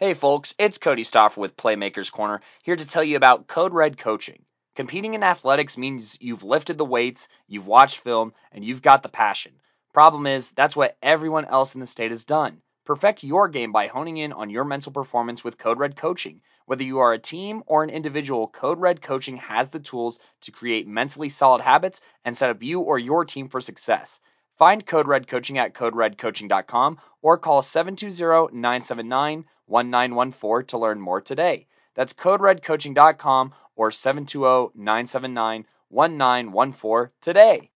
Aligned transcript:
Hey 0.00 0.14
folks, 0.14 0.54
it's 0.58 0.78
Cody 0.78 1.02
Stoffer 1.02 1.36
with 1.36 1.58
Playmakers 1.58 2.10
Corner, 2.10 2.40
here 2.62 2.74
to 2.74 2.86
tell 2.86 3.04
you 3.04 3.18
about 3.18 3.46
Code 3.46 3.74
Red 3.74 3.98
Coaching. 3.98 4.46
Competing 4.74 5.12
in 5.12 5.22
athletics 5.22 5.76
means 5.76 6.16
you've 6.22 6.42
lifted 6.42 6.78
the 6.78 6.86
weights, 6.86 7.28
you've 7.46 7.66
watched 7.66 7.98
film, 7.98 8.32
and 8.50 8.64
you've 8.64 8.80
got 8.80 9.02
the 9.02 9.10
passion. 9.10 9.52
Problem 9.92 10.26
is, 10.26 10.52
that's 10.52 10.74
what 10.74 10.96
everyone 11.02 11.44
else 11.44 11.74
in 11.74 11.80
the 11.80 11.86
state 11.86 12.12
has 12.12 12.24
done. 12.24 12.62
Perfect 12.86 13.22
your 13.24 13.48
game 13.48 13.72
by 13.72 13.88
honing 13.88 14.16
in 14.16 14.32
on 14.32 14.48
your 14.48 14.64
mental 14.64 14.90
performance 14.90 15.44
with 15.44 15.58
Code 15.58 15.78
Red 15.78 15.96
Coaching. 15.96 16.40
Whether 16.64 16.84
you 16.84 17.00
are 17.00 17.12
a 17.12 17.18
team 17.18 17.62
or 17.66 17.82
an 17.82 17.90
individual, 17.90 18.48
Code 18.48 18.80
Red 18.80 19.02
Coaching 19.02 19.36
has 19.36 19.68
the 19.68 19.80
tools 19.80 20.18
to 20.40 20.50
create 20.50 20.88
mentally 20.88 21.28
solid 21.28 21.60
habits 21.60 22.00
and 22.24 22.34
set 22.34 22.48
up 22.48 22.62
you 22.62 22.80
or 22.80 22.98
your 22.98 23.26
team 23.26 23.50
for 23.50 23.60
success. 23.60 24.18
Find 24.60 24.84
Code 24.84 25.08
Red 25.08 25.26
Coaching 25.26 25.56
at 25.56 25.72
coderedcoaching.com 25.72 26.98
or 27.22 27.38
call 27.38 27.62
720 27.62 28.54
979 28.54 29.46
1914 29.64 30.66
to 30.66 30.76
learn 30.76 31.00
more 31.00 31.22
today. 31.22 31.66
That's 31.94 32.12
coderedcoaching.com 32.12 33.54
or 33.74 33.90
720 33.90 34.72
979 34.74 35.64
1914 35.88 37.10
today. 37.22 37.70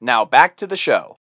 Now 0.00 0.24
back 0.24 0.56
to 0.56 0.66
the 0.66 0.76
show. 0.76 1.18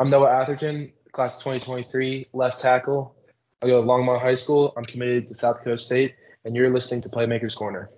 I'm 0.00 0.10
Noah 0.10 0.32
Atherton, 0.32 0.92
class 1.12 1.36
of 1.36 1.44
2023, 1.44 2.26
left 2.32 2.58
tackle. 2.58 3.14
I 3.62 3.68
go 3.68 3.80
to 3.80 3.86
Longmont 3.86 4.20
High 4.20 4.34
School. 4.34 4.74
I'm 4.76 4.84
committed 4.84 5.28
to 5.28 5.34
South 5.36 5.58
Dakota 5.58 5.78
State, 5.78 6.16
and 6.44 6.56
you're 6.56 6.70
listening 6.70 7.02
to 7.02 7.08
Playmakers 7.08 7.54
Corner. 7.54 7.88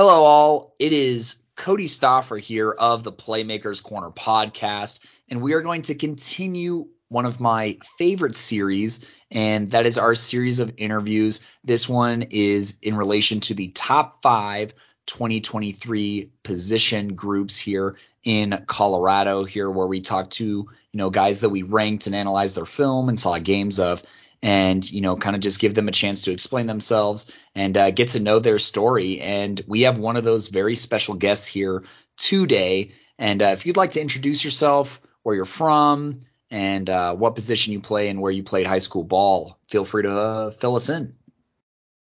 Hello, 0.00 0.22
all. 0.22 0.76
It 0.78 0.92
is 0.92 1.40
Cody 1.56 1.86
Stoffer 1.86 2.40
here 2.40 2.70
of 2.70 3.02
the 3.02 3.10
Playmakers 3.10 3.82
Corner 3.82 4.10
podcast, 4.10 5.00
and 5.28 5.42
we 5.42 5.54
are 5.54 5.60
going 5.60 5.82
to 5.82 5.96
continue 5.96 6.86
one 7.08 7.26
of 7.26 7.40
my 7.40 7.78
favorite 7.98 8.36
series, 8.36 9.04
and 9.32 9.72
that 9.72 9.86
is 9.86 9.98
our 9.98 10.14
series 10.14 10.60
of 10.60 10.74
interviews. 10.76 11.40
This 11.64 11.88
one 11.88 12.26
is 12.30 12.78
in 12.80 12.94
relation 12.94 13.40
to 13.40 13.54
the 13.54 13.70
top 13.70 14.22
five 14.22 14.72
2023 15.06 16.30
position 16.44 17.16
groups 17.16 17.58
here 17.58 17.96
in 18.22 18.62
Colorado, 18.68 19.42
here 19.42 19.68
where 19.68 19.88
we 19.88 20.00
talk 20.00 20.30
to 20.30 20.44
you 20.44 20.68
know 20.92 21.10
guys 21.10 21.40
that 21.40 21.48
we 21.48 21.62
ranked 21.62 22.06
and 22.06 22.14
analyzed 22.14 22.56
their 22.56 22.66
film 22.66 23.08
and 23.08 23.18
saw 23.18 23.36
games 23.40 23.80
of 23.80 24.04
and 24.42 24.88
you 24.90 25.00
know 25.00 25.16
kind 25.16 25.34
of 25.34 25.42
just 25.42 25.60
give 25.60 25.74
them 25.74 25.88
a 25.88 25.92
chance 25.92 26.22
to 26.22 26.32
explain 26.32 26.66
themselves 26.66 27.30
and 27.54 27.76
uh, 27.76 27.90
get 27.90 28.10
to 28.10 28.20
know 28.20 28.38
their 28.38 28.58
story. 28.58 29.20
And 29.20 29.60
we 29.66 29.82
have 29.82 29.98
one 29.98 30.16
of 30.16 30.24
those 30.24 30.48
very 30.48 30.74
special 30.74 31.14
guests 31.14 31.46
here 31.46 31.84
today. 32.16 32.92
And 33.18 33.42
uh, 33.42 33.46
if 33.46 33.66
you'd 33.66 33.76
like 33.76 33.92
to 33.92 34.00
introduce 34.00 34.44
yourself 34.44 35.00
where 35.22 35.34
you're 35.34 35.44
from 35.44 36.22
and 36.50 36.88
uh, 36.88 37.14
what 37.14 37.34
position 37.34 37.72
you 37.72 37.80
play 37.80 38.08
and 38.08 38.20
where 38.20 38.32
you 38.32 38.42
played 38.42 38.66
high 38.66 38.78
school 38.78 39.04
ball 39.04 39.58
feel 39.68 39.84
free 39.84 40.02
to 40.04 40.10
uh, 40.10 40.50
fill 40.50 40.76
us 40.76 40.88
in. 40.88 41.14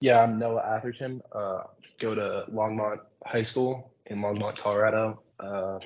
Yeah 0.01 0.23
i'm 0.23 0.39
noah 0.39 0.63
atherton 0.77 1.21
uh, 1.33 1.65
go 1.99 2.15
to 2.15 2.45
longmont 2.53 3.01
high 3.27 3.43
school 3.43 3.93
in 4.07 4.19
longmont 4.19 4.57
colorado. 4.57 5.21
Uh, 5.39 5.79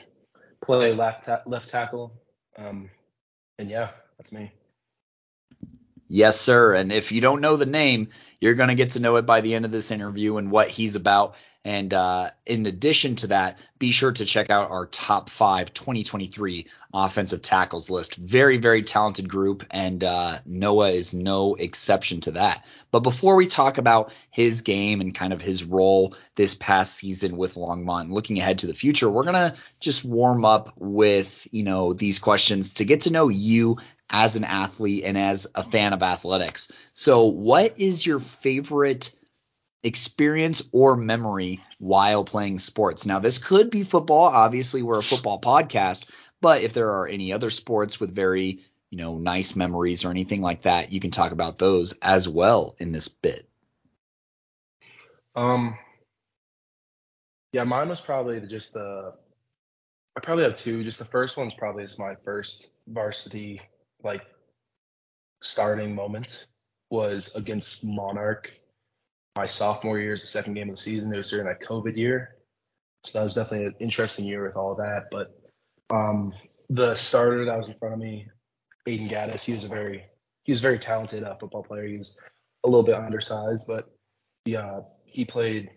play 0.65 0.95
left, 0.95 1.25
ta- 1.27 1.42
left 1.47 1.69
tackle. 1.69 2.12
Um, 2.56 2.91
and 3.59 3.70
yeah 3.70 3.91
that's 4.19 4.33
me 4.33 4.53
Yes, 6.14 6.40
sir. 6.40 6.74
And 6.76 6.92
if 6.92 7.10
you 7.10 7.20
don't 7.20 7.40
know 7.40 7.56
the 7.56 7.66
name, 7.66 8.10
you're 8.40 8.54
going 8.54 8.68
to 8.68 8.76
get 8.76 8.90
to 8.90 9.00
know 9.00 9.16
it 9.16 9.26
by 9.26 9.40
the 9.40 9.52
end 9.56 9.64
of 9.64 9.72
this 9.72 9.90
interview 9.90 10.36
and 10.36 10.48
what 10.48 10.68
he's 10.68 10.94
about. 10.94 11.34
And 11.64 11.94
uh, 11.94 12.30
in 12.44 12.66
addition 12.66 13.16
to 13.16 13.28
that, 13.28 13.58
be 13.78 13.90
sure 13.90 14.12
to 14.12 14.24
check 14.26 14.50
out 14.50 14.70
our 14.70 14.86
top 14.86 15.30
five 15.30 15.72
2023 15.72 16.66
offensive 16.92 17.40
tackles 17.40 17.88
list. 17.88 18.16
Very, 18.16 18.58
very 18.58 18.82
talented 18.82 19.28
group, 19.28 19.64
and 19.70 20.04
uh, 20.04 20.38
Noah 20.44 20.90
is 20.90 21.14
no 21.14 21.54
exception 21.54 22.20
to 22.22 22.32
that. 22.32 22.66
But 22.90 23.00
before 23.00 23.36
we 23.36 23.46
talk 23.46 23.78
about 23.78 24.12
his 24.30 24.60
game 24.60 25.00
and 25.00 25.14
kind 25.14 25.32
of 25.32 25.40
his 25.40 25.64
role 25.64 26.14
this 26.34 26.54
past 26.54 26.94
season 26.97 27.36
with 27.36 27.54
Longmont, 27.54 28.12
looking 28.12 28.38
ahead 28.38 28.58
to 28.58 28.66
the 28.66 28.74
future, 28.74 29.08
we're 29.08 29.24
gonna 29.24 29.54
just 29.80 30.04
warm 30.04 30.44
up 30.44 30.74
with 30.76 31.48
you 31.50 31.62
know 31.62 31.94
these 31.94 32.19
questions 32.19 32.74
to 32.74 32.84
get 32.84 33.03
to 33.03 33.12
know 33.12 33.28
you 33.28 33.78
as 34.10 34.36
an 34.36 34.44
athlete 34.44 35.04
and 35.04 35.16
as 35.16 35.47
a 35.54 35.62
fan 35.62 35.92
of 35.92 36.03
athletics. 36.03 36.70
So, 36.92 37.24
what 37.24 37.80
is 37.80 38.04
your 38.04 38.20
favorite? 38.20 39.10
Experience 39.84 40.69
or 40.72 40.97
memory 40.97 41.61
while 41.78 42.25
playing 42.25 42.59
sports. 42.59 43.06
Now, 43.06 43.19
this 43.21 43.39
could 43.39 43.71
be 43.71 43.84
football. 43.84 44.25
Obviously, 44.25 44.83
we're 44.83 44.99
a 44.99 45.03
football 45.03 45.41
podcast, 45.41 46.06
but 46.41 46.62
if 46.62 46.72
there 46.72 46.91
are 46.91 47.06
any 47.06 47.33
other 47.33 47.50
sports 47.50 48.00
with 48.00 48.15
very, 48.15 48.61
you 48.91 48.99
know, 48.99 49.19
nice 49.19 49.55
memories 49.55 50.05
or 50.05 50.11
anything 50.11 50.41
like 50.41 50.62
that, 50.62 50.91
you 50.91 51.00
can 51.00 51.11
talk 51.11 51.33
about 51.33 51.59
those 51.59 51.93
as 52.00 52.28
well 52.28 52.75
in 52.78 52.93
this 52.93 53.09
bit. 53.09 53.47
Um, 55.37 55.77
yeah, 57.53 57.65
mine 57.65 57.89
was 57.89 58.01
probably 58.01 58.41
just 58.41 58.72
the. 58.72 59.12
I 60.16 60.21
probably 60.21 60.45
have 60.45 60.56
two. 60.56 60.83
Just 60.84 60.99
the 60.99 61.05
first 61.05 61.37
one's 61.37 61.55
probably 61.55 61.84
is 61.84 61.99
my 61.99 62.15
first 62.25 62.69
varsity 62.87 63.61
like 64.03 64.22
starting 65.43 65.95
moment 65.95 66.47
was 66.91 67.34
against 67.34 67.84
Monarch 67.84 68.53
my 69.37 69.47
sophomore 69.47 69.99
year 69.99 70.12
is 70.12 70.21
the 70.21 70.27
second 70.27 70.55
game 70.55 70.69
of 70.69 70.77
the 70.77 70.81
season. 70.81 71.12
It 71.12 71.17
was 71.17 71.31
during 71.31 71.47
that 71.47 71.61
COVID 71.61 71.97
year. 71.97 72.37
So 73.03 73.19
that 73.19 73.25
was 73.25 73.34
definitely 73.34 73.67
an 73.67 73.75
interesting 73.81 74.25
year 74.25 74.45
with 74.47 74.56
all 74.56 74.75
that. 74.77 75.09
But 75.11 75.39
um, 75.91 76.33
the 76.71 76.95
starter 76.95 77.45
that 77.45 77.59
was 77.59 77.69
in 77.69 77.75
front 77.75 77.95
of 77.95 78.00
me, 78.00 78.28
Aiden 78.87 79.11
Gaddis, 79.11 79.43
he 79.43 79.53
was 79.53 79.65
a 79.65 79.69
very 79.69 80.05
he 80.45 80.53
was 80.53 80.61
a 80.61 80.62
very 80.62 80.78
talented 80.78 81.25
uh, 81.25 81.37
football 81.37 81.62
player. 81.62 81.87
He 81.87 81.99
was 81.99 82.21
a 82.65 82.69
little 82.69 82.83
bit 82.83 82.95
undersized, 82.95 83.67
but 83.67 83.91
he 84.45 84.56
uh, 84.56 84.81
he 85.05 85.25
played 85.25 85.71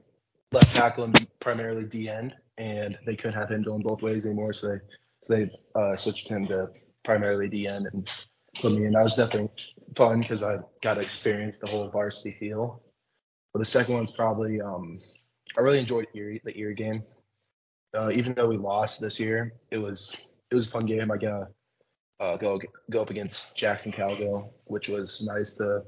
left 0.51 0.75
tackle 0.75 1.05
and 1.05 1.27
primarily 1.39 1.83
D 1.83 2.09
end, 2.09 2.33
and 2.57 2.97
they 3.05 3.15
couldn't 3.15 3.39
have 3.39 3.49
him 3.49 3.63
going 3.63 3.81
both 3.81 4.01
ways 4.01 4.25
anymore, 4.25 4.53
so 4.53 4.67
they 4.67 4.79
so 5.21 5.35
they 5.35 5.51
uh, 5.75 5.95
switched 5.95 6.27
him 6.27 6.45
to 6.47 6.67
primarily 7.03 7.49
D 7.49 7.67
end 7.67 7.87
and 7.91 8.09
put 8.61 8.71
me 8.71 8.85
in. 8.85 8.93
That 8.93 9.03
was 9.03 9.15
definitely 9.15 9.49
fun 9.95 10.21
because 10.21 10.43
I 10.43 10.57
got 10.83 10.95
to 10.95 11.01
experience 11.01 11.59
the 11.59 11.67
whole 11.67 11.89
varsity 11.89 12.37
feel 12.39 12.81
but 13.57 13.61
the 13.61 13.71
second 13.71 13.95
one's 13.95 14.11
probably 14.11 14.61
um, 14.61 14.99
I 15.57 15.61
really 15.61 15.79
enjoyed 15.79 16.05
Erie, 16.13 16.39
the 16.45 16.55
Erie 16.55 16.75
game. 16.75 17.01
Uh, 17.97 18.11
even 18.11 18.35
though 18.35 18.47
we 18.47 18.55
lost 18.55 19.01
this 19.01 19.19
year, 19.19 19.55
it 19.71 19.79
was 19.79 20.15
it 20.51 20.53
was 20.53 20.67
a 20.67 20.69
fun 20.69 20.85
game. 20.85 21.09
I 21.09 21.17
got 21.17 21.47
uh, 22.19 22.37
go 22.37 22.61
go 22.91 23.01
up 23.01 23.09
against 23.09 23.57
Jackson 23.57 23.91
Calgo, 23.91 24.49
which 24.65 24.89
was 24.89 25.25
nice 25.25 25.55
to, 25.55 25.81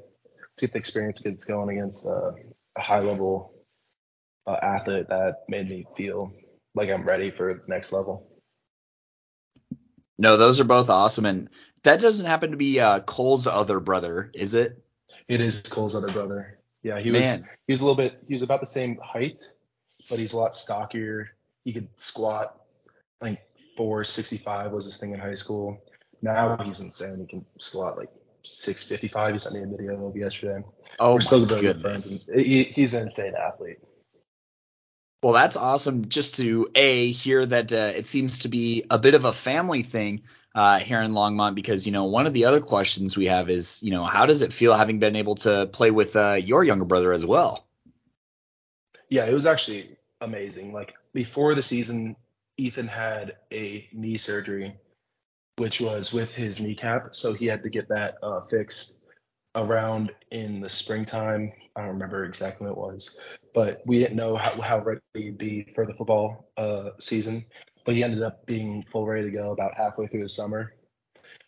to 0.57 0.65
get 0.65 0.73
the 0.73 0.79
experience 0.79 1.19
kids 1.19 1.45
going 1.45 1.77
against 1.77 2.07
uh, 2.07 2.31
a 2.75 2.81
high 2.81 3.01
level 3.01 3.53
uh, 4.47 4.57
athlete 4.63 5.07
that 5.09 5.43
made 5.47 5.69
me 5.69 5.85
feel 5.95 6.33
like 6.73 6.89
I'm 6.89 7.07
ready 7.07 7.29
for 7.29 7.53
the 7.53 7.61
next 7.67 7.93
level. 7.93 8.31
No, 10.17 10.37
those 10.37 10.59
are 10.59 10.63
both 10.63 10.89
awesome, 10.89 11.27
and 11.27 11.49
that 11.83 12.01
doesn't 12.01 12.25
happen 12.25 12.49
to 12.49 12.57
be 12.57 12.79
uh, 12.79 13.01
Cole's 13.01 13.45
other 13.45 13.79
brother, 13.79 14.31
is 14.33 14.55
it? 14.55 14.83
It 15.27 15.39
is 15.39 15.61
Cole's 15.61 15.95
other 15.95 16.11
brother. 16.11 16.58
Yeah, 16.83 16.99
he 16.99 17.11
Man. 17.11 17.21
was 17.21 17.49
he 17.67 17.73
was 17.73 17.81
a 17.81 17.85
little 17.85 17.95
bit 17.95 18.19
he 18.25 18.33
was 18.33 18.41
about 18.41 18.61
the 18.61 18.67
same 18.67 18.97
height, 18.97 19.39
but 20.09 20.19
he's 20.19 20.33
a 20.33 20.37
lot 20.37 20.55
stockier. 20.55 21.31
He 21.65 21.73
could 21.73 21.89
squat 21.97 22.61
I 23.21 23.25
think 23.25 23.39
465 23.77 24.71
was 24.71 24.85
his 24.85 24.97
thing 24.97 25.13
in 25.13 25.19
high 25.19 25.35
school. 25.35 25.81
Now 26.21 26.57
he's 26.57 26.79
insane. 26.79 27.19
He 27.19 27.25
can 27.25 27.45
squat 27.59 27.97
like 27.97 28.09
655. 28.43 29.33
He 29.33 29.39
sent 29.39 29.55
me 29.55 29.63
a 29.63 29.77
video 29.77 30.07
of 30.07 30.15
yesterday. 30.15 30.63
Oh 30.99 31.15
We're 31.15 31.21
still 31.21 31.45
my 31.45 31.59
goodness. 31.59 32.23
Good 32.23 32.45
he, 32.45 32.63
he's 32.63 32.93
an 32.93 33.07
insane 33.07 33.33
athlete. 33.35 33.79
Well, 35.21 35.33
that's 35.33 35.57
awesome. 35.57 36.07
Just 36.07 36.37
to 36.37 36.69
a 36.75 37.11
hear 37.11 37.45
that 37.45 37.73
uh, 37.73 37.91
it 37.93 38.05
seems 38.05 38.39
to 38.39 38.47
be 38.47 38.85
a 38.89 38.97
bit 38.97 39.15
of 39.15 39.25
a 39.25 39.33
family 39.33 39.83
thing 39.83 40.23
uh, 40.55 40.79
here 40.79 41.01
in 41.01 41.11
Longmont 41.11 41.55
because 41.55 41.85
you 41.85 41.93
know 41.93 42.05
one 42.05 42.27
of 42.27 42.33
the 42.33 42.45
other 42.45 42.59
questions 42.59 43.15
we 43.15 43.27
have 43.27 43.49
is 43.49 43.81
you 43.83 43.91
know 43.91 44.05
how 44.05 44.25
does 44.25 44.41
it 44.41 44.53
feel 44.53 44.73
having 44.73 44.99
been 44.99 45.15
able 45.15 45.35
to 45.35 45.67
play 45.67 45.91
with 45.91 46.15
uh, 46.15 46.33
your 46.33 46.63
younger 46.63 46.85
brother 46.85 47.13
as 47.13 47.25
well? 47.25 47.65
Yeah, 49.09 49.25
it 49.25 49.33
was 49.33 49.45
actually 49.45 49.97
amazing. 50.21 50.73
Like 50.73 50.93
before 51.13 51.55
the 51.55 51.63
season, 51.63 52.15
Ethan 52.57 52.87
had 52.87 53.37
a 53.51 53.87
knee 53.93 54.17
surgery, 54.17 54.75
which 55.57 55.81
was 55.81 56.13
with 56.13 56.33
his 56.33 56.59
kneecap, 56.59 57.15
so 57.15 57.33
he 57.33 57.45
had 57.45 57.63
to 57.63 57.69
get 57.69 57.87
that 57.89 58.17
uh, 58.21 58.41
fixed 58.41 59.05
around 59.55 60.11
in 60.31 60.61
the 60.61 60.69
springtime. 60.69 61.51
I 61.75 61.81
don't 61.81 61.89
remember 61.91 62.25
exactly 62.25 62.67
what 62.67 62.73
it 62.73 62.77
was, 62.77 63.19
but 63.53 63.81
we 63.85 63.99
didn't 63.99 64.17
know 64.17 64.35
how, 64.35 64.59
how 64.61 64.79
ready 64.79 64.99
he'd 65.13 65.37
be 65.37 65.71
for 65.73 65.85
the 65.85 65.93
football 65.93 66.51
uh, 66.57 66.91
season 66.99 67.45
but 67.89 67.95
he 67.95 68.03
ended 68.03 68.21
up 68.21 68.45
being 68.45 68.85
full 68.91 69.07
ready 69.07 69.23
to 69.23 69.35
go 69.35 69.49
about 69.49 69.73
halfway 69.75 70.05
through 70.05 70.21
the 70.21 70.29
summer. 70.29 70.75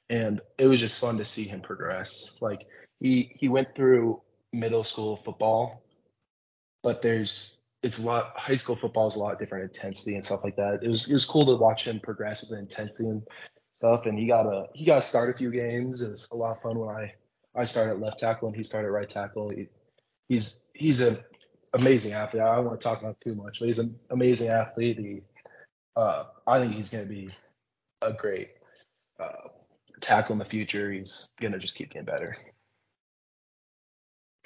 And 0.09 0.41
it 0.57 0.65
was 0.65 0.79
just 0.79 0.99
fun 0.99 1.19
to 1.19 1.23
see 1.23 1.43
him 1.43 1.61
progress. 1.61 2.39
Like 2.41 2.65
he 2.99 3.35
he 3.37 3.47
went 3.47 3.75
through 3.75 4.19
middle 4.51 4.83
school 4.83 5.17
football, 5.17 5.83
but 6.81 7.03
there's 7.03 7.61
it's 7.83 7.99
a 7.99 8.01
lot 8.01 8.33
high 8.39 8.55
school 8.55 8.75
football 8.75 9.05
is 9.05 9.17
a 9.17 9.19
lot 9.19 9.37
different 9.37 9.65
intensity 9.65 10.15
and 10.15 10.25
stuff 10.25 10.43
like 10.43 10.55
that. 10.55 10.79
It 10.81 10.89
was 10.89 11.07
it 11.07 11.13
was 11.13 11.25
cool 11.25 11.45
to 11.45 11.61
watch 11.61 11.85
him 11.85 11.99
progress 11.99 12.41
with 12.41 12.49
the 12.49 12.57
intensity 12.57 13.09
and 13.09 13.21
stuff, 13.73 14.07
and 14.07 14.17
he 14.17 14.25
got 14.25 14.47
a 14.47 14.65
he 14.73 14.83
got 14.83 14.95
to 14.95 15.01
start 15.03 15.29
a 15.29 15.37
few 15.37 15.51
games. 15.51 16.01
It 16.01 16.09
was 16.09 16.27
a 16.31 16.35
lot 16.35 16.57
of 16.57 16.63
fun 16.63 16.79
when 16.79 16.89
I 16.89 17.13
I 17.53 17.65
started 17.65 18.01
left 18.01 18.17
tackle 18.17 18.47
and 18.47 18.57
he 18.57 18.63
started 18.63 18.89
right 18.89 19.07
tackle. 19.07 19.51
He, 19.51 19.67
he's 20.27 20.63
he's 20.73 21.01
an 21.01 21.19
amazing 21.75 22.13
athlete. 22.13 22.41
I 22.41 22.55
don't 22.55 22.65
want 22.65 22.81
to 22.81 22.83
talk 22.83 22.99
about 22.99 23.21
too 23.21 23.35
much, 23.35 23.59
but 23.59 23.67
he's 23.67 23.77
an 23.77 23.99
amazing 24.09 24.47
athlete. 24.47 24.97
He, 24.97 25.21
uh, 25.95 26.25
I 26.47 26.59
think 26.59 26.73
he's 26.73 26.89
going 26.89 27.03
to 27.03 27.09
be 27.09 27.31
a 28.01 28.13
great 28.13 28.49
uh, 29.19 29.49
tackle 29.99 30.33
in 30.33 30.39
the 30.39 30.45
future. 30.45 30.91
He's 30.91 31.29
going 31.39 31.53
to 31.53 31.59
just 31.59 31.75
keep 31.75 31.91
getting 31.91 32.05
better. 32.05 32.37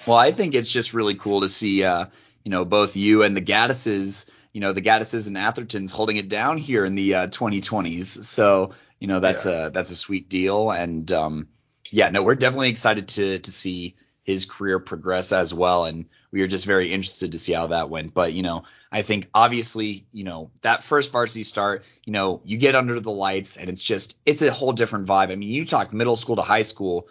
Well, 0.06 0.18
I 0.18 0.32
think 0.32 0.56
it's 0.56 0.72
just 0.72 0.94
really 0.94 1.16
cool 1.16 1.42
to 1.42 1.50
see, 1.50 1.84
uh, 1.84 2.08
you 2.44 2.52
know, 2.52 2.66
both 2.66 2.96
you 2.96 3.24
and 3.24 3.36
the 3.36 3.42
Gattises, 3.42 4.30
you 4.54 4.62
know, 4.62 4.72
the 4.72 4.82
Gattises 4.82 5.28
and 5.28 5.38
Athertons 5.38 5.92
holding 5.92 6.18
it 6.18 6.30
down 6.30 6.58
here 6.58 6.86
in 6.86 6.96
the 6.96 7.16
uh, 7.16 7.28
2020s. 7.28 8.24
So, 8.24 8.74
you 9.00 9.08
know, 9.08 9.20
that's 9.20 9.46
yeah. 9.46 9.68
a 9.68 9.70
that's 9.72 9.90
a 9.90 9.96
sweet 9.96 10.30
deal. 10.30 10.70
And 10.70 11.12
um, 11.12 11.48
yeah, 11.92 12.10
no, 12.10 12.24
we're 12.24 12.36
definitely 12.36 12.70
excited 12.70 13.08
to 13.10 13.40
to 13.40 13.52
see 13.52 13.96
his 14.26 14.46
career 14.46 14.80
progress 14.80 15.32
as 15.32 15.54
well. 15.54 15.86
And 15.86 16.08
we 16.32 16.42
were 16.42 16.48
just 16.48 16.66
very 16.66 16.92
interested 16.92 17.32
to 17.32 17.38
see 17.38 17.54
how 17.54 17.68
that 17.68 17.92
went. 17.92 18.14
But, 18.14 18.34
you 18.34 18.42
know, 18.42 18.64
I 18.92 19.04
think 19.04 19.30
obviously, 19.36 20.08
you 20.12 20.24
know, 20.24 20.50
that 20.62 20.84
first 20.84 21.12
varsity 21.12 21.44
start, 21.44 21.86
you 22.04 22.12
know, 22.12 22.42
you 22.44 22.58
get 22.58 22.76
under 22.76 23.00
the 23.00 23.12
lights 23.12 23.56
and 23.56 23.70
it's 23.70 23.84
just, 23.84 24.18
it's 24.26 24.42
a 24.42 24.52
whole 24.52 24.74
different 24.74 25.08
vibe. 25.08 25.32
I 25.32 25.36
mean, 25.36 25.50
you 25.50 25.64
talk 25.64 25.94
middle 25.94 26.16
school 26.16 26.38
to 26.38 26.42
high 26.42 26.64
school, 26.64 27.08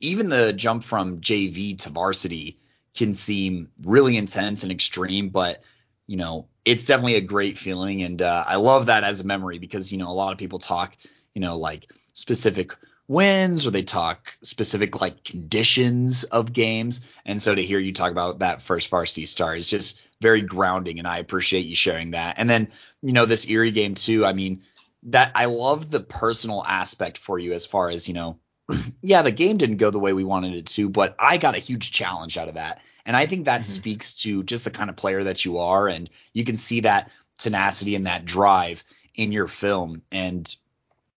even 0.00 0.28
the 0.28 0.52
jump 0.52 0.84
from 0.84 1.22
JV 1.22 1.78
to 1.78 1.90
varsity 1.90 2.58
can 2.94 3.14
seem 3.14 3.70
really 3.82 4.18
intense 4.18 4.62
and 4.62 4.70
extreme, 4.70 5.30
but, 5.30 5.62
you 6.06 6.18
know, 6.18 6.46
it's 6.66 6.84
definitely 6.84 7.14
a 7.14 7.22
great 7.22 7.56
feeling. 7.56 8.02
And 8.02 8.20
uh, 8.20 8.44
I 8.46 8.56
love 8.56 8.86
that 8.86 9.02
as 9.02 9.22
a 9.22 9.26
memory 9.26 9.58
because, 9.58 9.92
you 9.92 9.98
know, 9.98 10.08
a 10.08 10.12
lot 10.12 10.32
of 10.32 10.38
people 10.38 10.58
talk, 10.58 10.94
you 11.32 11.40
know, 11.40 11.56
like 11.56 11.90
specific 12.12 12.76
wins 13.10 13.66
or 13.66 13.72
they 13.72 13.82
talk 13.82 14.38
specific 14.40 15.00
like 15.00 15.24
conditions 15.24 16.22
of 16.22 16.52
games. 16.52 17.00
And 17.24 17.42
so 17.42 17.52
to 17.52 17.60
hear 17.60 17.80
you 17.80 17.92
talk 17.92 18.12
about 18.12 18.38
that 18.38 18.62
first 18.62 18.88
varsity 18.88 19.26
star 19.26 19.56
is 19.56 19.68
just 19.68 20.00
very 20.20 20.42
grounding 20.42 21.00
and 21.00 21.08
I 21.08 21.18
appreciate 21.18 21.66
you 21.66 21.74
sharing 21.74 22.12
that. 22.12 22.36
And 22.38 22.48
then, 22.48 22.68
you 23.02 23.12
know, 23.12 23.26
this 23.26 23.48
Erie 23.48 23.72
game 23.72 23.94
too, 23.94 24.24
I 24.24 24.32
mean, 24.32 24.62
that 25.04 25.32
I 25.34 25.46
love 25.46 25.90
the 25.90 25.98
personal 25.98 26.62
aspect 26.64 27.18
for 27.18 27.36
you 27.36 27.52
as 27.52 27.66
far 27.66 27.90
as, 27.90 28.06
you 28.06 28.14
know, 28.14 28.38
yeah, 29.02 29.22
the 29.22 29.32
game 29.32 29.56
didn't 29.56 29.78
go 29.78 29.90
the 29.90 29.98
way 29.98 30.12
we 30.12 30.22
wanted 30.22 30.54
it 30.54 30.66
to, 30.66 30.88
but 30.88 31.16
I 31.18 31.36
got 31.36 31.56
a 31.56 31.60
huge 31.60 31.90
challenge 31.90 32.38
out 32.38 32.46
of 32.46 32.54
that. 32.54 32.80
And 33.04 33.16
I 33.16 33.26
think 33.26 33.46
that 33.46 33.62
mm-hmm. 33.62 33.72
speaks 33.72 34.22
to 34.22 34.44
just 34.44 34.62
the 34.62 34.70
kind 34.70 34.88
of 34.88 34.94
player 34.94 35.24
that 35.24 35.44
you 35.44 35.58
are. 35.58 35.88
And 35.88 36.08
you 36.32 36.44
can 36.44 36.56
see 36.56 36.82
that 36.82 37.10
tenacity 37.38 37.96
and 37.96 38.06
that 38.06 38.24
drive 38.24 38.84
in 39.16 39.32
your 39.32 39.48
film. 39.48 40.02
And 40.12 40.54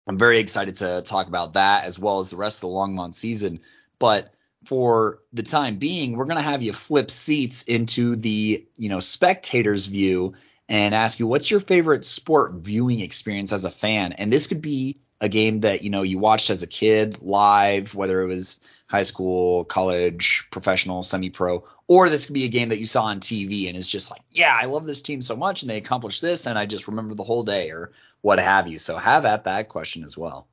I'm 0.07 0.17
very 0.17 0.39
excited 0.39 0.77
to 0.77 1.01
talk 1.01 1.27
about 1.27 1.53
that 1.53 1.85
as 1.85 1.97
well 1.97 2.19
as 2.19 2.29
the 2.29 2.37
rest 2.37 2.57
of 2.57 2.69
the 2.69 2.75
Longmont 2.75 3.13
season. 3.13 3.61
But 3.99 4.33
for 4.65 5.19
the 5.31 5.43
time 5.43 5.77
being, 5.77 6.15
we're 6.15 6.25
going 6.25 6.37
to 6.37 6.43
have 6.43 6.63
you 6.63 6.73
flip 6.73 7.11
seats 7.11 7.63
into 7.63 8.15
the, 8.15 8.67
you 8.77 8.89
know, 8.89 8.99
spectator's 8.99 9.85
view 9.85 10.33
and 10.69 10.95
ask 10.95 11.19
you 11.19 11.27
what's 11.27 11.49
your 11.49 11.59
favorite 11.59 12.05
sport 12.05 12.53
viewing 12.53 12.99
experience 12.99 13.53
as 13.53 13.65
a 13.65 13.71
fan? 13.71 14.13
And 14.13 14.31
this 14.31 14.47
could 14.47 14.61
be 14.61 14.99
a 15.23 15.29
game 15.29 15.61
that, 15.61 15.81
you 15.81 15.89
know, 15.89 16.01
you 16.03 16.19
watched 16.19 16.49
as 16.49 16.63
a 16.63 16.67
kid 16.67 17.21
live, 17.21 17.95
whether 17.95 18.21
it 18.21 18.27
was 18.27 18.59
high 18.87 19.03
school, 19.03 19.63
college, 19.63 20.47
professional, 20.51 21.01
semi-pro, 21.01 21.63
or 21.87 22.09
this 22.09 22.25
could 22.25 22.33
be 22.33 22.43
a 22.43 22.49
game 22.49 22.69
that 22.69 22.77
you 22.77 22.85
saw 22.85 23.03
on 23.05 23.21
TV 23.21 23.69
and 23.69 23.77
is 23.77 23.87
just 23.87 24.11
like, 24.11 24.21
yeah, 24.29 24.55
I 24.55 24.65
love 24.65 24.85
this 24.85 25.01
team 25.01 25.21
so 25.21 25.37
much 25.37 25.63
and 25.63 25.71
they 25.71 25.77
accomplished 25.77 26.21
this 26.21 26.45
and 26.45 26.59
I 26.59 26.65
just 26.65 26.89
remember 26.89 27.15
the 27.15 27.23
whole 27.23 27.43
day 27.43 27.71
or 27.71 27.93
what 28.19 28.37
have 28.37 28.67
you. 28.67 28.77
So 28.77 28.97
have 28.97 29.25
at 29.25 29.45
that 29.45 29.69
question 29.69 30.03
as 30.03 30.17
well. 30.17 30.45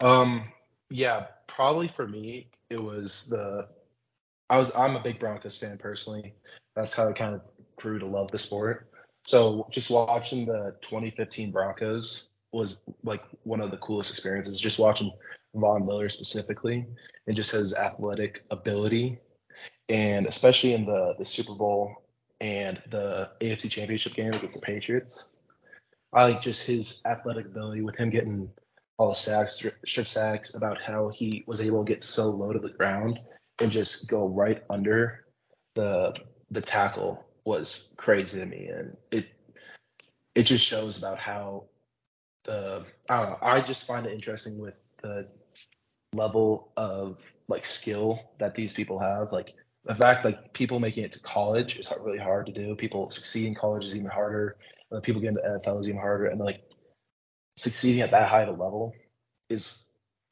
Um, 0.00 0.44
yeah, 0.88 1.26
probably 1.46 1.92
for 1.94 2.08
me 2.08 2.48
it 2.70 2.82
was 2.82 3.28
the 3.28 3.68
I 4.48 4.56
was 4.56 4.74
I'm 4.74 4.96
a 4.96 5.00
big 5.00 5.20
Broncos 5.20 5.58
fan 5.58 5.76
personally. 5.76 6.32
That's 6.74 6.94
how 6.94 7.08
I 7.08 7.12
kind 7.12 7.34
of 7.34 7.42
grew 7.76 7.98
to 7.98 8.06
love 8.06 8.30
the 8.30 8.38
sport. 8.38 8.90
So 9.24 9.68
just 9.70 9.90
watching 9.90 10.46
the 10.46 10.74
2015 10.80 11.50
Broncos 11.50 12.29
was 12.52 12.82
like 13.02 13.22
one 13.44 13.60
of 13.60 13.70
the 13.70 13.76
coolest 13.78 14.10
experiences. 14.10 14.58
Just 14.58 14.78
watching 14.78 15.12
Von 15.54 15.86
Miller 15.86 16.08
specifically 16.08 16.86
and 17.26 17.36
just 17.36 17.52
his 17.52 17.74
athletic 17.74 18.44
ability, 18.50 19.18
and 19.88 20.26
especially 20.26 20.74
in 20.74 20.86
the 20.86 21.14
the 21.18 21.24
Super 21.24 21.54
Bowl 21.54 22.04
and 22.40 22.80
the 22.90 23.30
AFC 23.40 23.70
Championship 23.70 24.14
game 24.14 24.32
against 24.32 24.60
the 24.60 24.66
Patriots. 24.66 25.30
I 26.12 26.24
like 26.24 26.42
just 26.42 26.66
his 26.66 27.00
athletic 27.04 27.46
ability 27.46 27.82
with 27.82 27.96
him 27.96 28.10
getting 28.10 28.50
all 28.98 29.10
the 29.10 29.14
sacks, 29.14 29.64
strip 29.86 30.08
sacks, 30.08 30.54
about 30.54 30.80
how 30.80 31.08
he 31.08 31.44
was 31.46 31.60
able 31.60 31.84
to 31.84 31.88
get 31.88 32.02
so 32.02 32.28
low 32.28 32.52
to 32.52 32.58
the 32.58 32.70
ground 32.70 33.18
and 33.60 33.70
just 33.70 34.08
go 34.08 34.26
right 34.26 34.62
under 34.68 35.24
the 35.74 36.14
the 36.50 36.60
tackle 36.60 37.24
was 37.44 37.94
crazy 37.96 38.40
to 38.40 38.46
me, 38.46 38.66
and 38.66 38.96
it 39.10 39.28
it 40.34 40.42
just 40.44 40.64
shows 40.64 40.98
about 40.98 41.18
how 41.18 41.64
the 42.50 42.84
I 43.08 43.16
don't 43.16 43.30
know. 43.30 43.38
I 43.40 43.60
just 43.60 43.86
find 43.86 44.06
it 44.06 44.12
interesting 44.12 44.58
with 44.58 44.74
the 45.02 45.28
level 46.12 46.72
of 46.76 47.18
like 47.48 47.64
skill 47.64 48.18
that 48.38 48.54
these 48.54 48.72
people 48.72 48.98
have. 48.98 49.32
Like 49.32 49.54
the 49.84 49.94
fact 49.94 50.24
like 50.24 50.52
people 50.52 50.80
making 50.80 51.04
it 51.04 51.12
to 51.12 51.20
college 51.20 51.78
is 51.78 51.92
really 52.04 52.18
hard 52.18 52.46
to 52.46 52.52
do. 52.52 52.74
People 52.74 53.10
succeeding 53.10 53.52
in 53.52 53.54
college 53.54 53.84
is 53.84 53.94
even 53.94 54.10
harder. 54.10 54.56
And 54.90 55.02
people 55.02 55.20
getting 55.20 55.36
to 55.36 55.42
NFL 55.42 55.80
is 55.80 55.88
even 55.88 56.00
harder. 56.00 56.26
And 56.26 56.40
like 56.40 56.62
succeeding 57.56 58.02
at 58.02 58.10
that 58.10 58.28
high 58.28 58.42
of 58.42 58.48
a 58.48 58.62
level 58.62 58.92
is 59.48 59.84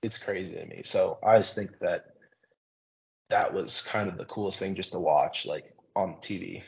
it's 0.03 0.19
crazy 0.19 0.57
to 0.57 0.67
me. 0.67 0.81
So 0.83 1.19
I 1.25 1.39
just 1.39 1.55
think 1.55 1.71
that 1.81 2.07
that 3.31 3.53
was 3.55 3.83
kind 3.83 4.09
of 4.09 4.19
the 4.19 4.25
coolest 4.25 4.59
thing 4.59 4.75
just 4.75 4.93
to 4.93 4.99
watch 4.99 5.47
like 5.47 5.73
on 5.95 6.15
TV. 6.21 6.63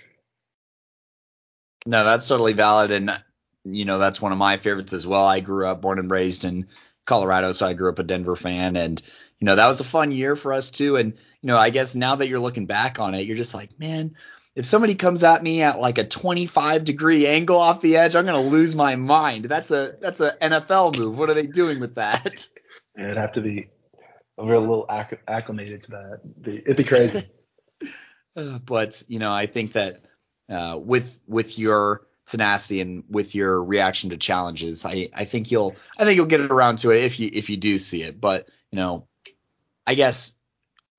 No, 1.87 2.05
that's 2.05 2.29
totally 2.29 2.53
valid 2.53 2.93
and 2.93 3.21
you 3.65 3.85
know 3.85 3.99
that's 3.99 4.21
one 4.21 4.33
of 4.33 4.39
my 4.39 4.57
favorites 4.57 4.93
as 4.93 5.07
well. 5.07 5.27
I 5.27 5.41
grew 5.41 5.67
up 5.67 5.81
born 5.81 5.99
and 5.99 6.11
raised 6.11 6.45
in 6.45 6.69
Colorado, 7.07 7.53
so 7.53 7.67
I 7.67 7.75
grew 7.75 7.91
up 7.91 7.99
a 7.99 8.05
Denver 8.05 8.37
fan, 8.37 8.77
and 8.77 9.01
you 9.39 9.47
know 9.47 9.57
that 9.57 9.67
was 9.67 9.81
a 9.81 9.85
fun 9.85 10.13
year 10.13 10.37
for 10.37 10.53
us 10.53 10.71
too. 10.71 10.97
And 10.97 11.13
you 11.43 11.47
know, 11.47 11.57
I 11.57 11.71
guess 11.71 11.95
now 11.95 12.17
that 12.17 12.29
you're 12.29 12.41
looking 12.41 12.67
back 12.67 13.01
on 13.01 13.15
it, 13.15 13.27
you're 13.27 13.37
just 13.37 13.55
like, 13.55 13.79
man, 13.79 14.15
if 14.55 14.65
somebody 14.65 14.95
comes 14.95 15.25
at 15.25 15.43
me 15.43 15.63
at 15.63 15.81
like 15.81 15.99
a 15.99 16.07
25 16.07 16.85
degree 16.85 17.27
angle 17.27 17.59
off 17.59 17.81
the 17.81 17.97
edge, 17.97 18.17
I'm 18.17 18.27
gonna 18.27 18.41
lose 18.41 18.75
my 18.75 18.97
mind. 18.97 19.45
That's 19.47 19.71
a 19.71 19.97
that's 20.01 20.21
a 20.21 20.37
NFL 20.41 20.97
move. 20.97 21.19
What 21.19 21.31
are 21.31 21.35
they 21.35 21.47
doing 21.47 21.81
with 21.81 21.97
that? 21.97 22.47
It'd 22.99 23.17
have 23.17 23.33
to 23.33 23.41
be 23.41 23.69
a 24.37 24.45
real 24.45 24.61
little 24.61 24.87
acc- 24.89 25.23
acclimated 25.29 25.83
to 25.83 25.91
that. 25.93 26.21
It'd 26.25 26.43
be, 26.43 26.59
it'd 26.59 26.77
be 26.77 26.85
crazy. 26.85 27.27
uh, 28.37 28.59
but 28.59 29.03
you 29.07 29.19
know, 29.19 29.33
I 29.33 29.47
think 29.47 29.73
that 29.73 30.03
uh, 30.49 30.79
with 30.83 31.21
with 31.27 31.59
your 31.59 32.07
tenacity 32.31 32.81
and 32.81 33.05
with 33.11 33.35
your 33.35 33.63
reaction 33.63 34.11
to 34.11 34.17
challenges. 34.17 34.87
I, 34.87 35.09
I 35.13 35.25
think 35.25 35.51
you'll 35.51 35.75
I 35.99 36.05
think 36.05 36.17
you'll 36.17 36.27
get 36.27 36.41
around 36.41 36.79
to 36.79 36.93
it 36.93 37.05
if 37.05 37.19
you 37.19 37.29
if 37.33 37.51
you 37.51 37.57
do 37.57 37.77
see 37.77 38.03
it. 38.03 38.21
But 38.21 38.49
you 38.71 38.77
know, 38.77 39.07
I 39.87 39.95
guess 39.95 40.33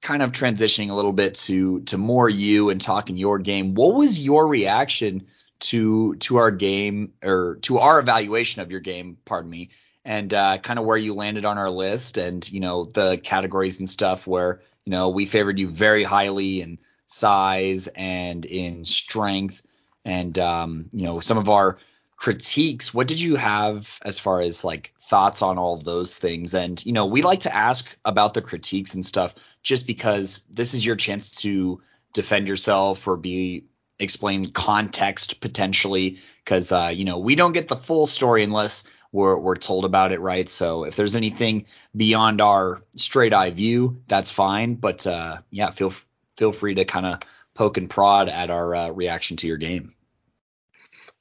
kind 0.01 0.21
of 0.21 0.31
transitioning 0.31 0.89
a 0.89 0.93
little 0.93 1.13
bit 1.13 1.35
to 1.35 1.81
to 1.81 1.97
more 1.97 2.29
you 2.29 2.69
and 2.69 2.81
talking 2.81 3.15
your 3.15 3.39
game. 3.39 3.75
What 3.75 3.95
was 3.95 4.19
your 4.19 4.45
reaction 4.45 5.27
to 5.61 6.15
to 6.15 6.37
our 6.37 6.51
game 6.51 7.13
or 7.23 7.59
to 7.61 7.79
our 7.79 7.99
evaluation 7.99 8.61
of 8.61 8.69
your 8.69 8.81
game? 8.81 9.17
Pardon 9.23 9.49
me. 9.49 9.69
And 10.03 10.33
uh, 10.33 10.57
kind 10.57 10.79
of 10.79 10.85
where 10.85 10.97
you 10.97 11.13
landed 11.13 11.45
on 11.45 11.59
our 11.59 11.69
list, 11.69 12.17
and 12.17 12.49
you 12.51 12.59
know 12.59 12.83
the 12.83 13.17
categories 13.23 13.79
and 13.79 13.89
stuff 13.89 14.27
where 14.27 14.61
you 14.83 14.91
know 14.91 15.09
we 15.09 15.25
favored 15.27 15.59
you 15.59 15.69
very 15.69 16.03
highly 16.03 16.61
in 16.61 16.79
size 17.05 17.87
and 17.87 18.43
in 18.43 18.83
strength 18.83 19.61
and 20.05 20.37
um, 20.39 20.89
you 20.91 21.03
know 21.03 21.19
some 21.19 21.37
of 21.37 21.49
our 21.49 21.77
critiques 22.21 22.93
what 22.93 23.07
did 23.07 23.19
you 23.19 23.35
have 23.35 23.97
as 24.05 24.19
far 24.19 24.41
as 24.41 24.63
like 24.63 24.93
thoughts 25.01 25.41
on 25.41 25.57
all 25.57 25.77
those 25.77 26.17
things? 26.17 26.53
And 26.53 26.83
you 26.85 26.93
know 26.93 27.07
we 27.07 27.21
like 27.21 27.41
to 27.41 27.55
ask 27.55 27.95
about 28.05 28.33
the 28.33 28.41
critiques 28.41 28.93
and 28.93 29.05
stuff 29.05 29.33
just 29.63 29.87
because 29.87 30.45
this 30.49 30.73
is 30.73 30.85
your 30.85 30.95
chance 30.95 31.37
to 31.37 31.81
defend 32.13 32.47
yourself 32.47 33.07
or 33.07 33.17
be 33.17 33.65
explain 33.99 34.51
context 34.51 35.41
potentially 35.41 36.17
because 36.43 36.71
uh, 36.71 36.91
you 36.93 37.05
know 37.05 37.19
we 37.19 37.35
don't 37.35 37.53
get 37.53 37.67
the 37.67 37.75
full 37.75 38.05
story 38.05 38.43
unless 38.43 38.83
we're, 39.11 39.35
we're 39.35 39.57
told 39.57 39.83
about 39.83 40.11
it 40.11 40.21
right? 40.21 40.47
So 40.47 40.85
if 40.85 40.95
there's 40.95 41.15
anything 41.15 41.65
beyond 41.95 42.39
our 42.39 42.81
straight 42.95 43.33
eye 43.33 43.51
view 43.51 44.01
that's 44.07 44.31
fine. 44.31 44.75
But 44.75 45.05
uh, 45.07 45.39
yeah 45.49 45.71
feel 45.71 45.93
feel 46.37 46.51
free 46.51 46.75
to 46.75 46.85
kind 46.85 47.05
of 47.05 47.19
poke 47.53 47.77
and 47.77 47.89
prod 47.89 48.29
at 48.29 48.49
our 48.49 48.75
uh, 48.75 48.89
reaction 48.89 49.37
to 49.37 49.47
your 49.47 49.57
game. 49.57 49.93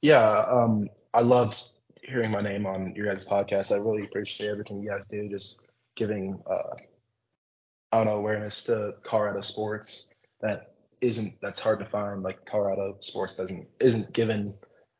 Yeah, 0.01 0.43
um, 0.49 0.89
I 1.13 1.21
loved 1.21 1.61
hearing 2.03 2.31
my 2.31 2.41
name 2.41 2.65
on 2.65 2.93
your 2.95 3.07
guys' 3.07 3.25
podcast. 3.25 3.71
I 3.71 3.77
really 3.77 4.03
appreciate 4.03 4.49
everything 4.49 4.81
you 4.81 4.89
guys 4.89 5.03
do, 5.09 5.29
just 5.29 5.67
giving 5.95 6.41
uh, 6.49 6.75
I 7.91 7.97
don't 7.97 8.05
know 8.05 8.17
awareness 8.17 8.63
to 8.63 8.95
Colorado 9.03 9.41
sports 9.41 10.09
that 10.41 10.75
isn't 11.01 11.35
that's 11.41 11.59
hard 11.59 11.79
to 11.79 11.85
find. 11.85 12.23
Like 12.23 12.45
Colorado 12.45 12.97
sports 13.01 13.35
doesn't 13.35 13.67
isn't 13.79 14.13
given 14.13 14.53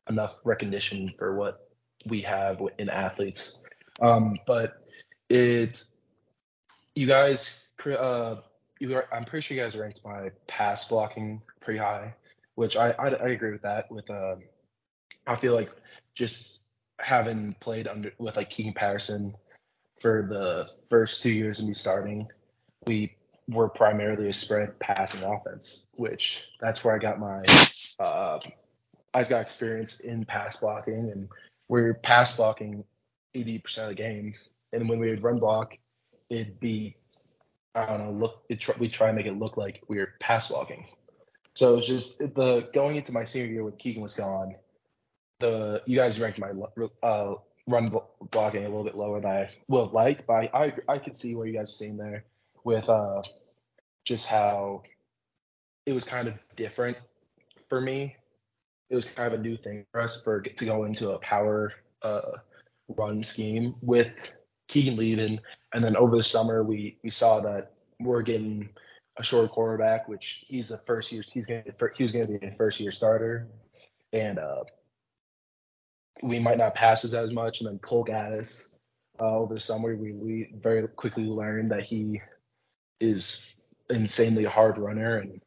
enough 0.08 0.34
recognition 0.44 1.12
for 1.18 1.36
what 1.36 1.68
we 2.06 2.20
have 2.22 2.60
in 2.78 2.88
athletes. 2.88 3.62
Um, 4.00 4.36
but 4.46 4.84
it, 5.28 5.84
you 6.94 7.06
guys, 7.06 7.64
uh, 7.86 8.36
you 8.82 8.96
are, 8.96 9.06
I'm 9.12 9.24
pretty 9.24 9.42
sure 9.42 9.56
you 9.56 9.62
guys 9.62 9.76
ranked 9.76 10.00
my 10.04 10.32
pass 10.48 10.88
blocking 10.88 11.40
pretty 11.60 11.78
high, 11.78 12.14
which 12.56 12.76
I, 12.76 12.90
I, 12.98 13.08
I 13.10 13.28
agree 13.28 13.52
with 13.52 13.62
that. 13.62 13.88
With 13.92 14.10
uh, 14.10 14.34
I 15.24 15.36
feel 15.36 15.54
like 15.54 15.70
just 16.14 16.64
having 16.98 17.54
played 17.60 17.86
under 17.86 18.12
with 18.18 18.36
like 18.36 18.50
Keegan 18.50 18.72
Patterson 18.72 19.36
for 20.00 20.26
the 20.28 20.68
first 20.90 21.22
two 21.22 21.30
years 21.30 21.60
of 21.60 21.66
me 21.66 21.74
starting, 21.74 22.26
we 22.88 23.14
were 23.48 23.68
primarily 23.68 24.28
a 24.28 24.32
spread 24.32 24.76
passing 24.80 25.22
offense, 25.22 25.86
which 25.92 26.48
that's 26.60 26.82
where 26.82 26.92
I 26.92 26.98
got 26.98 27.20
my 27.20 27.44
uh, 28.00 28.40
I 29.14 29.22
got 29.22 29.42
experience 29.42 30.00
in 30.00 30.24
pass 30.24 30.56
blocking, 30.56 31.08
and 31.12 31.28
we're 31.68 31.94
pass 31.94 32.36
blocking 32.36 32.82
80% 33.36 33.78
of 33.78 33.88
the 33.90 33.94
game. 33.94 34.34
And 34.72 34.88
when 34.88 34.98
we 34.98 35.08
would 35.08 35.22
run 35.22 35.38
block, 35.38 35.78
it'd 36.28 36.58
be 36.58 36.96
I 37.74 37.86
don't 37.86 38.00
know, 38.00 38.10
look, 38.12 38.44
it 38.48 38.66
we 38.78 38.88
try 38.88 39.08
and 39.08 39.16
make 39.16 39.26
it 39.26 39.38
look 39.38 39.56
like 39.56 39.82
we're 39.88 40.14
pass 40.20 40.48
blocking. 40.48 40.86
So 41.54 41.78
it's 41.78 41.86
just 41.86 42.18
the 42.18 42.68
going 42.72 42.96
into 42.96 43.12
my 43.12 43.24
senior 43.24 43.50
year 43.50 43.64
when 43.64 43.76
Keegan 43.76 44.02
was 44.02 44.14
gone, 44.14 44.54
the 45.38 45.82
you 45.86 45.96
guys 45.96 46.20
ranked 46.20 46.38
my 46.38 46.52
uh, 47.02 47.34
run 47.66 47.94
blocking 48.30 48.64
a 48.64 48.68
little 48.68 48.84
bit 48.84 48.94
lower 48.94 49.20
than 49.20 49.30
I 49.30 49.50
would 49.68 49.84
have 49.84 49.92
liked, 49.92 50.26
but 50.26 50.54
I, 50.54 50.72
I 50.88 50.98
could 50.98 51.16
see 51.16 51.34
where 51.34 51.46
you 51.46 51.54
guys 51.54 51.70
are 51.70 51.72
seeing 51.72 51.96
there 51.96 52.24
with 52.64 52.88
uh 52.88 53.22
just 54.04 54.26
how 54.26 54.82
it 55.86 55.92
was 55.92 56.04
kind 56.04 56.28
of 56.28 56.34
different 56.56 56.96
for 57.68 57.80
me. 57.80 58.16
It 58.90 58.94
was 58.94 59.06
kind 59.06 59.32
of 59.32 59.40
a 59.40 59.42
new 59.42 59.56
thing 59.56 59.86
for 59.90 60.00
us 60.00 60.22
for 60.22 60.40
to 60.40 60.64
go 60.64 60.84
into 60.84 61.10
a 61.10 61.18
power 61.18 61.72
uh, 62.02 62.38
run 62.88 63.22
scheme 63.22 63.74
with 63.80 64.12
Keegan 64.68 64.96
leaving, 64.96 65.40
and 65.72 65.82
then 65.82 65.96
over 65.96 66.16
the 66.16 66.22
summer 66.22 66.62
we 66.62 66.98
we 67.02 67.10
saw 67.10 67.40
that 67.40 67.72
we're 68.00 68.22
getting 68.22 68.68
a 69.18 69.22
short 69.22 69.50
quarterback, 69.50 70.08
which 70.08 70.44
he's 70.46 70.70
a 70.70 70.78
first 70.78 71.12
year 71.12 71.22
he's 71.32 71.46
gonna 71.46 71.62
gonna 72.12 72.38
be 72.38 72.46
a 72.46 72.54
first 72.56 72.80
year 72.80 72.90
starter, 72.90 73.48
and 74.12 74.38
uh, 74.38 74.64
we 76.22 76.38
might 76.38 76.58
not 76.58 76.74
pass 76.74 77.04
as 77.04 77.32
much. 77.32 77.60
And 77.60 77.68
then 77.68 77.78
Cole 77.78 78.04
Gaddis 78.04 78.76
uh, 79.20 79.36
over 79.36 79.54
the 79.54 79.60
summer 79.60 79.96
we 79.96 80.12
we 80.12 80.54
very 80.60 80.86
quickly 80.88 81.24
learned 81.24 81.70
that 81.70 81.84
he 81.84 82.20
is 83.00 83.54
insanely 83.90 84.44
hard 84.44 84.78
runner 84.78 85.18
and 85.18 85.40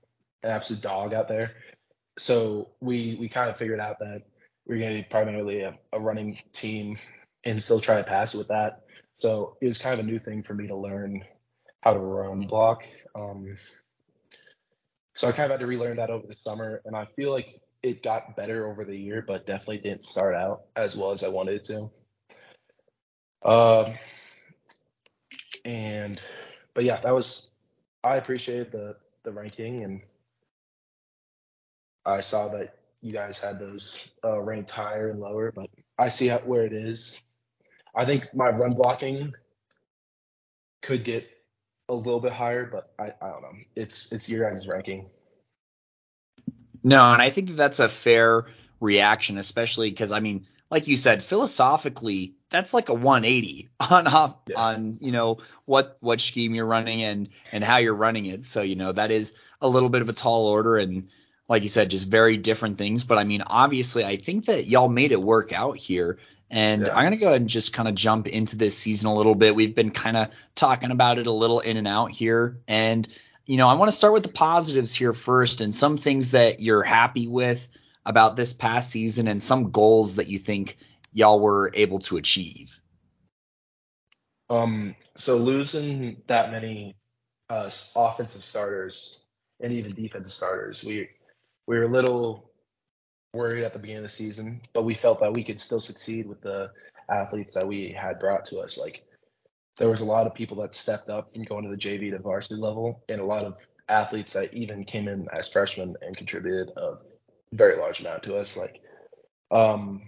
an 0.44 0.52
absolute 0.52 0.82
dog 0.82 1.14
out 1.14 1.28
there. 1.28 1.52
So 2.18 2.70
we 2.82 3.18
we 3.20 3.28
kind 3.28 3.50
of 3.50 3.58
figured 3.58 3.80
out 3.80 4.00
that 4.00 4.22
we 4.68 4.76
are 4.76 4.80
going 4.80 4.96
to 4.96 5.02
be 5.04 5.08
primarily 5.10 5.62
a, 5.62 5.78
a, 5.94 6.00
running 6.00 6.40
team 6.52 6.98
and 7.44 7.62
still 7.62 7.80
try 7.80 7.98
to 7.98 8.04
pass 8.04 8.34
it 8.34 8.38
with 8.38 8.48
that. 8.48 8.85
So 9.18 9.58
it 9.62 9.68
was 9.68 9.80
kind 9.80 10.00
of 10.00 10.06
a 10.06 10.10
new 10.10 10.20
thing 10.20 10.44
for 10.44 10.54
me 10.54 10.68
to 10.68 10.76
learn 10.76 11.24
how 11.82 11.94
to 11.94 12.00
run 12.00 12.48
block. 12.48 12.84
Um, 13.16 13.56
so 15.16 15.28
I 15.28 15.32
kind 15.32 15.46
of 15.46 15.52
had 15.52 15.60
to 15.62 15.68
relearn 15.68 15.98
that 15.98 16.10
over 16.10 16.28
the 16.28 16.36
summer, 16.36 16.82
and 16.86 16.96
I 16.96 17.08
feel 17.16 17.32
like 17.32 17.62
it 17.84 18.04
got 18.04 18.36
better 18.36 18.68
over 18.68 18.84
the 18.84 18.98
year, 18.98 19.24
but 19.26 19.46
definitely 19.46 19.78
didn't 19.78 20.06
start 20.06 20.36
out 20.36 20.64
as 20.76 20.96
well 20.98 21.12
as 21.12 21.24
I 21.24 21.30
wanted 21.30 21.56
it 21.56 21.66
to. 21.66 21.90
Um, 23.50 23.94
and 25.64 26.20
but 26.74 26.84
yeah, 26.84 27.00
that 27.02 27.14
was 27.14 27.52
I 28.04 28.18
appreciated 28.18 28.72
the 28.72 28.96
the 29.24 29.32
ranking, 29.32 29.84
and 29.84 30.02
I 32.06 32.22
saw 32.22 32.50
that 32.50 32.76
you 33.02 33.14
guys 33.14 33.40
had 33.40 33.60
those 33.60 34.10
uh, 34.24 34.42
ranked 34.42 34.72
higher 34.72 35.10
and 35.10 35.20
lower, 35.20 35.52
but 35.52 35.70
I 35.98 36.10
see 36.10 36.28
how, 36.28 36.40
where 36.40 36.66
it 36.66 36.74
is. 36.74 37.22
I 37.96 38.06
think 38.06 38.34
my 38.34 38.50
run 38.50 38.74
blocking 38.74 39.34
could 40.82 41.04
get 41.04 41.30
a 41.90 41.94
little 41.94 42.20
bit 42.20 42.34
higher, 42.34 42.66
but 42.66 42.94
I, 43.00 43.14
I 43.22 43.30
don't 43.32 43.42
know. 43.42 43.54
It's 43.76 44.12
it's 44.12 44.28
your 44.28 44.50
guys' 44.50 44.68
ranking. 44.68 45.10
No, 46.84 47.12
and 47.12 47.22
I 47.22 47.30
think 47.30 47.48
that 47.48 47.58
that's 47.58 47.80
a 47.80 47.90
fair 47.90 48.46
reaction, 48.80 49.38
especially 49.38 49.90
because 49.90 50.12
I 50.12 50.20
mean, 50.20 50.46
like 50.70 50.88
you 50.88 50.98
said, 50.98 51.24
philosophically, 51.24 52.36
that's 52.50 52.74
like 52.74 52.90
a 52.90 52.94
180 52.94 53.70
on 53.92 54.08
off 54.08 54.36
yeah. 54.48 54.60
on 54.60 54.98
you 55.02 55.12
know 55.12 55.38
what 55.66 55.96
what 56.00 56.22
scheme 56.22 56.54
you're 56.54 56.66
running 56.66 57.04
and 57.04 57.30
and 57.52 57.64
how 57.64 57.78
you're 57.78 57.96
running 57.96 58.26
it. 58.26 58.46
So 58.46 58.62
you 58.62 58.76
know 58.76 58.92
that 58.92 59.12
is 59.12 59.34
a 59.62 59.68
little 59.68 59.90
bit 59.90 60.02
of 60.02 60.10
a 60.10 60.14
tall 60.14 60.48
order 60.48 60.78
and 60.78 61.10
like 61.48 61.64
you 61.64 61.70
said, 61.70 61.92
just 61.92 62.10
very 62.10 62.38
different 62.38 62.78
things. 62.78 63.04
But 63.04 63.18
I 63.18 63.24
mean, 63.24 63.44
obviously, 63.46 64.04
I 64.04 64.18
think 64.18 64.46
that 64.46 64.66
y'all 64.68 64.90
made 64.90 65.12
it 65.12 65.22
work 65.22 65.54
out 65.54 65.78
here. 65.78 66.18
And 66.50 66.86
yeah. 66.86 66.96
I'm 66.96 67.06
gonna 67.06 67.18
go 67.18 67.28
ahead 67.28 67.42
and 67.42 67.50
just 67.50 67.74
kind 67.74 67.90
of 67.90 67.96
jump 67.96 68.28
into 68.28 68.58
this 68.58 68.78
season 68.78 69.10
a 69.10 69.14
little 69.14 69.36
bit. 69.36 69.56
We've 69.56 69.76
been 69.76 69.92
kind 69.92 70.16
of 70.16 70.30
talking 70.54 70.92
about 70.92 71.18
it 71.18 71.28
a 71.28 71.32
little 71.32 71.60
in 71.60 71.78
and 71.78 71.88
out 71.88 72.12
here, 72.12 72.60
and 72.68 73.08
you 73.46 73.58
know, 73.58 73.68
I 73.68 73.74
want 73.76 73.90
to 73.90 73.98
start 73.98 74.14
with 74.14 74.24
the 74.24 74.30
positives 74.30 74.94
here 74.94 75.14
first, 75.14 75.62
and 75.62 75.74
some 75.74 75.98
things 75.98 76.32
that 76.32 76.60
you're 76.60 76.84
happy 76.84 77.28
with 77.28 77.68
about 78.06 78.36
this 78.36 78.54
past 78.54 78.92
season, 78.92 79.28
and 79.28 79.42
some 79.42 79.72
goals 79.72 80.16
that 80.16 80.28
you 80.28 80.38
think 80.38 80.78
y'all 81.14 81.40
were 81.40 81.72
able 81.74 82.00
to 82.00 82.18
achieve. 82.18 82.80
Um, 84.50 84.96
so 85.16 85.38
losing 85.38 86.22
that 86.28 86.52
many 86.52 86.96
uh, 87.50 87.70
offensive 87.96 88.44
starters 88.44 89.22
and 89.60 89.72
even 89.72 89.94
defensive 89.94 90.34
starters, 90.34 90.84
we 90.84 91.10
we 91.68 91.78
were 91.78 91.86
a 91.86 91.92
little 91.92 92.52
worried 93.36 93.64
at 93.64 93.74
the 93.74 93.80
beginning 93.80 94.04
of 94.04 94.10
the 94.10 94.16
season, 94.16 94.62
but 94.74 94.84
we 94.84 94.94
felt 94.96 95.20
that 95.22 95.34
we 95.34 95.44
could 95.44 95.60
still 95.60 95.82
succeed 95.82 96.28
with 96.28 96.42
the 96.42 96.72
athletes 97.10 97.54
that 97.54 97.68
we 97.68 97.92
had 97.92 98.20
brought 98.20 98.46
to 98.46 98.60
us. 98.60 98.78
Like 98.78 99.04
there 99.78 99.90
was 99.90 100.02
a 100.02 100.06
lot 100.06 100.26
of 100.26 100.34
people 100.34 100.58
that 100.58 100.74
stepped 100.74 101.10
up 101.10 101.34
from 101.34 101.44
going 101.44 101.64
to 101.64 101.70
the 101.70 101.78
JV 101.78 102.12
to 102.12 102.20
varsity 102.20 102.60
level, 102.60 103.04
and 103.10 103.22
a 103.22 103.26
lot 103.26 103.44
of 103.44 103.56
athletes 103.88 104.34
that 104.34 104.54
even 104.54 104.84
came 104.84 105.08
in 105.08 105.28
as 105.32 105.50
freshmen 105.50 105.96
and 106.02 106.18
contributed 106.18 106.72
a 106.78 106.96
very 107.54 107.78
large 107.78 108.00
amount 108.00 108.24
to 108.24 108.36
us. 108.36 108.58
Like 108.58 108.82
um, 109.52 110.02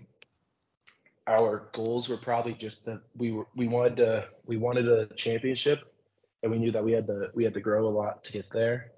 our 1.28 1.70
goals 1.74 2.10
were 2.10 2.18
probably 2.18 2.54
just 2.54 2.86
that 2.86 3.02
we 3.16 3.32
were 3.32 3.48
we 3.56 3.68
wanted 3.68 3.98
to 3.98 4.26
we 4.46 4.58
wanted 4.58 4.88
a 4.88 5.06
championship, 5.16 5.94
and 6.42 6.52
we 6.52 6.58
knew 6.58 6.72
that 6.72 6.84
we 6.84 6.94
had 6.94 7.08
to 7.08 7.30
we 7.36 7.44
had 7.44 7.54
to 7.54 7.62
grow 7.62 7.88
a 7.88 7.90
lot 7.90 8.24
to 8.24 8.32
get 8.32 8.50
there 8.52 8.92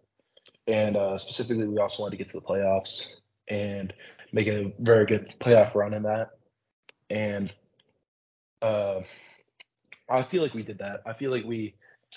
and 0.70 0.96
uh, 0.96 1.18
specifically 1.18 1.68
we 1.68 1.78
also 1.78 2.04
wanted 2.04 2.18
to 2.18 2.24
get 2.24 2.30
to 2.30 2.40
the 2.40 2.46
playoffs 2.46 3.22
and 3.48 3.94
make 4.32 4.48
a 4.48 4.74
very 4.80 5.06
good 5.06 5.36
playoff 5.40 5.76
run 5.76 5.94
in 5.94 6.04
that. 6.04 6.30
And 7.10 7.52
uh, 8.62 9.02
I 10.10 10.24
feel 10.24 10.44
like 10.44 10.54
we 10.54 10.64
did 10.64 10.80
that. 10.80 11.02
I 11.06 11.14
feel 11.14 11.32
like 11.32 11.46
we 11.46 11.76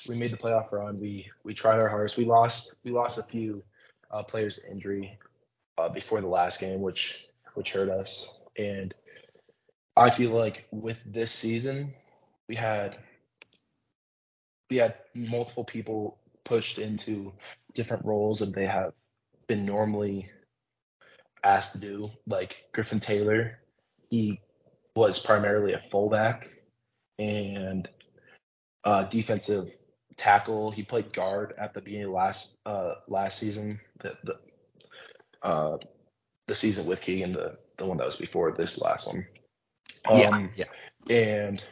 we 0.08 0.14
made 0.14 0.30
the 0.30 0.36
playoff 0.36 0.72
run. 0.72 0.98
We 1.00 1.30
we 1.44 1.54
tried 1.54 1.78
our 1.78 1.88
hardest. 1.88 2.16
We 2.16 2.24
lost 2.24 2.76
we 2.84 2.90
lost 2.90 3.18
a 3.18 3.22
few 3.22 3.62
uh, 4.10 4.22
players 4.22 4.56
to 4.56 4.70
injury 4.70 5.18
uh, 5.78 5.88
before 5.88 6.20
the 6.20 6.26
last 6.26 6.60
game, 6.60 6.80
which 6.80 7.26
which 7.54 7.72
hurt 7.72 7.88
us. 7.88 8.42
And 8.58 8.94
I 9.96 10.10
feel 10.10 10.30
like 10.30 10.66
with 10.70 11.00
this 11.06 11.30
season, 11.30 11.94
we 12.48 12.56
had 12.56 12.96
we 14.70 14.76
had 14.76 14.94
multiple 15.14 15.64
people 15.64 16.18
pushed 16.44 16.78
into 16.78 17.32
different 17.74 18.04
roles 18.04 18.40
and 18.42 18.54
they 18.54 18.66
have 18.66 18.92
been 19.46 19.64
normally 19.64 20.28
asked 21.44 21.72
to 21.72 21.78
do. 21.78 22.10
Like 22.26 22.64
Griffin 22.72 23.00
Taylor, 23.00 23.58
he 24.10 24.40
was 24.94 25.18
primarily 25.18 25.72
a 25.72 25.82
fullback 25.90 26.48
and 27.18 27.88
uh, 28.84 29.04
defensive 29.04 29.70
tackle. 30.16 30.70
He 30.70 30.82
played 30.82 31.12
guard 31.12 31.54
at 31.58 31.74
the 31.74 31.80
beginning 31.80 32.06
of 32.06 32.12
last 32.12 32.58
uh, 32.66 32.94
last 33.08 33.38
season. 33.38 33.80
The 34.00 34.16
the, 34.24 34.38
uh, 35.42 35.78
the 36.46 36.54
season 36.54 36.86
with 36.86 37.00
Keegan, 37.00 37.32
the 37.32 37.58
the 37.78 37.86
one 37.86 37.96
that 37.98 38.06
was 38.06 38.16
before 38.16 38.52
this 38.52 38.80
last 38.80 39.08
one. 39.08 39.26
Um, 40.10 40.50
yeah, 40.56 40.66
yeah. 41.08 41.14
And 41.16 41.62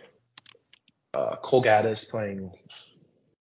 uh, 1.14 1.36
Cole 1.36 1.62
Gaddis 1.62 2.08
playing 2.10 2.50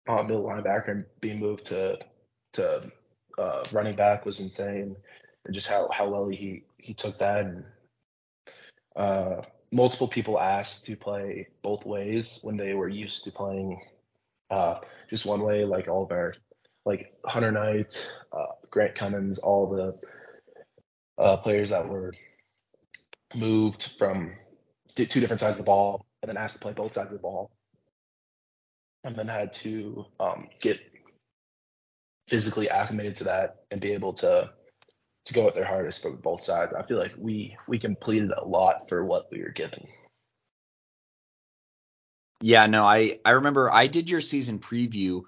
uh, 0.08 0.24
middle 0.24 0.44
linebacker 0.44 0.90
and 0.90 1.06
being 1.22 1.40
moved 1.40 1.66
to 1.68 1.98
to 2.54 2.92
uh, 3.38 3.64
running 3.72 3.96
back 3.96 4.26
was 4.26 4.40
insane, 4.40 4.96
and 5.50 5.54
just 5.56 5.68
how 5.68 5.90
how 5.92 6.08
well 6.08 6.28
he 6.28 6.62
he 6.78 6.94
took 6.94 7.18
that. 7.18 7.40
And 7.40 7.64
uh, 8.96 9.42
multiple 9.72 10.08
people 10.08 10.40
asked 10.40 10.86
to 10.86 10.96
play 10.96 11.48
both 11.64 11.88
ways 11.88 12.40
when 12.44 12.56
they 12.56 12.76
were 12.76 12.88
used 12.88 13.24
to 13.24 13.32
playing 13.32 13.82
uh, 14.52 14.76
just 15.10 15.26
one 15.26 15.42
way, 15.42 15.66
like 15.66 15.88
all 15.88 16.04
of 16.04 16.12
our 16.12 16.36
like 16.86 17.16
Hunter 17.26 17.52
Knight, 17.52 18.12
uh, 18.32 18.54
Grant 18.70 18.94
Cummins, 18.94 19.40
all 19.40 19.68
the 19.68 19.98
uh, 21.18 21.38
players 21.38 21.72
that 21.72 21.90
were 21.90 22.14
moved 23.34 23.94
from 23.98 24.34
two 24.94 25.20
different 25.20 25.40
sides 25.40 25.56
of 25.56 25.58
the 25.58 25.64
ball 25.64 26.06
and 26.22 26.30
then 26.30 26.38
asked 26.38 26.58
to 26.58 26.62
play 26.62 26.74
both 26.74 26.94
sides 26.94 27.08
of 27.08 27.14
the 27.14 27.20
ball 27.20 27.50
and 29.04 29.16
then 29.16 29.28
had 29.28 29.52
to 29.54 30.06
um, 30.20 30.48
get 30.62 30.80
physically 32.28 32.70
acclimated 32.70 33.16
to 33.16 33.24
that 33.24 33.64
and 33.72 33.82
be 33.82 33.94
able 33.94 34.14
to 34.14 34.52
to 35.30 35.34
go 35.34 35.48
at 35.48 35.56
their 35.56 35.66
hardest 35.66 36.02
for 36.02 36.12
both 36.12 36.44
sides. 36.44 36.74
I 36.74 36.84
feel 36.84 37.00
like 37.00 37.14
we 37.18 37.58
we 37.68 37.80
completed 37.80 38.32
a 38.36 38.46
lot 38.46 38.90
for 38.90 39.04
what 39.04 39.32
we 39.32 39.42
were 39.42 39.50
given. 39.50 39.88
Yeah, 42.42 42.68
no, 42.68 42.86
I 42.86 43.20
I 43.26 43.32
remember 43.32 43.72
I 43.72 43.88
did 43.88 44.10
your 44.10 44.22
season 44.22 44.60
preview 44.60 45.24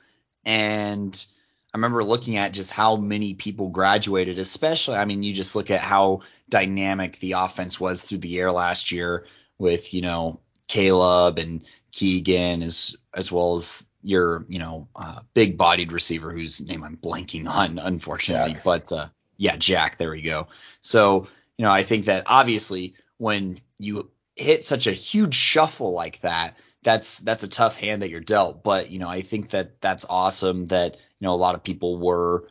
and 0.46 1.26
I 1.74 1.78
remember 1.78 2.04
looking 2.04 2.38
at 2.38 2.54
just 2.54 2.72
how 2.72 2.98
many 2.98 3.34
people 3.34 3.70
graduated, 3.70 4.40
especially 4.40 4.98
I 4.98 5.06
mean 5.06 5.24
you 5.24 5.34
just 5.34 5.56
look 5.56 5.72
at 5.72 5.82
how 5.82 6.22
dynamic 6.50 7.20
the 7.20 7.34
offense 7.34 7.80
was 7.80 8.04
through 8.04 8.20
the 8.20 8.40
air 8.40 8.52
last 8.52 8.92
year 8.92 9.26
with, 9.58 9.94
you 9.94 10.02
know, 10.02 10.42
Caleb 10.68 11.38
and 11.38 11.64
Keegan 11.92 12.64
as 12.64 12.96
as 13.14 13.32
well 13.32 13.56
as 13.56 13.86
your, 14.02 14.46
you 14.50 14.60
know, 14.60 14.88
uh, 14.96 15.20
big 15.34 15.58
bodied 15.58 15.92
receiver 15.92 16.32
whose 16.32 16.62
name 16.62 16.84
I'm 16.84 16.98
blanking 16.98 17.48
on 17.48 17.78
unfortunately, 17.78 18.54
Jack. 18.54 18.64
but 18.64 18.92
uh, 18.92 19.10
yeah, 19.42 19.56
Jack, 19.56 19.98
there 19.98 20.12
we 20.12 20.22
go. 20.22 20.50
So, 20.82 21.28
you 21.58 21.66
know, 21.66 21.72
I 21.72 21.82
think 21.82 22.06
that 22.06 22.26
obviously 22.28 22.94
when 23.18 23.60
you 23.80 24.12
hit 24.36 24.64
such 24.64 24.86
a 24.86 24.92
huge 24.92 25.34
shuffle 25.34 25.94
like 25.94 26.22
that, 26.22 26.60
that's 26.84 27.18
that's 27.18 27.42
a 27.42 27.48
tough 27.48 27.76
hand 27.76 28.04
that 28.04 28.12
you're 28.12 28.20
dealt. 28.20 28.64
But 28.64 28.92
you 28.92 29.00
know, 29.00 29.10
I 29.10 29.22
think 29.22 29.50
that 29.50 29.82
that's 29.82 30.06
awesome 30.08 30.68
that 30.68 30.94
you 30.94 31.26
know 31.26 31.34
a 31.34 31.42
lot 31.42 31.56
of 31.56 31.64
people 31.64 31.98
were 31.98 32.50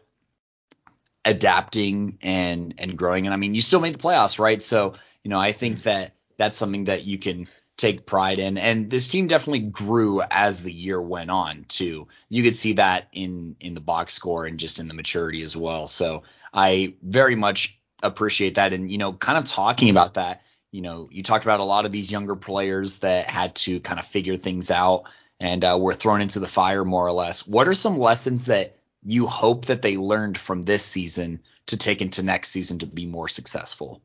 adapting 1.24 2.18
and 2.22 2.74
and 2.78 2.98
growing. 2.98 3.24
And 3.28 3.34
I 3.34 3.36
mean, 3.36 3.54
you 3.54 3.60
still 3.60 3.80
made 3.80 3.94
the 3.94 4.02
playoffs, 4.02 4.40
right? 4.40 4.60
So 4.60 4.94
you 5.22 5.30
know, 5.30 5.38
I 5.38 5.52
think 5.52 5.76
mm-hmm. 5.76 5.90
that 5.90 6.16
that's 6.38 6.58
something 6.58 6.84
that 6.84 7.06
you 7.06 7.18
can 7.18 7.46
take 7.76 8.04
pride 8.04 8.40
in. 8.40 8.58
And 8.58 8.90
this 8.90 9.06
team 9.06 9.28
definitely 9.28 9.60
grew 9.60 10.22
as 10.28 10.64
the 10.64 10.72
year 10.72 11.00
went 11.00 11.30
on 11.30 11.66
too. 11.68 12.08
You 12.28 12.42
could 12.42 12.56
see 12.56 12.72
that 12.74 13.06
in 13.12 13.54
in 13.60 13.74
the 13.74 13.80
box 13.80 14.12
score 14.12 14.44
and 14.44 14.58
just 14.58 14.80
in 14.80 14.88
the 14.88 14.94
maturity 14.94 15.42
as 15.42 15.56
well. 15.56 15.86
So 15.86 16.24
I 16.52 16.94
very 17.02 17.34
much 17.34 17.78
appreciate 18.02 18.56
that. 18.56 18.72
And 18.72 18.90
you 18.90 18.98
know, 18.98 19.12
kind 19.12 19.38
of 19.38 19.44
talking 19.44 19.90
about 19.90 20.14
that 20.14 20.42
you 20.72 20.82
know, 20.82 21.08
you 21.10 21.22
talked 21.22 21.44
about 21.44 21.60
a 21.60 21.64
lot 21.64 21.84
of 21.84 21.92
these 21.92 22.12
younger 22.12 22.36
players 22.36 22.96
that 22.96 23.28
had 23.28 23.56
to 23.56 23.80
kind 23.80 23.98
of 23.98 24.06
figure 24.06 24.36
things 24.36 24.70
out 24.70 25.04
and 25.38 25.64
uh, 25.64 25.76
were 25.80 25.94
thrown 25.94 26.20
into 26.20 26.38
the 26.38 26.46
fire 26.46 26.84
more 26.84 27.06
or 27.06 27.12
less. 27.12 27.46
What 27.46 27.66
are 27.66 27.74
some 27.74 27.98
lessons 27.98 28.46
that 28.46 28.76
you 29.02 29.26
hope 29.26 29.66
that 29.66 29.82
they 29.82 29.96
learned 29.96 30.38
from 30.38 30.62
this 30.62 30.84
season 30.84 31.40
to 31.66 31.76
take 31.76 32.02
into 32.02 32.22
next 32.22 32.50
season 32.50 32.78
to 32.80 32.86
be 32.86 33.06
more 33.06 33.28
successful? 33.28 34.00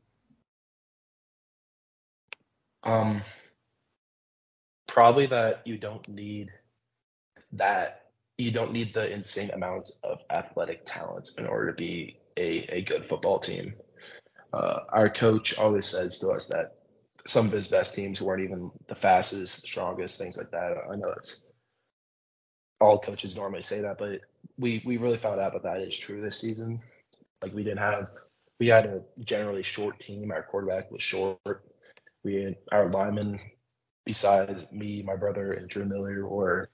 Um, 2.82 3.22
probably 4.86 5.26
that 5.26 5.62
you 5.66 5.76
don't 5.76 6.06
need 6.08 6.50
that 7.52 8.02
you 8.38 8.50
don't 8.50 8.72
need 8.72 8.92
the 8.92 9.12
insane 9.12 9.50
amounts 9.50 9.98
of 10.02 10.18
athletic 10.30 10.82
talent 10.84 11.30
in 11.38 11.46
order 11.46 11.72
to 11.72 11.76
be 11.76 12.18
a, 12.36 12.76
a 12.76 12.82
good 12.82 13.04
football 13.04 13.38
team 13.38 13.74
uh, 14.52 14.80
our 14.90 15.10
coach 15.10 15.58
always 15.58 15.86
says 15.86 16.18
to 16.18 16.28
us 16.28 16.46
that 16.46 16.76
some 17.26 17.46
of 17.46 17.52
his 17.52 17.68
best 17.68 17.94
teams 17.94 18.22
weren't 18.22 18.42
even 18.44 18.70
the 18.88 18.94
fastest, 18.94 19.66
strongest, 19.66 20.18
things 20.18 20.38
like 20.38 20.50
that. 20.50 20.76
I 20.90 20.96
know 20.96 21.08
that's 21.08 21.46
all 22.80 22.98
coaches 22.98 23.36
normally 23.36 23.62
say 23.62 23.80
that, 23.80 23.98
but 23.98 24.20
we 24.58 24.82
we 24.84 24.96
really 24.96 25.18
found 25.18 25.40
out 25.40 25.52
that 25.52 25.62
that 25.64 25.80
is 25.80 25.96
true 25.96 26.20
this 26.20 26.40
season. 26.40 26.80
Like 27.42 27.52
we 27.52 27.64
didn't 27.64 27.80
have 27.80 28.08
we 28.58 28.68
had 28.68 28.86
a 28.86 29.02
generally 29.24 29.62
short 29.62 29.98
team. 30.00 30.30
Our 30.30 30.42
quarterback 30.42 30.90
was 30.90 31.02
short. 31.02 31.38
We 32.22 32.36
had 32.36 32.56
our 32.72 32.90
linemen, 32.90 33.40
besides 34.04 34.70
me, 34.72 35.02
my 35.02 35.16
brother, 35.16 35.52
and 35.52 35.68
Drew 35.68 35.84
Miller, 35.84 36.26
were 36.26 36.70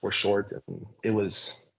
were 0.00 0.12
short, 0.12 0.52
and 0.52 0.86
it 1.02 1.10
was 1.10 1.70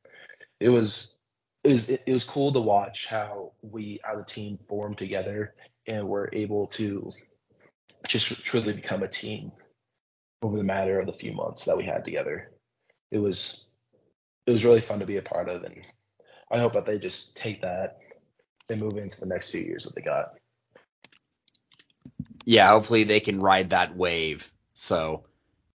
it 0.59 0.69
was 0.69 1.17
it 1.63 1.71
was 1.71 1.89
it, 1.89 2.03
was 2.07 2.23
cool 2.23 2.51
to 2.53 2.59
watch 2.59 3.05
how 3.05 3.51
we 3.61 3.99
as 4.09 4.19
a 4.19 4.25
team 4.25 4.57
formed 4.67 4.97
together 4.97 5.53
and 5.87 6.07
were 6.07 6.29
able 6.33 6.67
to 6.67 7.11
just 8.07 8.43
truly 8.43 8.73
become 8.73 9.03
a 9.03 9.07
team 9.07 9.51
over 10.41 10.57
the 10.57 10.63
matter 10.63 10.99
of 10.99 11.05
the 11.05 11.13
few 11.13 11.33
months 11.33 11.65
that 11.65 11.77
we 11.77 11.85
had 11.85 12.03
together. 12.03 12.51
It 13.11 13.19
was 13.19 13.69
it 14.47 14.51
was 14.51 14.65
really 14.65 14.81
fun 14.81 14.99
to 14.99 15.05
be 15.05 15.17
a 15.17 15.21
part 15.21 15.49
of 15.49 15.63
and 15.63 15.75
I 16.51 16.59
hope 16.59 16.73
that 16.73 16.85
they 16.85 16.97
just 16.97 17.37
take 17.37 17.61
that 17.61 17.99
and 18.69 18.79
move 18.79 18.97
into 18.97 19.19
the 19.19 19.27
next 19.27 19.51
few 19.51 19.61
years 19.61 19.83
that 19.83 19.95
they 19.95 20.01
got. 20.01 20.33
Yeah, 22.43 22.69
hopefully 22.69 23.03
they 23.03 23.19
can 23.19 23.39
ride 23.39 23.69
that 23.69 23.95
wave. 23.95 24.51
So 24.73 25.25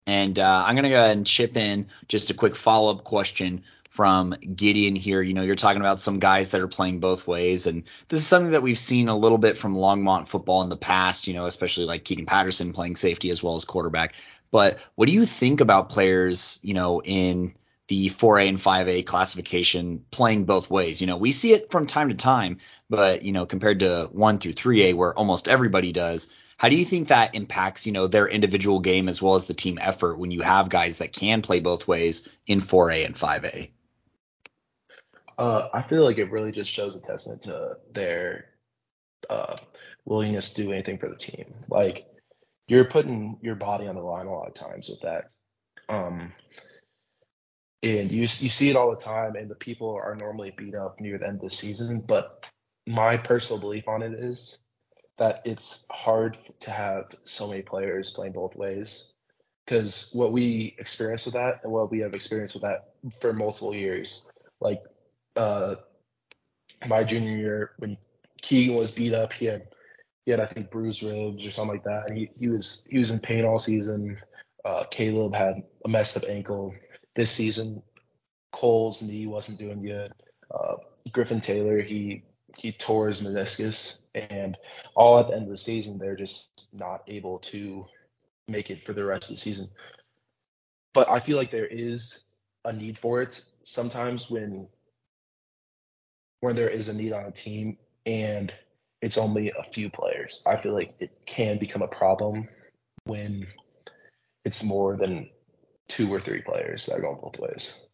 and 0.05 0.37
uh, 0.39 0.63
I'm 0.65 0.75
gonna 0.75 0.89
go 0.89 0.95
ahead 0.95 1.17
and 1.17 1.27
chip 1.27 1.55
in 1.55 1.87
just 2.07 2.29
a 2.29 2.33
quick 2.33 2.55
follow 2.55 2.91
up 2.91 3.03
question 3.03 3.63
from 3.97 4.29
Gideon 4.29 4.95
here. 4.95 5.23
You 5.23 5.33
know, 5.33 5.41
you're 5.41 5.55
talking 5.55 5.81
about 5.81 5.99
some 5.99 6.19
guys 6.19 6.49
that 6.49 6.61
are 6.61 6.67
playing 6.67 6.99
both 6.99 7.25
ways, 7.25 7.65
and 7.65 7.81
this 8.09 8.19
is 8.19 8.27
something 8.27 8.51
that 8.51 8.61
we've 8.61 8.77
seen 8.77 9.07
a 9.09 9.17
little 9.17 9.39
bit 9.39 9.57
from 9.57 9.75
Longmont 9.75 10.27
football 10.27 10.61
in 10.61 10.69
the 10.69 10.77
past. 10.77 11.27
You 11.27 11.33
know, 11.33 11.47
especially 11.47 11.85
like 11.85 12.03
Keegan 12.03 12.27
Patterson 12.27 12.73
playing 12.73 12.95
safety 12.95 13.31
as 13.31 13.41
well 13.41 13.55
as 13.55 13.65
quarterback. 13.65 14.13
But 14.51 14.77
what 14.93 15.07
do 15.07 15.15
you 15.15 15.25
think 15.25 15.61
about 15.61 15.89
players, 15.89 16.59
you 16.61 16.75
know, 16.75 17.01
in 17.01 17.55
the 17.87 18.09
4A 18.09 18.49
and 18.49 18.59
5A 18.59 19.03
classification 19.03 20.05
playing 20.11 20.45
both 20.45 20.69
ways? 20.69 21.01
You 21.01 21.07
know, 21.07 21.17
we 21.17 21.31
see 21.31 21.53
it 21.53 21.71
from 21.71 21.87
time 21.87 22.09
to 22.09 22.15
time, 22.15 22.59
but 22.91 23.23
you 23.23 23.31
know, 23.31 23.47
compared 23.47 23.79
to 23.79 24.09
1 24.11 24.37
through 24.37 24.53
3A 24.53 24.93
where 24.93 25.17
almost 25.17 25.47
everybody 25.47 25.91
does. 25.91 26.31
How 26.57 26.69
do 26.69 26.75
you 26.75 26.85
think 26.85 27.07
that 27.07 27.33
impacts, 27.33 27.87
you 27.87 27.93
know, 27.93 28.05
their 28.05 28.27
individual 28.27 28.79
game 28.79 29.09
as 29.09 29.23
well 29.23 29.33
as 29.33 29.45
the 29.45 29.55
team 29.55 29.79
effort 29.81 30.19
when 30.19 30.29
you 30.29 30.41
have 30.41 30.69
guys 30.69 30.97
that 30.97 31.13
can 31.13 31.41
play 31.41 31.61
both 31.61 31.87
ways 31.87 32.27
in 32.45 32.61
4A 32.61 33.07
and 33.07 33.15
5A? 33.15 33.69
Uh, 35.37 35.67
I 35.73 35.83
feel 35.83 36.03
like 36.03 36.17
it 36.17 36.31
really 36.31 36.51
just 36.51 36.71
shows 36.71 36.95
a 36.95 37.01
testament 37.01 37.43
to 37.43 37.77
their 37.93 38.45
uh, 39.29 39.57
willingness 40.05 40.53
to 40.53 40.63
do 40.63 40.71
anything 40.71 40.97
for 40.97 41.09
the 41.09 41.15
team. 41.15 41.53
Like 41.69 42.07
you're 42.67 42.85
putting 42.85 43.37
your 43.41 43.55
body 43.55 43.87
on 43.87 43.95
the 43.95 44.01
line 44.01 44.25
a 44.25 44.33
lot 44.33 44.47
of 44.47 44.53
times 44.53 44.89
with 44.89 45.01
that. 45.01 45.25
Um, 45.89 46.33
and 47.83 48.11
you 48.11 48.21
you 48.21 48.27
see 48.27 48.69
it 48.69 48.75
all 48.75 48.89
the 48.89 49.01
time, 49.01 49.35
and 49.35 49.49
the 49.49 49.55
people 49.55 49.93
are 49.93 50.15
normally 50.15 50.51
beat 50.57 50.75
up 50.75 50.99
near 50.99 51.17
the 51.17 51.27
end 51.27 51.35
of 51.35 51.41
the 51.41 51.49
season. 51.49 52.03
But 52.07 52.43
my 52.87 53.17
personal 53.17 53.61
belief 53.61 53.87
on 53.87 54.01
it 54.01 54.13
is 54.13 54.57
that 55.19 55.41
it's 55.45 55.85
hard 55.91 56.37
to 56.61 56.71
have 56.71 57.05
so 57.25 57.47
many 57.47 57.61
players 57.61 58.11
playing 58.11 58.33
both 58.33 58.55
ways 58.55 59.13
because 59.65 60.09
what 60.13 60.31
we 60.31 60.75
experience 60.79 61.25
with 61.25 61.33
that 61.33 61.59
and 61.63 61.71
what 61.71 61.91
we 61.91 61.99
have 61.99 62.13
experienced 62.13 62.55
with 62.55 62.63
that 62.63 62.93
for 63.19 63.33
multiple 63.33 63.75
years, 63.75 64.29
like 64.61 64.81
uh, 65.37 65.75
my 66.87 67.03
junior 67.03 67.35
year 67.37 67.71
when 67.77 67.97
Keegan 68.41 68.75
was 68.75 68.91
beat 68.91 69.13
up. 69.13 69.33
He 69.33 69.45
had 69.45 69.67
he 70.25 70.31
had 70.31 70.39
I 70.39 70.45
think 70.45 70.69
bruised 70.69 71.03
ribs 71.03 71.45
or 71.45 71.51
something 71.51 71.75
like 71.75 71.83
that. 71.83 72.11
He 72.11 72.29
he 72.35 72.49
was 72.49 72.87
he 72.89 72.97
was 72.97 73.11
in 73.11 73.19
pain 73.19 73.45
all 73.45 73.59
season. 73.59 74.17
Uh, 74.65 74.83
Caleb 74.91 75.33
had 75.33 75.63
a 75.85 75.89
messed 75.89 76.17
up 76.17 76.23
ankle 76.27 76.73
this 77.15 77.31
season. 77.31 77.81
Cole's 78.51 79.01
knee 79.01 79.27
wasn't 79.27 79.59
doing 79.59 79.81
good. 79.81 80.11
Uh, 80.51 80.75
Griffin 81.11 81.41
Taylor 81.41 81.81
he 81.81 82.23
he 82.55 82.71
tore 82.71 83.07
his 83.07 83.21
meniscus, 83.21 84.01
and 84.15 84.57
all 84.95 85.19
at 85.19 85.27
the 85.27 85.33
end 85.33 85.43
of 85.43 85.49
the 85.49 85.57
season 85.57 85.97
they're 85.97 86.15
just 86.15 86.69
not 86.73 87.03
able 87.07 87.39
to 87.39 87.85
make 88.47 88.69
it 88.69 88.83
for 88.83 88.93
the 88.93 89.03
rest 89.03 89.29
of 89.29 89.35
the 89.35 89.41
season. 89.41 89.67
But 90.93 91.09
I 91.09 91.19
feel 91.19 91.37
like 91.37 91.51
there 91.51 91.67
is 91.67 92.25
a 92.65 92.73
need 92.73 92.97
for 92.97 93.21
it 93.21 93.43
sometimes 93.63 94.29
when 94.29 94.67
where 96.39 96.53
there 96.53 96.69
is 96.69 96.89
a 96.89 96.93
need 96.93 97.13
on 97.13 97.25
a 97.25 97.31
team 97.31 97.77
and 98.05 98.53
it's 99.01 99.17
only 99.17 99.51
a 99.51 99.63
few 99.63 99.89
players. 99.89 100.43
I 100.45 100.57
feel 100.57 100.73
like 100.73 100.95
it 100.99 101.11
can 101.25 101.59
become 101.59 101.81
a 101.81 101.87
problem 101.87 102.47
when 103.03 103.47
it's 104.43 104.63
more 104.63 104.95
than 104.95 105.29
two 105.87 106.11
or 106.11 106.19
three 106.19 106.41
players 106.41 106.85
that 106.85 106.95
are 106.95 107.01
going 107.01 107.19
both 107.21 107.39
ways. 107.39 107.85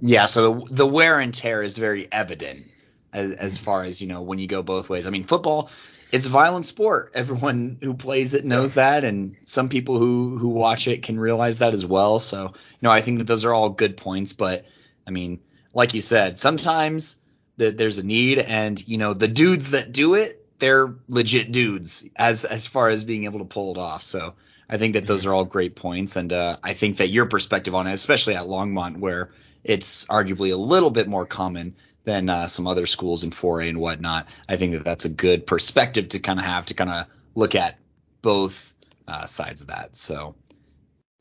Yeah, 0.00 0.26
so 0.26 0.60
the, 0.66 0.74
the 0.74 0.86
wear 0.86 1.18
and 1.18 1.34
tear 1.34 1.62
is 1.62 1.76
very 1.78 2.06
evident 2.10 2.66
as, 3.12 3.32
as 3.32 3.58
far 3.58 3.84
as, 3.84 4.00
you 4.00 4.08
know, 4.08 4.22
when 4.22 4.38
you 4.38 4.46
go 4.46 4.62
both 4.62 4.88
ways. 4.88 5.06
I 5.06 5.10
mean, 5.10 5.24
football, 5.24 5.70
it's 6.12 6.26
a 6.26 6.30
violent 6.30 6.66
sport. 6.66 7.12
Everyone 7.14 7.78
who 7.82 7.94
plays 7.94 8.34
it 8.34 8.44
knows 8.44 8.74
that, 8.74 9.04
and 9.04 9.36
some 9.42 9.68
people 9.68 9.98
who 9.98 10.38
who 10.38 10.48
watch 10.48 10.88
it 10.88 11.02
can 11.02 11.18
realize 11.18 11.58
that 11.58 11.74
as 11.74 11.84
well. 11.84 12.18
So, 12.18 12.44
you 12.44 12.52
know, 12.82 12.90
I 12.90 13.00
think 13.00 13.18
that 13.18 13.24
those 13.24 13.44
are 13.44 13.52
all 13.52 13.70
good 13.70 13.96
points. 13.96 14.32
But 14.32 14.66
I 15.06 15.10
mean, 15.10 15.40
like 15.74 15.94
you 15.94 16.00
said, 16.00 16.38
sometimes 16.38 17.16
that 17.56 17.76
there's 17.76 17.98
a 17.98 18.06
need, 18.06 18.38
and 18.38 18.86
you 18.86 18.98
know 18.98 19.14
the 19.14 19.28
dudes 19.28 19.70
that 19.70 19.92
do 19.92 20.14
it, 20.14 20.44
they're 20.58 20.94
legit 21.08 21.52
dudes 21.52 22.08
as 22.16 22.44
as 22.44 22.66
far 22.66 22.88
as 22.88 23.04
being 23.04 23.24
able 23.24 23.40
to 23.40 23.44
pull 23.44 23.72
it 23.72 23.78
off. 23.78 24.02
So 24.02 24.34
I 24.68 24.78
think 24.78 24.94
that 24.94 25.06
those 25.06 25.26
are 25.26 25.34
all 25.34 25.44
great 25.44 25.76
points, 25.76 26.16
and 26.16 26.32
uh, 26.32 26.56
I 26.62 26.74
think 26.74 26.98
that 26.98 27.08
your 27.08 27.26
perspective 27.26 27.74
on 27.74 27.86
it, 27.86 27.92
especially 27.92 28.34
at 28.34 28.46
Longmont, 28.46 28.98
where 28.98 29.30
it's 29.64 30.06
arguably 30.06 30.52
a 30.52 30.56
little 30.56 30.90
bit 30.90 31.08
more 31.08 31.26
common 31.26 31.76
than 32.04 32.28
uh, 32.28 32.46
some 32.46 32.66
other 32.66 32.86
schools 32.86 33.24
in 33.24 33.30
4A 33.30 33.68
and 33.68 33.80
whatnot. 33.80 34.28
I 34.48 34.56
think 34.56 34.72
that 34.72 34.84
that's 34.84 35.04
a 35.04 35.10
good 35.10 35.46
perspective 35.46 36.08
to 36.08 36.20
kind 36.20 36.38
of 36.38 36.44
have 36.46 36.66
to 36.66 36.74
kind 36.74 36.90
of 36.90 37.06
look 37.34 37.54
at 37.54 37.78
both 38.22 38.74
uh, 39.06 39.26
sides 39.26 39.60
of 39.60 39.66
that. 39.66 39.96
So, 39.96 40.34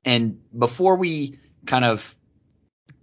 and 0.06 0.40
before 0.58 0.96
we 0.96 1.40
kind 1.66 1.84
of 1.84 2.16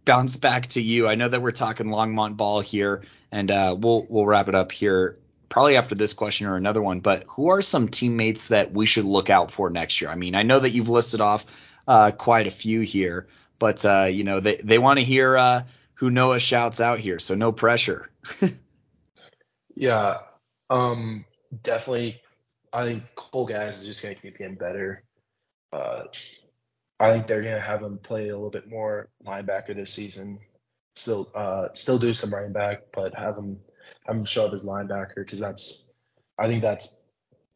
bounce 0.04 0.36
back 0.36 0.66
to 0.68 0.82
you. 0.82 1.08
I 1.08 1.14
know 1.14 1.28
that 1.28 1.42
we're 1.42 1.50
talking 1.50 1.86
Longmont 1.86 2.36
ball 2.36 2.60
here, 2.60 3.02
and 3.32 3.50
uh, 3.50 3.76
we'll 3.78 4.06
we'll 4.08 4.26
wrap 4.26 4.48
it 4.48 4.54
up 4.54 4.72
here 4.72 5.18
probably 5.48 5.76
after 5.76 5.94
this 5.94 6.14
question 6.14 6.46
or 6.46 6.56
another 6.56 6.82
one. 6.82 7.00
But 7.00 7.24
who 7.28 7.50
are 7.50 7.62
some 7.62 7.88
teammates 7.88 8.48
that 8.48 8.72
we 8.72 8.86
should 8.86 9.04
look 9.04 9.30
out 9.30 9.50
for 9.50 9.70
next 9.70 10.00
year? 10.00 10.10
I 10.10 10.14
mean, 10.14 10.34
I 10.34 10.42
know 10.42 10.58
that 10.58 10.70
you've 10.70 10.88
listed 10.88 11.20
off 11.20 11.46
uh, 11.86 12.10
quite 12.10 12.46
a 12.46 12.50
few 12.50 12.80
here, 12.80 13.28
but 13.58 13.84
uh, 13.84 14.08
you 14.10 14.24
know 14.24 14.40
they 14.40 14.56
they 14.56 14.78
want 14.78 14.98
to 14.98 15.04
hear 15.04 15.36
uh, 15.36 15.62
who 15.94 16.10
Noah 16.10 16.40
shouts 16.40 16.80
out 16.80 16.98
here, 16.98 17.18
so 17.18 17.34
no 17.34 17.52
pressure. 17.52 18.10
yeah, 19.74 20.18
um, 20.70 21.24
definitely. 21.62 22.20
I 22.72 22.84
think 22.84 23.04
Cole 23.14 23.46
Gaddis 23.48 23.78
is 23.80 23.84
just 23.84 24.02
gonna 24.02 24.16
keep 24.16 24.38
getting 24.38 24.56
better. 24.56 25.04
I 27.00 27.10
think 27.10 27.26
they're 27.26 27.42
gonna 27.42 27.60
have 27.60 27.82
him 27.82 27.98
play 27.98 28.28
a 28.28 28.34
little 28.34 28.50
bit 28.50 28.68
more 28.68 29.08
linebacker 29.26 29.74
this 29.74 29.92
season. 29.92 30.38
Still, 30.96 31.30
uh, 31.34 31.68
still 31.74 31.98
do 31.98 32.14
some 32.14 32.32
running 32.32 32.52
back, 32.52 32.82
but 32.92 33.14
have 33.14 33.36
him 33.36 33.58
have 34.06 34.16
him 34.16 34.24
show 34.24 34.46
up 34.46 34.52
as 34.52 34.64
linebacker 34.64 35.16
because 35.16 35.40
that's, 35.40 35.88
I 36.38 36.46
think 36.46 36.62
that's 36.62 36.96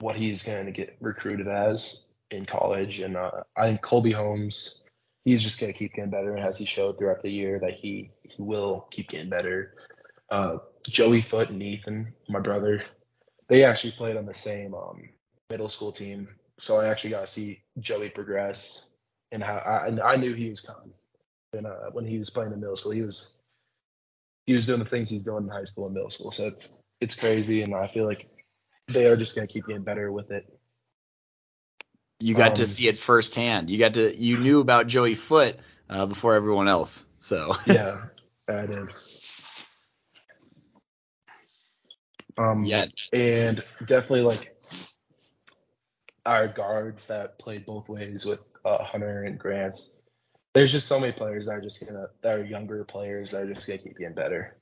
what 0.01 0.17
he's 0.17 0.43
gonna 0.43 0.73
get 0.73 0.97
recruited 1.01 1.47
as 1.47 2.07
in 2.31 2.47
college. 2.47 3.01
And 3.01 3.17
uh, 3.17 3.43
I 3.57 3.69
think 3.69 3.83
Colby 3.83 4.13
Holmes, 4.13 4.85
he's 5.25 5.43
just 5.43 5.61
gonna 5.61 5.73
keep 5.73 5.95
getting 5.95 6.11
better, 6.11 6.35
and 6.35 6.45
as 6.45 6.59
he 6.59 6.65
showed 6.65 6.99
throughout 6.99 7.23
the 7.23 7.31
year 7.31 7.61
that 7.61 7.75
he 7.75 8.11
he 8.25 8.43
will 8.43 8.89
keep 8.91 9.09
getting 9.09 9.31
better. 9.31 9.75
Uh, 10.31 10.59
Joey 10.87 11.23
Foot 11.23 11.51
and 11.51 11.63
Ethan, 11.63 12.13
my 12.29 12.41
brother, 12.41 12.85
they 13.49 13.65
actually 13.65 13.93
played 13.93 14.17
on 14.17 14.27
the 14.27 14.35
same 14.35 14.75
um, 14.75 15.09
middle 15.49 15.69
school 15.69 15.93
team, 15.93 16.29
so 16.59 16.79
I 16.79 16.89
actually 16.89 17.11
got 17.11 17.21
to 17.21 17.27
see 17.27 17.63
Joey 17.79 18.11
progress 18.11 18.97
and 19.33 19.43
how 19.43 19.57
I, 19.57 19.87
and 19.87 20.01
I 20.01 20.17
knew 20.17 20.35
he 20.35 20.49
was 20.49 20.61
coming. 20.61 20.93
And 21.53 21.67
uh, 21.67 21.91
when 21.93 22.05
he 22.05 22.19
was 22.19 22.31
playing 22.31 22.53
in 22.53 22.61
middle 22.61 22.77
school, 22.77 22.93
he 22.93 23.03
was 23.03 23.39
he 24.47 24.55
was 24.55 24.67
doing 24.67 24.81
the 24.81 24.85
things 24.85 25.11
he's 25.11 25.25
doing 25.25 25.45
in 25.45 25.51
high 25.51 25.65
school 25.65 25.87
and 25.87 25.95
middle 25.95 26.11
school. 26.11 26.31
So 26.31 26.47
it's 26.47 26.81
it's 27.01 27.15
crazy, 27.15 27.63
and 27.63 27.75
I 27.75 27.87
feel 27.87 28.07
like 28.07 28.29
they 28.89 29.07
are 29.07 29.17
just 29.17 29.35
gonna 29.35 29.47
keep 29.47 29.67
getting 29.67 29.83
better 29.83 30.11
with 30.11 30.31
it. 30.31 30.47
You 32.21 32.35
got 32.35 32.49
um, 32.49 32.55
to 32.55 32.67
see 32.67 32.89
it 32.89 32.99
firsthand. 32.99 33.71
You 33.71 33.79
got 33.79 33.95
to 33.95 34.17
you 34.17 34.39
knew 34.39 34.61
about 34.61 34.87
Joey 34.87 35.15
Foot 35.15 35.57
uh, 35.89 36.07
before 36.07 36.35
everyone 36.35 36.69
else. 36.69 37.07
So 37.19 37.55
yeah, 37.67 38.05
I 38.49 38.67
did. 38.67 38.89
Um, 42.37 42.65
yeah, 42.65 42.87
and 43.13 43.65
definitely 43.85 44.23
like 44.23 44.55
our 46.25 46.47
guards 46.47 47.07
that 47.07 47.39
played 47.39 47.65
both 47.67 47.89
ways 47.89 48.27
with 48.27 48.41
uh, 48.69 48.85
Hunter 48.85 49.25
and 49.25 49.39
Grant. 49.39 49.79
There's 50.55 50.73
just 50.73 50.89
so 50.89 50.99
many 50.99 51.13
players 51.13 51.47
that 51.47 51.53
are 51.53 51.61
just 51.61 51.85
gonna 51.87 52.09
that 52.23 52.39
are 52.39 52.45
younger 52.45 52.85
players 52.85 53.31
that 53.31 53.43
are 53.43 53.55
just 53.55 53.67
gonna 53.67 53.79
keep 53.79 53.99
getting 53.99 54.15
better. 54.15 54.57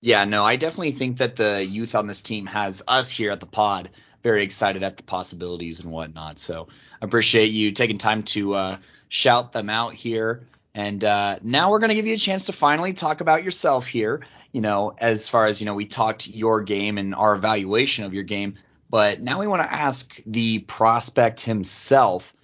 Yeah, 0.00 0.24
no, 0.24 0.44
I 0.44 0.56
definitely 0.56 0.92
think 0.92 1.18
that 1.18 1.36
the 1.36 1.64
youth 1.64 1.94
on 1.94 2.06
this 2.06 2.22
team 2.22 2.46
has 2.46 2.82
us 2.86 3.10
here 3.10 3.32
at 3.32 3.40
the 3.40 3.46
pod 3.46 3.90
very 4.22 4.42
excited 4.42 4.82
at 4.82 4.96
the 4.96 5.02
possibilities 5.02 5.80
and 5.80 5.92
whatnot. 5.92 6.38
So 6.38 6.68
I 7.00 7.04
appreciate 7.04 7.46
you 7.46 7.70
taking 7.70 7.98
time 7.98 8.22
to 8.24 8.54
uh, 8.54 8.76
shout 9.08 9.52
them 9.52 9.70
out 9.70 9.94
here. 9.94 10.46
And 10.74 11.02
uh, 11.02 11.38
now 11.42 11.70
we're 11.70 11.78
going 11.78 11.90
to 11.90 11.94
give 11.94 12.06
you 12.06 12.14
a 12.14 12.18
chance 12.18 12.46
to 12.46 12.52
finally 12.52 12.92
talk 12.92 13.20
about 13.20 13.44
yourself 13.44 13.86
here. 13.86 14.26
You 14.52 14.60
know, 14.60 14.94
as 14.98 15.28
far 15.28 15.46
as, 15.46 15.60
you 15.60 15.66
know, 15.66 15.74
we 15.74 15.84
talked 15.84 16.28
your 16.28 16.62
game 16.62 16.98
and 16.98 17.14
our 17.14 17.34
evaluation 17.34 18.04
of 18.04 18.14
your 18.14 18.22
game. 18.22 18.54
But 18.90 19.20
now 19.20 19.40
we 19.40 19.46
want 19.46 19.62
to 19.62 19.72
ask 19.72 20.14
the 20.24 20.60
prospect 20.60 21.42
himself, 21.42 22.34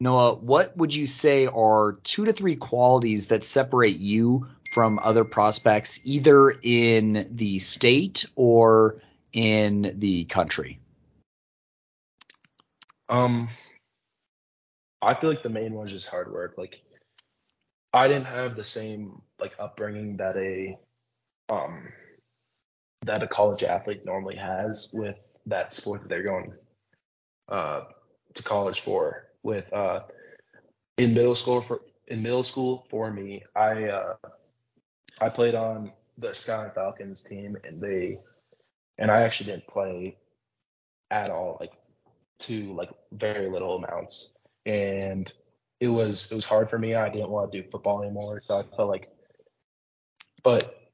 Noah, 0.00 0.34
what 0.34 0.76
would 0.76 0.94
you 0.94 1.06
say 1.06 1.46
are 1.46 1.98
two 2.04 2.24
to 2.26 2.32
three 2.32 2.56
qualities 2.56 3.26
that 3.26 3.42
separate 3.42 3.96
you 3.96 4.46
from 4.70 5.00
other 5.02 5.24
prospects, 5.24 6.00
either 6.04 6.50
in 6.62 7.28
the 7.32 7.58
state 7.58 8.26
or 8.36 9.02
in 9.32 9.94
the 9.96 10.24
country? 10.26 10.78
Um, 13.08 13.48
I 15.02 15.14
feel 15.14 15.30
like 15.30 15.42
the 15.42 15.48
main 15.48 15.72
one 15.72 15.86
is 15.86 15.92
just 15.92 16.08
hard 16.08 16.32
work. 16.32 16.54
Like, 16.56 16.80
I 17.92 18.06
didn't 18.06 18.26
have 18.26 18.54
the 18.54 18.64
same 18.64 19.22
like 19.40 19.54
upbringing 19.58 20.18
that 20.18 20.36
a 20.36 20.78
um 21.48 21.88
that 23.02 23.22
a 23.22 23.28
college 23.28 23.62
athlete 23.62 24.04
normally 24.04 24.36
has 24.36 24.90
with 24.92 25.16
that 25.48 25.72
sport 25.72 26.02
that 26.02 26.08
they're 26.08 26.22
going 26.22 26.52
uh, 27.48 27.82
to 28.34 28.42
college 28.42 28.80
for. 28.80 29.24
With 29.42 29.72
uh, 29.72 30.00
in 30.96 31.14
middle 31.14 31.34
school 31.34 31.60
for 31.60 31.82
in 32.08 32.22
middle 32.22 32.44
school 32.44 32.86
for 32.90 33.10
me, 33.10 33.42
I 33.54 33.84
uh, 33.84 34.14
I 35.20 35.28
played 35.28 35.54
on 35.54 35.92
the 36.18 36.34
Skyline 36.34 36.72
Falcons 36.74 37.22
team, 37.22 37.56
and 37.64 37.80
they 37.80 38.18
and 38.98 39.10
I 39.10 39.22
actually 39.22 39.52
didn't 39.52 39.66
play 39.66 40.16
at 41.10 41.30
all, 41.30 41.56
like 41.60 41.72
to 42.40 42.72
like 42.74 42.90
very 43.12 43.48
little 43.48 43.76
amounts, 43.76 44.32
and 44.66 45.32
it 45.80 45.88
was 45.88 46.30
it 46.30 46.34
was 46.34 46.44
hard 46.44 46.68
for 46.68 46.78
me. 46.78 46.94
I 46.94 47.08
didn't 47.08 47.30
want 47.30 47.52
to 47.52 47.62
do 47.62 47.68
football 47.68 48.02
anymore, 48.02 48.42
so 48.44 48.58
I 48.58 48.76
felt 48.76 48.90
like, 48.90 49.08
but 50.42 50.90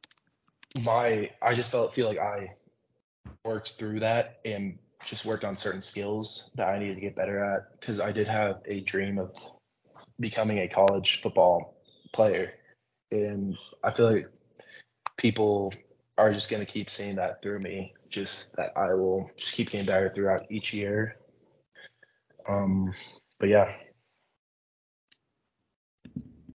my 0.83 1.31
I 1.41 1.55
just 1.55 1.73
felt 1.73 1.95
feel 1.95 2.07
like 2.07 2.19
I 2.19 2.55
worked 3.45 3.73
through 3.73 4.01
that 4.01 4.41
and 4.45 4.79
just 5.05 5.25
worked 5.25 5.45
on 5.45 5.57
certain 5.57 5.83
skills 5.83 6.51
that 6.55 6.69
I 6.69 6.79
needed 6.79 6.95
to 6.95 7.01
get 7.01 7.17
better 7.17 7.45
at 7.45 7.79
because 7.79 8.01
I 8.01 8.13
did 8.13 8.27
have 8.29 8.63
a 8.67 8.81
dream 8.81 9.19
of 9.19 9.33
becoming 10.19 10.59
a 10.59 10.69
college 10.69 11.21
football 11.23 11.77
player. 12.13 12.55
And 13.11 13.57
I 13.83 13.93
feel 13.93 14.13
like 14.13 14.29
people 15.17 15.73
are 16.17 16.33
just 16.33 16.51
going 16.51 16.65
to 16.65 16.71
keep 16.71 16.89
seeing 16.89 17.17
that 17.17 17.43
through 17.43 17.61
me, 17.61 17.93
just 18.09 18.57
that 18.57 18.73
I 18.77 18.95
will 18.95 19.31
just 19.37 19.55
keep 19.55 19.71
getting 19.71 19.87
better 19.87 20.13
throughout 20.15 20.51
each 20.51 20.73
year. 20.73 21.17
Um, 22.49 22.95
but 23.39 23.49
yeah. 23.49 23.75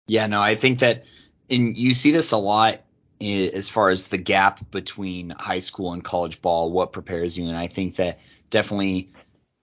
Yeah, 0.06 0.26
no, 0.26 0.40
I 0.40 0.56
think 0.56 0.80
that 0.80 1.04
and 1.48 1.76
you 1.76 1.94
see 1.94 2.10
this 2.10 2.32
a 2.32 2.36
lot 2.36 2.80
as 3.20 3.68
far 3.68 3.90
as 3.90 4.06
the 4.06 4.18
gap 4.18 4.70
between 4.70 5.30
high 5.30 5.58
school 5.58 5.92
and 5.92 6.02
college 6.02 6.40
ball, 6.40 6.72
what 6.72 6.92
prepares 6.92 7.36
you. 7.36 7.48
And 7.48 7.56
I 7.56 7.66
think 7.66 7.96
that 7.96 8.18
definitely 8.48 9.12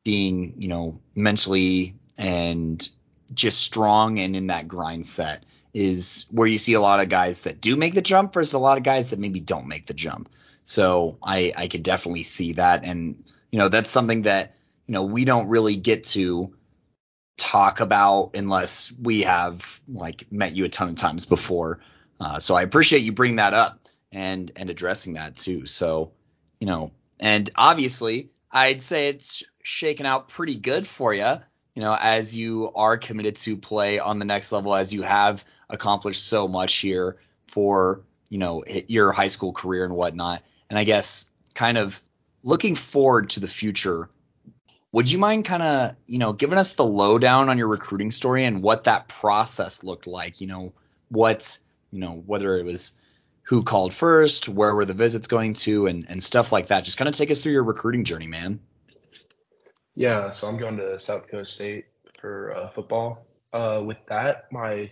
being, 0.03 0.55
you 0.59 0.67
know, 0.67 0.99
mentally 1.15 1.95
and 2.17 2.87
just 3.33 3.61
strong 3.61 4.19
and 4.19 4.35
in 4.35 4.47
that 4.47 4.67
grind 4.67 5.05
set 5.05 5.43
is 5.73 6.25
where 6.31 6.47
you 6.47 6.57
see 6.57 6.73
a 6.73 6.79
lot 6.79 6.99
of 6.99 7.09
guys 7.09 7.41
that 7.41 7.59
do 7.59 7.75
make 7.75 7.93
the 7.93 8.01
jump 8.01 8.33
versus 8.33 8.53
a 8.53 8.59
lot 8.59 8.77
of 8.77 8.83
guys 8.83 9.09
that 9.09 9.19
maybe 9.19 9.39
don't 9.39 9.67
make 9.67 9.85
the 9.85 9.93
jump. 9.93 10.29
So 10.63 11.17
I, 11.21 11.53
I 11.55 11.67
could 11.67 11.83
definitely 11.83 12.23
see 12.23 12.53
that. 12.53 12.83
And, 12.83 13.23
you 13.51 13.59
know, 13.59 13.69
that's 13.69 13.89
something 13.89 14.23
that, 14.23 14.55
you 14.85 14.93
know, 14.93 15.03
we 15.03 15.25
don't 15.25 15.47
really 15.47 15.75
get 15.75 16.03
to 16.05 16.53
talk 17.37 17.79
about 17.79 18.31
unless 18.33 18.93
we 18.99 19.23
have 19.23 19.79
like 19.87 20.31
met 20.31 20.55
you 20.55 20.65
a 20.65 20.69
ton 20.69 20.89
of 20.89 20.95
times 20.95 21.25
before. 21.25 21.79
Uh, 22.19 22.39
so 22.39 22.55
I 22.55 22.63
appreciate 22.63 23.03
you 23.03 23.11
bringing 23.11 23.37
that 23.37 23.53
up 23.53 23.79
and 24.11 24.51
and 24.55 24.69
addressing 24.69 25.13
that 25.13 25.35
too. 25.35 25.65
So 25.65 26.11
you 26.59 26.67
know, 26.67 26.91
and 27.19 27.49
obviously 27.55 28.29
I'd 28.51 28.81
say 28.81 29.09
it's 29.09 29.43
shaken 29.61 30.05
out 30.05 30.29
pretty 30.29 30.55
good 30.55 30.87
for 30.87 31.13
you. 31.13 31.37
You 31.75 31.83
know, 31.83 31.95
as 31.99 32.35
you 32.35 32.71
are 32.75 32.97
committed 32.97 33.35
to 33.37 33.55
play 33.55 33.99
on 33.99 34.17
the 34.17 34.25
next 34.25 34.51
level, 34.51 34.73
as 34.73 34.93
you 34.93 35.03
have 35.03 35.45
accomplished 35.69 36.25
so 36.25 36.47
much 36.47 36.75
here 36.77 37.17
for 37.47 38.01
you 38.29 38.39
know 38.39 38.63
your 38.87 39.11
high 39.11 39.27
school 39.27 39.53
career 39.53 39.85
and 39.85 39.93
whatnot. 39.93 40.41
And 40.69 40.77
I 40.77 40.83
guess 40.83 41.27
kind 41.53 41.77
of 41.77 42.01
looking 42.43 42.75
forward 42.75 43.31
to 43.31 43.39
the 43.39 43.47
future 43.47 44.09
would 44.91 45.11
you 45.11 45.17
mind 45.17 45.45
kind 45.45 45.63
of 45.63 45.95
you 46.05 46.17
know 46.17 46.33
giving 46.33 46.57
us 46.57 46.73
the 46.73 46.85
lowdown 46.85 47.49
on 47.49 47.57
your 47.57 47.67
recruiting 47.67 48.11
story 48.11 48.45
and 48.45 48.63
what 48.63 48.85
that 48.85 49.07
process 49.07 49.83
looked 49.83 50.07
like 50.07 50.41
you 50.41 50.47
know 50.47 50.73
what 51.09 51.59
you 51.91 51.99
know, 51.99 52.23
whether 52.25 52.57
it 52.57 52.63
was 52.63 52.97
who 53.43 53.63
called 53.63 53.93
first, 53.93 54.49
where 54.49 54.75
were 54.75 54.85
the 54.85 54.93
visits 54.93 55.27
going 55.27 55.53
to, 55.53 55.87
and, 55.87 56.05
and 56.09 56.21
stuff 56.21 56.51
like 56.51 56.67
that. 56.67 56.83
Just 56.83 56.97
kind 56.97 57.07
of 57.07 57.15
take 57.15 57.31
us 57.31 57.41
through 57.41 57.53
your 57.53 57.63
recruiting 57.63 58.03
journey, 58.03 58.27
man. 58.27 58.59
Yeah, 59.95 60.31
so 60.31 60.47
I'm 60.47 60.57
going 60.57 60.77
to 60.77 60.99
South 60.99 61.23
Dakota 61.23 61.45
State 61.45 61.85
for 62.19 62.53
uh, 62.55 62.69
football. 62.71 63.25
Uh, 63.53 63.81
with 63.85 63.97
that, 64.09 64.51
my 64.51 64.91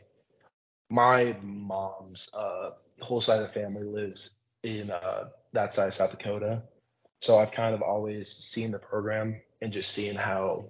my 0.90 1.36
mom's 1.44 2.30
uh, 2.34 2.72
whole 3.02 3.22
side 3.22 3.42
of 3.42 3.48
the 3.48 3.54
family 3.54 3.84
lives 3.84 4.32
in 4.64 4.90
uh, 4.90 5.26
that 5.54 5.74
side 5.74 5.90
of 5.90 5.94
South 5.94 6.12
Dakota, 6.12 6.64
so 7.20 7.38
I've 7.38 7.52
kind 7.52 7.76
of 7.76 7.82
always 7.82 8.32
seen 8.32 8.72
the 8.72 8.80
program 8.80 9.42
and 9.62 9.74
just 9.74 9.92
seeing 9.92 10.16
how 10.16 10.66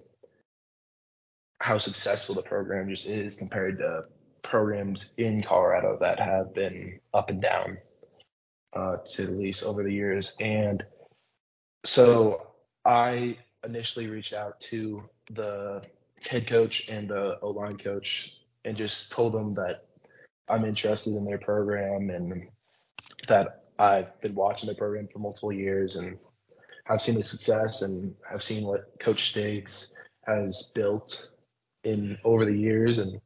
how 1.60 1.78
successful 1.78 2.36
the 2.36 2.42
program 2.42 2.90
just 2.90 3.06
is 3.06 3.38
compared 3.38 3.78
to 3.78 4.06
programs 4.46 5.14
in 5.18 5.44
Colorado 5.44 5.98
that 6.00 6.20
have 6.20 6.54
been 6.54 7.00
up 7.14 7.30
and 7.30 7.42
down, 7.42 7.78
uh, 8.74 8.98
to 9.14 9.26
the 9.26 9.32
least, 9.32 9.64
over 9.64 9.84
the 9.84 9.92
years. 9.92 10.36
And 10.40 10.84
so 11.84 12.48
I 12.86 13.38
initially 13.66 14.08
reached 14.08 14.34
out 14.34 14.60
to 14.62 15.04
the 15.32 15.82
head 16.28 16.48
coach 16.48 16.88
and 16.90 17.10
the 17.10 17.40
O 17.42 17.50
line 17.50 17.78
coach 17.78 18.38
and 18.64 18.78
just 18.78 19.12
told 19.12 19.34
them 19.34 19.54
that 19.56 19.86
I'm 20.48 20.66
interested 20.66 21.16
in 21.16 21.26
their 21.26 21.38
program 21.38 22.10
and 22.10 22.48
that 23.28 23.64
I've 23.80 24.20
been 24.22 24.36
watching 24.36 24.70
the 24.70 24.76
program 24.76 25.08
for 25.12 25.20
multiple 25.20 25.52
years 25.52 25.96
and 25.96 26.18
have 26.86 27.02
seen 27.02 27.16
the 27.16 27.24
success 27.24 27.82
and 27.82 28.14
have 28.30 28.44
seen 28.44 28.66
what 28.66 29.00
Coach 29.00 29.30
Stiggs 29.30 29.94
has 30.26 30.72
built 30.76 31.32
in 31.84 32.18
over 32.24 32.46
the 32.46 32.58
years 32.58 33.00
and 33.00 33.20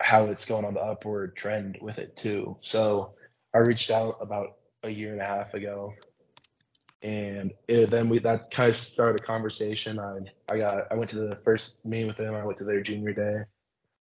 how 0.00 0.26
it's 0.26 0.44
going 0.44 0.64
on 0.64 0.74
the 0.74 0.80
upward 0.80 1.36
trend 1.36 1.78
with 1.80 1.98
it 1.98 2.16
too. 2.16 2.56
So 2.60 3.14
I 3.54 3.58
reached 3.58 3.90
out 3.90 4.18
about 4.20 4.56
a 4.82 4.90
year 4.90 5.12
and 5.12 5.20
a 5.20 5.24
half 5.24 5.54
ago, 5.54 5.94
and 7.02 7.52
it, 7.68 7.90
then 7.90 8.08
we 8.08 8.18
that 8.20 8.50
kind 8.50 8.70
of 8.70 8.76
started 8.76 9.20
a 9.20 9.24
conversation. 9.24 9.98
I 9.98 10.18
I 10.48 10.58
got 10.58 10.90
I 10.90 10.94
went 10.94 11.10
to 11.10 11.18
the 11.18 11.36
first 11.44 11.84
meeting 11.84 12.08
with 12.08 12.16
them. 12.16 12.34
I 12.34 12.44
went 12.44 12.58
to 12.58 12.64
their 12.64 12.82
junior 12.82 13.12
day, 13.12 13.44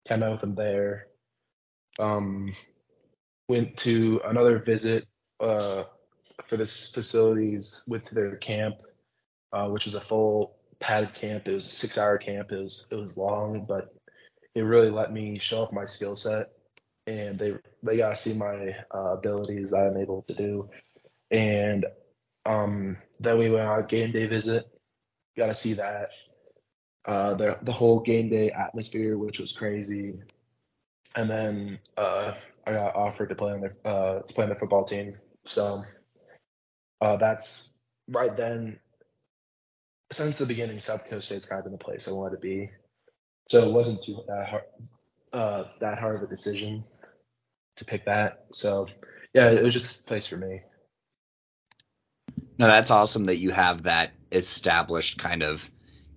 came 0.08 0.22
out 0.22 0.32
with 0.32 0.40
them 0.40 0.54
there. 0.54 1.08
Um, 1.98 2.54
went 3.48 3.76
to 3.78 4.20
another 4.24 4.58
visit 4.58 5.06
uh, 5.40 5.84
for 6.46 6.56
this 6.56 6.90
facilities. 6.90 7.84
Went 7.88 8.04
to 8.06 8.14
their 8.14 8.36
camp, 8.36 8.76
uh, 9.52 9.68
which 9.68 9.84
was 9.84 9.94
a 9.94 10.00
full 10.00 10.56
padded 10.78 11.14
camp. 11.14 11.48
It 11.48 11.54
was 11.54 11.66
a 11.66 11.70
six-hour 11.70 12.18
camp. 12.18 12.52
It 12.52 12.62
was 12.62 12.86
it 12.90 12.96
was 12.96 13.16
long, 13.16 13.64
but 13.66 13.95
it 14.56 14.62
really 14.62 14.90
let 14.90 15.12
me 15.12 15.38
show 15.38 15.60
off 15.60 15.72
my 15.72 15.84
skill 15.84 16.16
set, 16.16 16.48
and 17.06 17.38
they 17.38 17.52
they 17.82 17.98
got 17.98 18.10
to 18.10 18.16
see 18.16 18.32
my 18.32 18.74
uh, 18.92 19.12
abilities 19.12 19.70
that 19.70 19.86
I'm 19.86 19.98
able 19.98 20.22
to 20.22 20.34
do. 20.34 20.70
And 21.30 21.84
um, 22.46 22.96
then 23.20 23.38
we 23.38 23.50
went 23.50 23.68
on 23.68 23.80
a 23.80 23.86
game 23.86 24.12
day 24.12 24.26
visit. 24.26 24.66
Got 25.36 25.48
to 25.48 25.54
see 25.54 25.74
that. 25.74 26.08
Uh, 27.04 27.34
the 27.34 27.58
the 27.62 27.72
whole 27.72 28.00
game 28.00 28.30
day 28.30 28.50
atmosphere, 28.50 29.18
which 29.18 29.38
was 29.38 29.52
crazy. 29.52 30.14
And 31.14 31.28
then 31.28 31.78
uh, 31.98 32.32
I 32.66 32.72
got 32.72 32.96
offered 32.96 33.28
to 33.28 33.34
play 33.34 33.52
on 33.52 33.60
the 33.60 33.88
uh, 33.88 34.22
to 34.22 34.34
play 34.34 34.44
on 34.44 34.48
the 34.48 34.56
football 34.56 34.84
team. 34.84 35.18
So 35.44 35.84
uh, 37.02 37.16
that's 37.16 37.74
right 38.08 38.34
then. 38.34 38.78
Since 40.12 40.38
the 40.38 40.46
beginning, 40.46 40.80
South 40.80 41.02
Dakota 41.02 41.20
State's 41.20 41.46
kind 41.46 41.58
of 41.58 41.64
been 41.64 41.72
the 41.72 41.78
place 41.78 42.08
I 42.08 42.12
wanted 42.12 42.36
to 42.36 42.40
be. 42.40 42.70
So 43.48 43.66
it 43.68 43.72
wasn't 43.72 44.02
too 44.02 44.22
that 44.26 44.48
hard, 44.48 44.64
uh, 45.32 45.64
that 45.80 45.98
hard 45.98 46.16
of 46.16 46.22
a 46.22 46.26
decision 46.26 46.84
to 47.76 47.84
pick 47.84 48.06
that. 48.06 48.46
So 48.52 48.88
yeah, 49.34 49.50
it 49.50 49.62
was 49.62 49.74
just 49.74 50.04
a 50.04 50.08
place 50.08 50.26
for 50.26 50.36
me. 50.36 50.62
No, 52.58 52.66
that's 52.66 52.90
awesome 52.90 53.26
that 53.26 53.36
you 53.36 53.50
have 53.50 53.82
that 53.82 54.12
established 54.32 55.18
kind 55.18 55.42
of, 55.42 55.70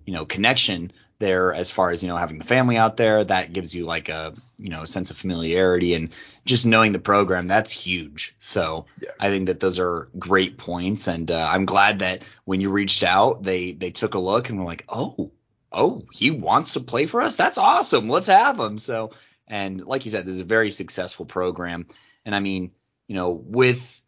you 0.06 0.14
know, 0.14 0.24
connection 0.24 0.90
there 1.18 1.52
as 1.52 1.70
far 1.70 1.90
as, 1.90 2.02
you 2.02 2.08
know, 2.08 2.16
having 2.16 2.38
the 2.38 2.46
family 2.46 2.78
out 2.78 2.96
there. 2.96 3.22
That 3.22 3.52
gives 3.52 3.74
you 3.74 3.84
like 3.84 4.08
a, 4.08 4.34
you 4.56 4.70
know, 4.70 4.86
sense 4.86 5.10
of 5.10 5.18
familiarity 5.18 5.92
and 5.94 6.14
just 6.46 6.64
knowing 6.64 6.92
the 6.92 6.98
program. 6.98 7.46
That's 7.46 7.72
huge. 7.72 8.34
So 8.38 8.86
yeah. 9.02 9.10
I 9.20 9.28
think 9.28 9.46
that 9.46 9.60
those 9.60 9.78
are 9.78 10.08
great 10.18 10.56
points. 10.56 11.08
And 11.08 11.30
uh, 11.30 11.48
I'm 11.52 11.66
glad 11.66 11.98
that 11.98 12.22
when 12.44 12.62
you 12.62 12.70
reached 12.70 13.02
out, 13.02 13.42
they 13.42 13.72
they 13.72 13.90
took 13.90 14.14
a 14.14 14.18
look 14.18 14.48
and 14.48 14.58
were 14.58 14.64
like, 14.64 14.86
oh, 14.88 15.30
oh, 15.72 16.02
he 16.12 16.30
wants 16.30 16.74
to 16.74 16.80
play 16.80 17.06
for 17.06 17.22
us. 17.22 17.36
That's 17.36 17.58
awesome. 17.58 18.08
Let's 18.08 18.26
have 18.26 18.58
him. 18.58 18.78
So, 18.78 19.12
and 19.46 19.84
like 19.84 20.04
you 20.04 20.10
said, 20.10 20.26
this 20.26 20.34
is 20.34 20.40
a 20.40 20.44
very 20.44 20.70
successful 20.70 21.26
program. 21.26 21.86
And 22.24 22.34
I 22.34 22.40
mean, 22.40 22.72
you 23.08 23.14
know, 23.14 23.30
with 23.30 24.00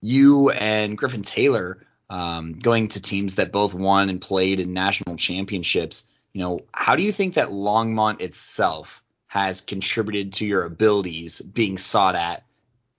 you 0.00 0.50
and 0.50 0.98
Griffin 0.98 1.22
Taylor 1.22 1.86
um, 2.10 2.52
going 2.58 2.88
to 2.88 3.00
teams 3.00 3.36
that 3.36 3.52
both 3.52 3.74
won 3.74 4.10
and 4.10 4.20
played 4.20 4.60
in 4.60 4.72
national 4.72 5.16
championships, 5.16 6.04
you 6.32 6.40
know, 6.40 6.60
how 6.72 6.96
do 6.96 7.02
you 7.02 7.12
think 7.12 7.34
that 7.34 7.48
Longmont 7.48 8.20
itself 8.20 9.02
has 9.26 9.60
contributed 9.60 10.34
to 10.34 10.46
your 10.46 10.64
abilities 10.64 11.40
being 11.40 11.78
sought 11.78 12.14
at, 12.16 12.44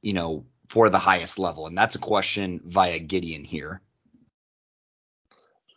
you 0.02 0.14
know, 0.14 0.46
for 0.68 0.90
the 0.90 0.98
highest 0.98 1.38
level? 1.38 1.68
And 1.68 1.78
that's 1.78 1.96
a 1.96 2.00
question 2.00 2.62
via 2.66 3.00
Gideon 3.00 3.44
here. 3.44 3.82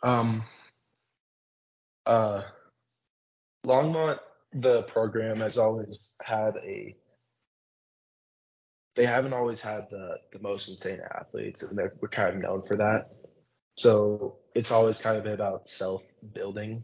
Um, 0.01 0.43
uh, 2.09 2.41
Longmont, 3.67 4.17
the 4.51 4.81
program 4.83 5.41
has 5.41 5.57
always 5.59 6.09
had 6.21 6.55
a. 6.57 6.95
They 8.95 9.05
haven't 9.05 9.33
always 9.33 9.61
had 9.61 9.87
the 9.91 10.15
the 10.33 10.39
most 10.39 10.69
insane 10.69 11.01
athletes, 11.15 11.61
and 11.61 11.77
they're 11.77 11.93
we're 12.01 12.09
kind 12.09 12.35
of 12.35 12.41
known 12.41 12.63
for 12.63 12.75
that. 12.77 13.11
So 13.77 14.37
it's 14.55 14.71
always 14.71 14.97
kind 14.97 15.17
of 15.17 15.23
been 15.23 15.33
about 15.33 15.69
self 15.69 16.01
building 16.33 16.83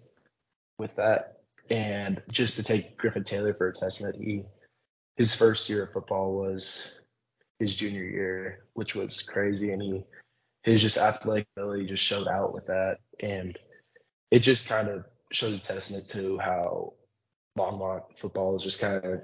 with 0.77 0.95
that, 0.97 1.39
and 1.71 2.21
just 2.31 2.57
to 2.57 2.63
take 2.63 2.95
Griffin 2.97 3.23
Taylor 3.23 3.55
for 3.55 3.69
a 3.69 3.73
testament, 3.73 4.17
he 4.23 4.43
his 5.17 5.33
first 5.33 5.67
year 5.69 5.83
of 5.83 5.91
football 5.91 6.35
was 6.35 6.99
his 7.57 7.75
junior 7.75 8.03
year, 8.03 8.65
which 8.73 8.93
was 8.93 9.23
crazy, 9.23 9.71
and 9.71 9.81
he 9.81 10.03
his 10.61 10.83
just 10.83 10.97
athletic 10.97 11.47
ability 11.57 11.87
just 11.87 12.03
showed 12.03 12.27
out 12.27 12.53
with 12.53 12.67
that, 12.67 12.97
and 13.19 13.57
it 14.29 14.39
just 14.39 14.67
kind 14.67 14.87
of 14.87 15.05
shows 15.31 15.55
a 15.55 15.59
testament 15.59 16.07
to 16.09 16.37
how 16.37 16.93
Longmont 17.57 18.03
football 18.17 18.55
is 18.55 18.63
just 18.63 18.79
kind 18.79 19.03
of 19.03 19.21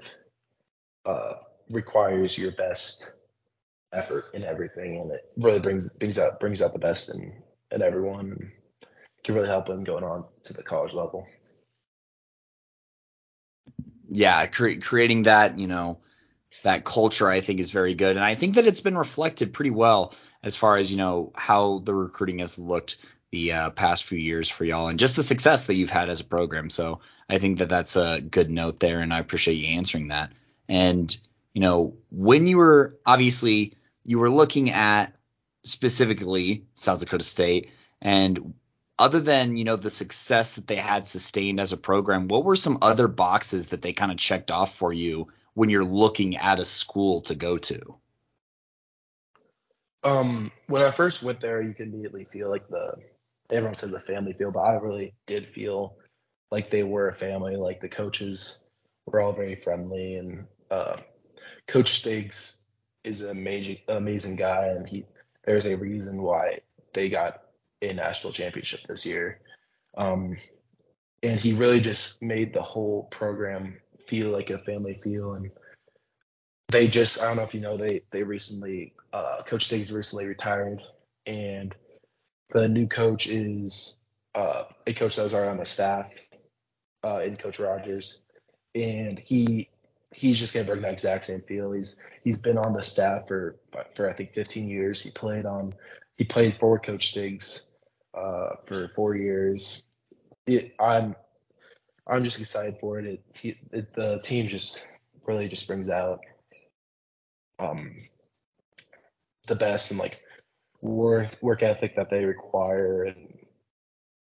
uh, 1.04 1.34
requires 1.70 2.36
your 2.38 2.52
best 2.52 3.12
effort 3.92 4.26
in 4.34 4.44
everything, 4.44 5.00
and 5.00 5.10
it 5.10 5.20
really 5.36 5.60
brings 5.60 5.92
brings 5.94 6.18
out 6.18 6.40
brings 6.40 6.62
out 6.62 6.72
the 6.72 6.78
best 6.78 7.14
in 7.14 7.32
in 7.70 7.82
everyone. 7.82 8.52
Can 9.24 9.36
really 9.36 9.48
help 9.48 9.66
them 9.66 9.84
going 9.84 10.02
on 10.02 10.24
to 10.44 10.52
the 10.52 10.62
college 10.62 10.94
level. 10.94 11.26
Yeah, 14.10 14.46
cre- 14.46 14.80
creating 14.80 15.24
that 15.24 15.58
you 15.58 15.66
know 15.66 15.98
that 16.64 16.84
culture 16.84 17.28
I 17.28 17.40
think 17.40 17.60
is 17.60 17.70
very 17.70 17.94
good, 17.94 18.16
and 18.16 18.24
I 18.24 18.34
think 18.34 18.56
that 18.56 18.66
it's 18.66 18.80
been 18.80 18.98
reflected 18.98 19.52
pretty 19.52 19.70
well 19.70 20.14
as 20.42 20.56
far 20.56 20.76
as 20.76 20.90
you 20.90 20.96
know 20.96 21.32
how 21.34 21.80
the 21.84 21.94
recruiting 21.94 22.40
has 22.40 22.58
looked 22.58 22.98
the 23.32 23.52
uh, 23.52 23.70
past 23.70 24.04
few 24.04 24.18
years 24.18 24.48
for 24.48 24.64
y'all 24.64 24.88
and 24.88 24.98
just 24.98 25.16
the 25.16 25.22
success 25.22 25.64
that 25.66 25.74
you've 25.74 25.90
had 25.90 26.10
as 26.10 26.20
a 26.20 26.24
program. 26.24 26.70
So 26.70 27.00
I 27.28 27.38
think 27.38 27.58
that 27.58 27.70
that's 27.70 27.96
a 27.96 28.20
good 28.20 28.50
note 28.50 28.78
there, 28.78 29.00
and 29.00 29.12
I 29.12 29.18
appreciate 29.18 29.54
you 29.54 29.68
answering 29.68 30.08
that. 30.08 30.32
And 30.68 31.14
you 31.54 31.60
know, 31.60 31.96
when 32.10 32.46
you 32.46 32.58
were 32.58 32.98
obviously 33.04 33.74
you 34.04 34.18
were 34.18 34.30
looking 34.30 34.70
at 34.70 35.14
specifically 35.64 36.66
South 36.74 37.00
Dakota 37.00 37.24
State, 37.24 37.70
and 38.00 38.54
other 38.98 39.20
than 39.20 39.56
you 39.56 39.64
know 39.64 39.76
the 39.76 39.90
success 39.90 40.54
that 40.54 40.66
they 40.66 40.76
had 40.76 41.06
sustained 41.06 41.58
as 41.58 41.72
a 41.72 41.78
program, 41.78 42.28
what 42.28 42.44
were 42.44 42.56
some 42.56 42.78
other 42.82 43.08
boxes 43.08 43.68
that 43.68 43.80
they 43.80 43.94
kind 43.94 44.12
of 44.12 44.18
checked 44.18 44.50
off 44.50 44.76
for 44.76 44.92
you 44.92 45.28
when 45.54 45.70
you're 45.70 45.84
looking 45.84 46.36
at 46.36 46.60
a 46.60 46.64
school 46.66 47.22
to 47.22 47.34
go 47.34 47.56
to? 47.56 47.96
Um, 50.04 50.50
when 50.66 50.82
I 50.82 50.90
first 50.90 51.22
went 51.22 51.40
there, 51.40 51.62
you 51.62 51.72
could 51.72 51.88
immediately 51.88 52.26
feel 52.30 52.50
like 52.50 52.68
the 52.68 52.96
everyone 53.50 53.76
says 53.76 53.92
a 53.92 54.00
family 54.00 54.32
feel, 54.32 54.50
but 54.50 54.60
I 54.60 54.74
really 54.74 55.14
did 55.26 55.48
feel 55.48 55.96
like 56.50 56.70
they 56.70 56.82
were 56.82 57.08
a 57.08 57.14
family. 57.14 57.56
Like 57.56 57.80
the 57.80 57.88
coaches 57.88 58.58
were 59.06 59.20
all 59.20 59.32
very 59.32 59.56
friendly, 59.56 60.16
and 60.16 60.46
uh, 60.70 60.96
Coach 61.66 61.98
Stiggs 61.98 62.64
is 63.04 63.20
an 63.20 63.30
amazing, 63.30 63.78
amazing 63.88 64.36
guy, 64.36 64.68
and 64.68 64.88
he 64.88 65.04
there's 65.44 65.66
a 65.66 65.76
reason 65.76 66.22
why 66.22 66.60
they 66.94 67.08
got 67.08 67.42
a 67.80 67.92
national 67.92 68.32
championship 68.32 68.80
this 68.86 69.04
year. 69.04 69.40
Um, 69.96 70.36
and 71.22 71.38
he 71.38 71.52
really 71.52 71.80
just 71.80 72.22
made 72.22 72.52
the 72.52 72.62
whole 72.62 73.04
program 73.04 73.78
feel 74.06 74.30
like 74.30 74.50
a 74.50 74.58
family 74.58 75.00
feel, 75.02 75.34
and 75.34 75.50
they 76.68 76.88
just 76.88 77.20
I 77.20 77.26
don't 77.26 77.36
know 77.36 77.42
if 77.42 77.54
you 77.54 77.60
know 77.60 77.76
they 77.76 78.02
they 78.10 78.22
recently 78.22 78.94
uh, 79.12 79.42
Coach 79.46 79.66
Stiggs 79.66 79.92
recently 79.92 80.26
retired, 80.26 80.82
and 81.26 81.74
the 82.52 82.68
new 82.68 82.86
coach 82.86 83.26
is 83.26 83.98
uh, 84.34 84.64
a 84.86 84.94
coach 84.94 85.16
that 85.16 85.22
was 85.22 85.34
already 85.34 85.50
on 85.50 85.58
the 85.58 85.64
staff 85.64 86.10
uh, 87.04 87.20
in 87.24 87.36
Coach 87.36 87.58
Rogers, 87.58 88.18
and 88.74 89.18
he 89.18 89.68
he's 90.14 90.38
just 90.38 90.54
gonna 90.54 90.66
bring 90.66 90.82
that 90.82 90.92
exact 90.92 91.24
same 91.24 91.40
feel. 91.40 91.72
He's 91.72 92.00
he's 92.24 92.40
been 92.40 92.58
on 92.58 92.72
the 92.72 92.82
staff 92.82 93.26
for 93.26 93.56
for 93.94 94.08
I 94.08 94.12
think 94.12 94.32
15 94.34 94.68
years. 94.68 95.02
He 95.02 95.10
played 95.10 95.46
on 95.46 95.74
he 96.16 96.24
played 96.24 96.56
for 96.60 96.78
Coach 96.78 97.08
Stiggs 97.08 97.70
uh, 98.14 98.56
for 98.66 98.88
four 98.88 99.16
years. 99.16 99.84
It, 100.46 100.74
I'm 100.78 101.16
I'm 102.06 102.24
just 102.24 102.40
excited 102.40 102.76
for 102.80 102.98
it. 102.98 103.06
It, 103.06 103.22
he, 103.34 103.56
it. 103.72 103.94
The 103.94 104.20
team 104.22 104.48
just 104.48 104.86
really 105.26 105.48
just 105.48 105.66
brings 105.66 105.88
out 105.88 106.20
um 107.58 107.94
the 109.46 109.54
best 109.54 109.90
and 109.90 110.00
like 110.00 110.20
work 110.82 111.28
work 111.40 111.62
ethic 111.62 111.96
that 111.96 112.10
they 112.10 112.24
require 112.24 113.04
and 113.04 113.38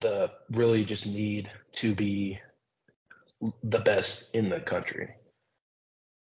the 0.01 0.31
really 0.51 0.85
just 0.85 1.07
need 1.07 1.51
to 1.73 1.95
be 1.95 2.39
the 3.63 3.81
best 3.81 4.35
in 4.35 4.51
the 4.51 4.61
country, 4.61 5.09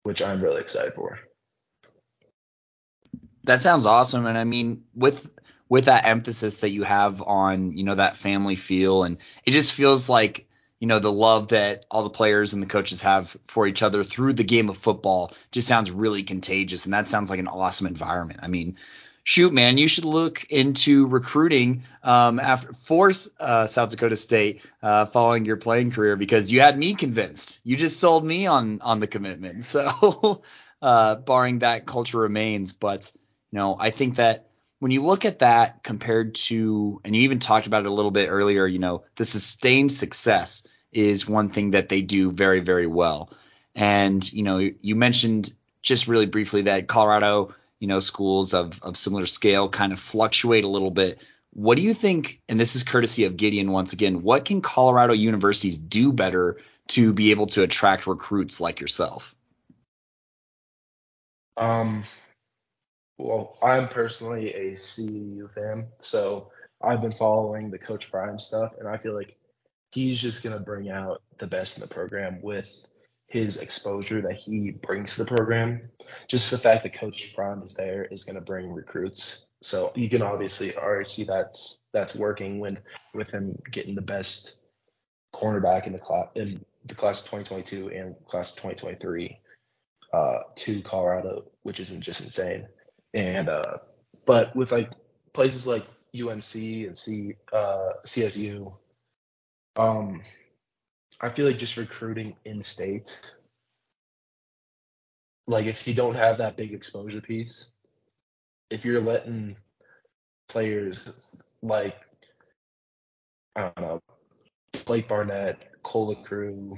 which 0.04 0.22
I'm 0.22 0.40
really 0.40 0.60
excited 0.60 0.94
for. 0.94 1.18
That 3.44 3.60
sounds 3.60 3.86
awesome, 3.86 4.24
and 4.26 4.38
I 4.38 4.44
mean 4.44 4.84
with 4.94 5.28
with 5.68 5.86
that 5.86 6.06
emphasis 6.06 6.58
that 6.58 6.70
you 6.70 6.84
have 6.84 7.20
on 7.22 7.76
you 7.76 7.82
know 7.82 7.96
that 7.96 8.16
family 8.16 8.54
feel, 8.56 9.02
and 9.02 9.18
it 9.44 9.50
just 9.50 9.72
feels 9.72 10.08
like 10.08 10.46
you 10.78 10.86
know 10.86 11.00
the 11.00 11.12
love 11.12 11.48
that 11.48 11.84
all 11.90 12.04
the 12.04 12.10
players 12.10 12.52
and 12.52 12.62
the 12.62 12.68
coaches 12.68 13.02
have 13.02 13.36
for 13.48 13.66
each 13.66 13.82
other 13.82 14.04
through 14.04 14.34
the 14.34 14.44
game 14.44 14.68
of 14.68 14.76
football 14.76 15.32
just 15.50 15.66
sounds 15.66 15.90
really 15.90 16.22
contagious, 16.22 16.84
and 16.84 16.94
that 16.94 17.08
sounds 17.08 17.30
like 17.30 17.40
an 17.40 17.48
awesome 17.48 17.88
environment. 17.88 18.40
I 18.44 18.46
mean, 18.46 18.76
shoot, 19.24 19.52
man, 19.52 19.78
you 19.78 19.88
should 19.88 20.04
look 20.04 20.44
into 20.50 21.06
recruiting 21.06 21.84
um, 22.02 22.40
after 22.40 22.72
for 22.72 23.12
uh, 23.38 23.66
South 23.66 23.90
Dakota 23.90 24.16
State 24.16 24.62
uh, 24.82 25.06
following 25.06 25.44
your 25.44 25.56
playing 25.56 25.92
career 25.92 26.16
because 26.16 26.52
you 26.52 26.60
had 26.60 26.78
me 26.78 26.94
convinced. 26.94 27.60
You 27.64 27.76
just 27.76 28.00
sold 28.00 28.24
me 28.24 28.46
on 28.46 28.80
on 28.80 29.00
the 29.00 29.06
commitment. 29.06 29.64
So, 29.72 30.42
uh, 30.82 31.14
barring 31.14 31.60
that, 31.60 31.86
culture 31.86 32.18
remains. 32.18 32.72
But 32.72 33.10
you 33.50 33.58
know, 33.58 33.76
I 33.78 33.90
think 33.90 34.16
that 34.16 34.48
when 34.80 34.90
you 34.90 35.02
look 35.02 35.24
at 35.24 35.38
that 35.38 35.82
compared 35.84 36.34
to, 36.34 37.00
and 37.04 37.14
you 37.14 37.22
even 37.22 37.38
talked 37.38 37.66
about 37.66 37.84
it 37.84 37.88
a 37.88 37.94
little 37.94 38.10
bit 38.10 38.28
earlier, 38.28 38.66
you 38.66 38.80
know, 38.80 39.04
the 39.14 39.24
sustained 39.24 39.92
success 39.92 40.66
is 40.90 41.28
one 41.28 41.50
thing 41.50 41.70
that 41.70 41.88
they 41.88 42.02
do 42.02 42.32
very, 42.32 42.60
very 42.60 42.86
well. 42.86 43.30
And 43.74 44.30
you 44.32 44.42
know, 44.42 44.58
you 44.58 44.96
mentioned 44.96 45.54
just 45.82 46.08
really 46.08 46.26
briefly 46.26 46.62
that 46.62 46.88
Colorado 46.88 47.54
you 47.82 47.88
know 47.88 47.98
schools 47.98 48.54
of 48.54 48.80
of 48.84 48.96
similar 48.96 49.26
scale 49.26 49.68
kind 49.68 49.92
of 49.92 49.98
fluctuate 49.98 50.62
a 50.62 50.68
little 50.68 50.92
bit. 50.92 51.20
What 51.52 51.76
do 51.76 51.82
you 51.82 51.92
think? 51.92 52.40
And 52.48 52.58
this 52.58 52.76
is 52.76 52.84
courtesy 52.84 53.24
of 53.24 53.36
Gideon 53.36 53.72
once 53.72 53.92
again. 53.92 54.22
What 54.22 54.44
can 54.44 54.62
Colorado 54.62 55.14
universities 55.14 55.78
do 55.78 56.12
better 56.12 56.58
to 56.88 57.12
be 57.12 57.32
able 57.32 57.48
to 57.48 57.64
attract 57.64 58.06
recruits 58.06 58.60
like 58.60 58.80
yourself? 58.80 59.34
Um, 61.56 62.04
well, 63.18 63.58
I'm 63.60 63.88
personally 63.88 64.54
a 64.54 64.76
CU 64.76 65.48
fan, 65.52 65.88
so 65.98 66.52
I've 66.80 67.02
been 67.02 67.12
following 67.12 67.72
the 67.72 67.78
Coach 67.78 68.12
Prime 68.12 68.38
stuff, 68.38 68.74
and 68.78 68.88
I 68.88 68.96
feel 68.96 69.12
like 69.12 69.36
he's 69.90 70.22
just 70.22 70.44
gonna 70.44 70.60
bring 70.60 70.88
out 70.88 71.20
the 71.38 71.48
best 71.48 71.78
in 71.78 71.80
the 71.80 71.92
program 71.92 72.42
with 72.42 72.86
his 73.32 73.56
exposure 73.56 74.20
that 74.20 74.36
he 74.36 74.72
brings 74.72 75.16
to 75.16 75.24
the 75.24 75.34
program. 75.34 75.80
Just 76.28 76.50
the 76.50 76.58
fact 76.58 76.82
that 76.82 76.94
Coach 76.94 77.32
Prime 77.34 77.62
is 77.62 77.72
there 77.72 78.04
is 78.04 78.24
going 78.24 78.34
to 78.34 78.42
bring 78.42 78.70
recruits. 78.70 79.46
So 79.62 79.90
you 79.94 80.10
can 80.10 80.20
obviously 80.20 80.76
already 80.76 81.06
see 81.06 81.24
that's 81.24 81.80
that's 81.94 82.14
working 82.14 82.60
when 82.60 82.78
with 83.14 83.30
him 83.30 83.58
getting 83.70 83.94
the 83.94 84.02
best 84.02 84.64
cornerback 85.34 85.86
in 85.86 85.94
the 85.94 85.98
class 85.98 86.28
in 86.34 86.62
the 86.84 86.94
class 86.94 87.20
of 87.20 87.30
2022 87.30 87.88
and 87.90 88.14
class 88.26 88.50
of 88.50 88.56
2023 88.56 89.38
uh, 90.12 90.38
to 90.56 90.82
Colorado, 90.82 91.44
which 91.62 91.80
isn't 91.80 92.02
just 92.02 92.22
insane. 92.22 92.66
And 93.14 93.48
uh, 93.48 93.78
but 94.26 94.54
with 94.54 94.72
like 94.72 94.90
places 95.32 95.66
like 95.66 95.84
UNC 96.14 96.54
and 96.54 96.98
C 96.98 97.34
uh, 97.50 97.88
CSU, 98.04 98.74
um, 99.76 100.20
I 101.22 101.30
feel 101.30 101.46
like 101.46 101.58
just 101.58 101.76
recruiting 101.76 102.34
in 102.44 102.62
state, 102.62 103.32
like 105.46 105.66
if 105.66 105.86
you 105.86 105.94
don't 105.94 106.16
have 106.16 106.38
that 106.38 106.56
big 106.56 106.74
exposure 106.74 107.20
piece, 107.20 107.72
if 108.70 108.84
you're 108.84 109.00
letting 109.00 109.56
players 110.48 111.40
like 111.62 111.96
I 113.54 113.70
don't 113.76 113.80
know, 113.80 114.00
Blake 114.84 115.08
Barnett, 115.08 115.82
Cole 115.82 116.16
Crew, 116.24 116.76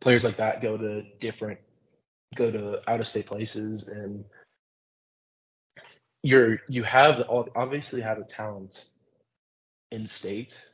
players 0.00 0.24
like 0.24 0.36
that 0.36 0.62
go 0.62 0.76
to 0.76 1.02
different 1.20 1.58
go 2.34 2.50
to 2.50 2.80
out 2.90 3.00
of 3.00 3.08
state 3.08 3.26
places 3.26 3.88
and 3.88 4.24
you're 6.22 6.60
you 6.68 6.84
have 6.84 7.22
obviously 7.56 8.00
have 8.00 8.18
a 8.18 8.24
talent 8.24 8.84
in 9.90 10.06
state 10.06 10.64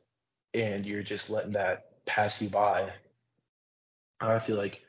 and 0.52 0.84
you're 0.84 1.02
just 1.02 1.30
letting 1.30 1.52
that 1.52 1.93
pass 2.06 2.40
you 2.40 2.48
by. 2.48 2.90
I 4.20 4.38
feel 4.38 4.56
like 4.56 4.82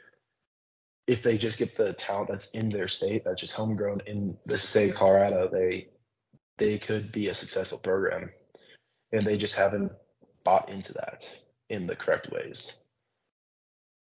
if 1.07 1.21
they 1.21 1.37
just 1.37 1.59
get 1.59 1.75
the 1.75 1.93
talent 1.93 2.29
that's 2.29 2.51
in 2.51 2.69
their 2.69 2.87
state, 2.87 3.23
that's 3.25 3.41
just 3.41 3.53
homegrown 3.53 4.01
in 4.07 4.37
the 4.45 4.57
state 4.57 4.91
of 4.91 4.95
Colorado, 4.95 5.49
they 5.51 5.87
they 6.57 6.77
could 6.77 7.11
be 7.11 7.27
a 7.27 7.33
successful 7.33 7.77
program. 7.77 8.31
And 9.11 9.25
they 9.25 9.37
just 9.37 9.55
haven't 9.55 9.91
bought 10.43 10.69
into 10.69 10.93
that 10.93 11.29
in 11.69 11.85
the 11.85 11.95
correct 11.95 12.31
ways. 12.31 12.75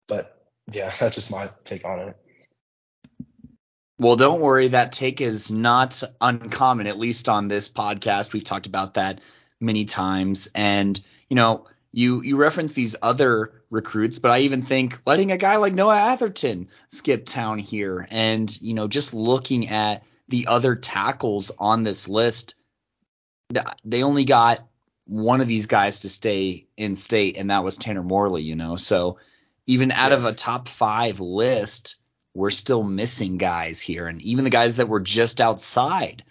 But 0.06 0.40
yeah, 0.70 0.92
that's 1.00 1.16
just 1.16 1.30
my 1.30 1.50
take 1.64 1.84
on 1.84 2.00
it. 2.00 2.16
Well, 3.98 4.14
don't 4.14 4.40
worry. 4.40 4.68
That 4.68 4.92
take 4.92 5.20
is 5.20 5.50
not 5.50 6.02
uncommon, 6.20 6.86
at 6.86 6.98
least 6.98 7.28
on 7.28 7.48
this 7.48 7.68
podcast. 7.68 8.32
We've 8.32 8.44
talked 8.44 8.66
about 8.66 8.94
that 8.94 9.20
many 9.60 9.86
times. 9.86 10.48
And, 10.54 11.00
you 11.28 11.34
know, 11.34 11.66
you 11.92 12.22
you 12.22 12.36
reference 12.36 12.72
these 12.72 12.96
other 13.00 13.52
recruits, 13.70 14.18
but 14.18 14.30
I 14.30 14.40
even 14.40 14.62
think 14.62 15.00
letting 15.06 15.32
a 15.32 15.36
guy 15.36 15.56
like 15.56 15.74
Noah 15.74 15.98
Atherton 15.98 16.68
skip 16.88 17.26
town 17.26 17.58
here, 17.58 18.06
and 18.10 18.60
you 18.60 18.74
know 18.74 18.88
just 18.88 19.14
looking 19.14 19.68
at 19.68 20.04
the 20.28 20.48
other 20.48 20.76
tackles 20.76 21.50
on 21.58 21.84
this 21.84 22.08
list, 22.08 22.54
they 23.84 24.02
only 24.02 24.24
got 24.24 24.66
one 25.06 25.40
of 25.40 25.48
these 25.48 25.66
guys 25.66 26.00
to 26.00 26.10
stay 26.10 26.66
in 26.76 26.96
state, 26.96 27.36
and 27.38 27.50
that 27.50 27.64
was 27.64 27.76
Tanner 27.76 28.02
Morley. 28.02 28.42
You 28.42 28.56
know, 28.56 28.76
so 28.76 29.18
even 29.66 29.90
out 29.90 30.10
yeah. 30.10 30.18
of 30.18 30.24
a 30.24 30.32
top 30.32 30.68
five 30.68 31.20
list, 31.20 31.96
we're 32.34 32.50
still 32.50 32.82
missing 32.82 33.38
guys 33.38 33.80
here, 33.80 34.06
and 34.06 34.20
even 34.20 34.44
the 34.44 34.50
guys 34.50 34.76
that 34.76 34.90
were 34.90 35.00
just 35.00 35.40
outside 35.40 36.22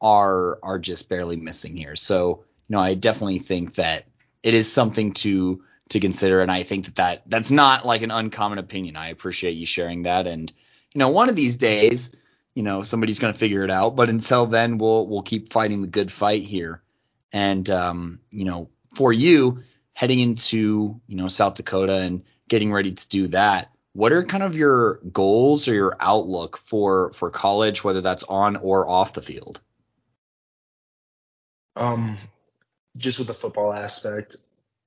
are 0.00 0.60
are 0.62 0.78
just 0.78 1.08
barely 1.08 1.36
missing 1.36 1.76
here. 1.76 1.96
So 1.96 2.44
you 2.68 2.76
know, 2.76 2.80
I 2.80 2.94
definitely 2.94 3.40
think 3.40 3.74
that 3.74 4.04
it 4.42 4.54
is 4.54 4.72
something 4.72 5.12
to 5.14 5.62
to 5.90 6.00
consider, 6.00 6.40
and 6.40 6.50
I 6.50 6.62
think 6.62 6.86
that, 6.86 6.94
that 6.96 7.22
that's 7.26 7.50
not 7.50 7.84
like 7.84 8.02
an 8.02 8.10
uncommon 8.10 8.58
opinion. 8.58 8.96
I 8.96 9.08
appreciate 9.08 9.52
you 9.52 9.66
sharing 9.66 10.04
that, 10.04 10.26
and 10.26 10.52
you 10.94 10.98
know, 10.98 11.08
one 11.08 11.28
of 11.28 11.36
these 11.36 11.56
days, 11.56 12.12
you 12.54 12.62
know, 12.62 12.82
somebody's 12.82 13.18
gonna 13.18 13.32
figure 13.32 13.64
it 13.64 13.70
out. 13.70 13.96
But 13.96 14.08
until 14.08 14.46
then, 14.46 14.78
we'll 14.78 15.06
we'll 15.06 15.22
keep 15.22 15.52
fighting 15.52 15.82
the 15.82 15.88
good 15.88 16.10
fight 16.10 16.44
here, 16.44 16.82
and 17.32 17.68
um, 17.70 18.20
you 18.30 18.44
know, 18.44 18.68
for 18.94 19.12
you 19.12 19.62
heading 19.92 20.20
into 20.20 21.00
you 21.06 21.16
know 21.16 21.28
South 21.28 21.54
Dakota 21.54 21.94
and 21.94 22.22
getting 22.48 22.72
ready 22.72 22.92
to 22.92 23.08
do 23.08 23.28
that. 23.28 23.70
What 23.92 24.12
are 24.12 24.24
kind 24.24 24.42
of 24.42 24.56
your 24.56 25.00
goals 25.12 25.66
or 25.66 25.74
your 25.74 25.96
outlook 25.98 26.56
for 26.56 27.12
for 27.12 27.30
college, 27.30 27.82
whether 27.82 28.00
that's 28.00 28.24
on 28.24 28.56
or 28.56 28.88
off 28.88 29.12
the 29.12 29.22
field? 29.22 29.60
Um, 31.76 32.16
just 32.96 33.18
with 33.18 33.28
the 33.28 33.34
football 33.34 33.72
aspect, 33.72 34.36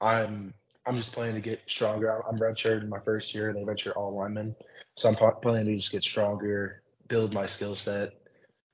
I'm 0.02 0.54
I'm 0.86 0.98
just 0.98 1.14
planning 1.14 1.36
to 1.36 1.42
get 1.42 1.62
stronger. 1.68 2.22
I'm 2.28 2.38
redshirted 2.38 2.84
in 2.84 2.90
my 2.90 3.00
first 3.00 3.34
year, 3.34 3.50
and 3.50 3.58
they 3.58 3.64
redshirt 3.64 3.96
all 3.96 4.16
linemen, 4.16 4.56
so 4.98 5.10
I'm 5.10 5.16
planning 5.42 5.66
to 5.66 5.76
just 5.78 5.92
get 5.92 6.04
stronger, 6.04 6.82
build 7.08 7.34
my 7.34 7.46
skill 7.46 7.76
set, 7.76 8.12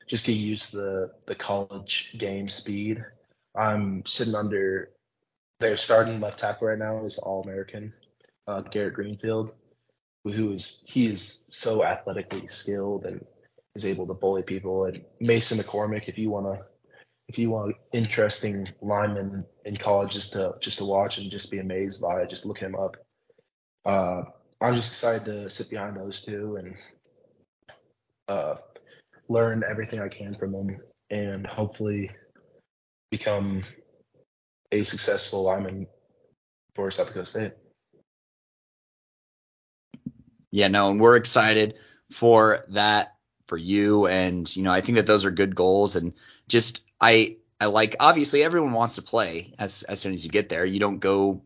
just 0.08 0.26
get 0.26 0.34
used 0.34 0.72
to 0.72 0.78
the 0.78 1.12
the 1.28 1.36
college 1.36 2.16
game 2.18 2.50
speed. 2.50 3.04
I'm 3.56 4.06
sitting 4.06 4.36
under 4.36 4.90
their 5.60 5.78
starting 5.78 6.20
left 6.20 6.40
tackle 6.40 6.68
right 6.68 6.78
now 6.78 7.06
is 7.06 7.18
All 7.18 7.44
American, 7.44 7.94
uh, 8.48 8.62
Garrett 8.62 8.94
Greenfield, 8.94 9.54
who 10.24 10.52
is 10.52 10.84
he 10.88 11.08
is 11.08 11.46
so 11.50 11.84
athletically 11.84 12.48
skilled 12.48 13.06
and 13.06 13.26
is 13.76 13.86
able 13.86 14.08
to 14.08 14.14
bully 14.14 14.44
people. 14.44 14.86
And 14.86 15.04
Mason 15.20 15.58
McCormick, 15.58 16.08
if 16.08 16.18
you 16.18 16.30
want 16.30 16.46
to 16.46 16.66
if 17.30 17.38
you 17.38 17.52
want 17.52 17.76
interesting 17.94 18.68
linemen 18.82 19.46
in 19.64 19.78
college 19.78 20.14
just 20.14 20.34
to 20.34 20.56
just 20.60 20.80
to 20.80 20.86
watch 20.86 21.20
and 21.20 21.30
just 21.30 21.52
be 21.52 21.60
amazed 21.60 22.02
by 22.02 22.22
it, 22.22 22.30
just 22.30 22.46
look 22.46 22.58
him 22.58 22.76
up. 22.76 22.98
Uh, 23.86 24.24
I'm 24.60 24.74
just 24.76 24.92
excited 24.92 25.26
to 25.26 25.50
sit 25.50 25.70
behind 25.70 25.96
those 25.96 26.24
two 26.24 26.56
and 26.58 26.76
uh, 28.28 28.56
learn 29.30 29.64
everything 29.70 30.02
I 30.02 30.08
can 30.08 30.34
from 30.34 30.52
them 30.52 30.80
and 31.12 31.46
hopefully 31.46 32.10
become 33.12 33.64
a 34.72 34.84
successful 34.84 35.44
lineman 35.44 35.86
for 36.76 36.90
South 36.90 37.08
Dakota 37.08 37.26
State. 37.28 37.54
Yeah, 40.52 40.68
no, 40.68 40.90
and 40.90 41.00
we're 41.00 41.16
excited 41.16 41.76
for 42.12 42.66
that 42.70 43.14
for 43.46 43.58
you 43.58 44.08
and 44.08 44.56
you 44.56 44.64
know 44.64 44.72
I 44.72 44.82
think 44.82 44.96
that 44.96 45.06
those 45.06 45.26
are 45.26 45.32
good 45.32 45.56
goals 45.56 45.96
and 45.96 46.14
just 46.48 46.82
I 47.00 47.38
I 47.60 47.66
like 47.66 47.96
obviously 48.00 48.44
everyone 48.44 48.74
wants 48.74 48.96
to 48.96 49.02
play 49.02 49.54
as 49.60 49.84
as 49.84 50.00
soon 50.00 50.14
as 50.14 50.24
you 50.24 50.32
get 50.32 50.50
there. 50.50 50.66
You 50.66 50.80
don't 50.80 51.00
go 51.00 51.42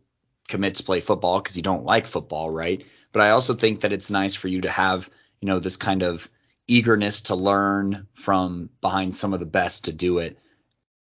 commit 0.47 0.75
to 0.75 0.83
play 0.83 1.01
football 1.01 1.39
because 1.39 1.57
you 1.57 1.63
don't 1.63 1.85
like 1.85 2.07
football, 2.07 2.49
right? 2.49 2.85
But 3.11 3.21
I 3.21 3.31
also 3.31 3.53
think 3.53 3.81
that 3.81 3.93
it's 3.93 4.11
nice 4.11 4.35
for 4.35 4.47
you 4.47 4.61
to 4.61 4.69
have, 4.69 5.09
you 5.39 5.47
know, 5.47 5.59
this 5.59 5.77
kind 5.77 6.03
of 6.03 6.29
eagerness 6.67 7.21
to 7.21 7.35
learn 7.35 8.07
from 8.13 8.69
behind 8.81 9.15
some 9.15 9.33
of 9.33 9.39
the 9.39 9.45
best 9.45 9.85
to 9.85 9.93
do 9.93 10.19
it 10.19 10.37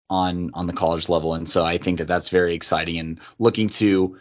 on 0.10 0.52
on 0.54 0.68
the 0.68 0.74
college 0.74 1.10
level. 1.10 1.34
And 1.34 1.48
so 1.48 1.64
I 1.64 1.78
think 1.78 2.00
that 2.00 2.08
that's 2.08 2.30
very 2.30 2.56
exciting 2.56 2.98
and 2.98 3.20
looking 3.38 3.70
to 3.70 4.18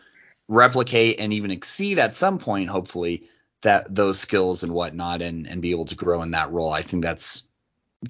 replicate 0.49 1.21
and 1.21 1.33
even 1.33 1.51
exceed 1.51 1.99
at 1.99 2.15
some 2.15 2.39
point, 2.39 2.69
hopefully, 2.69 3.29
that 3.63 3.93
those 3.95 4.19
skills 4.19 4.63
and 4.63 4.73
whatnot 4.73 5.23
and 5.23 5.47
and 5.47 5.63
be 5.63 5.71
able 5.71 5.87
to 5.87 5.97
grow 5.97 6.23
in 6.23 6.33
that 6.33 6.53
role. 6.53 6.73
I 6.73 6.83
think 6.83 7.03
that's 7.03 7.48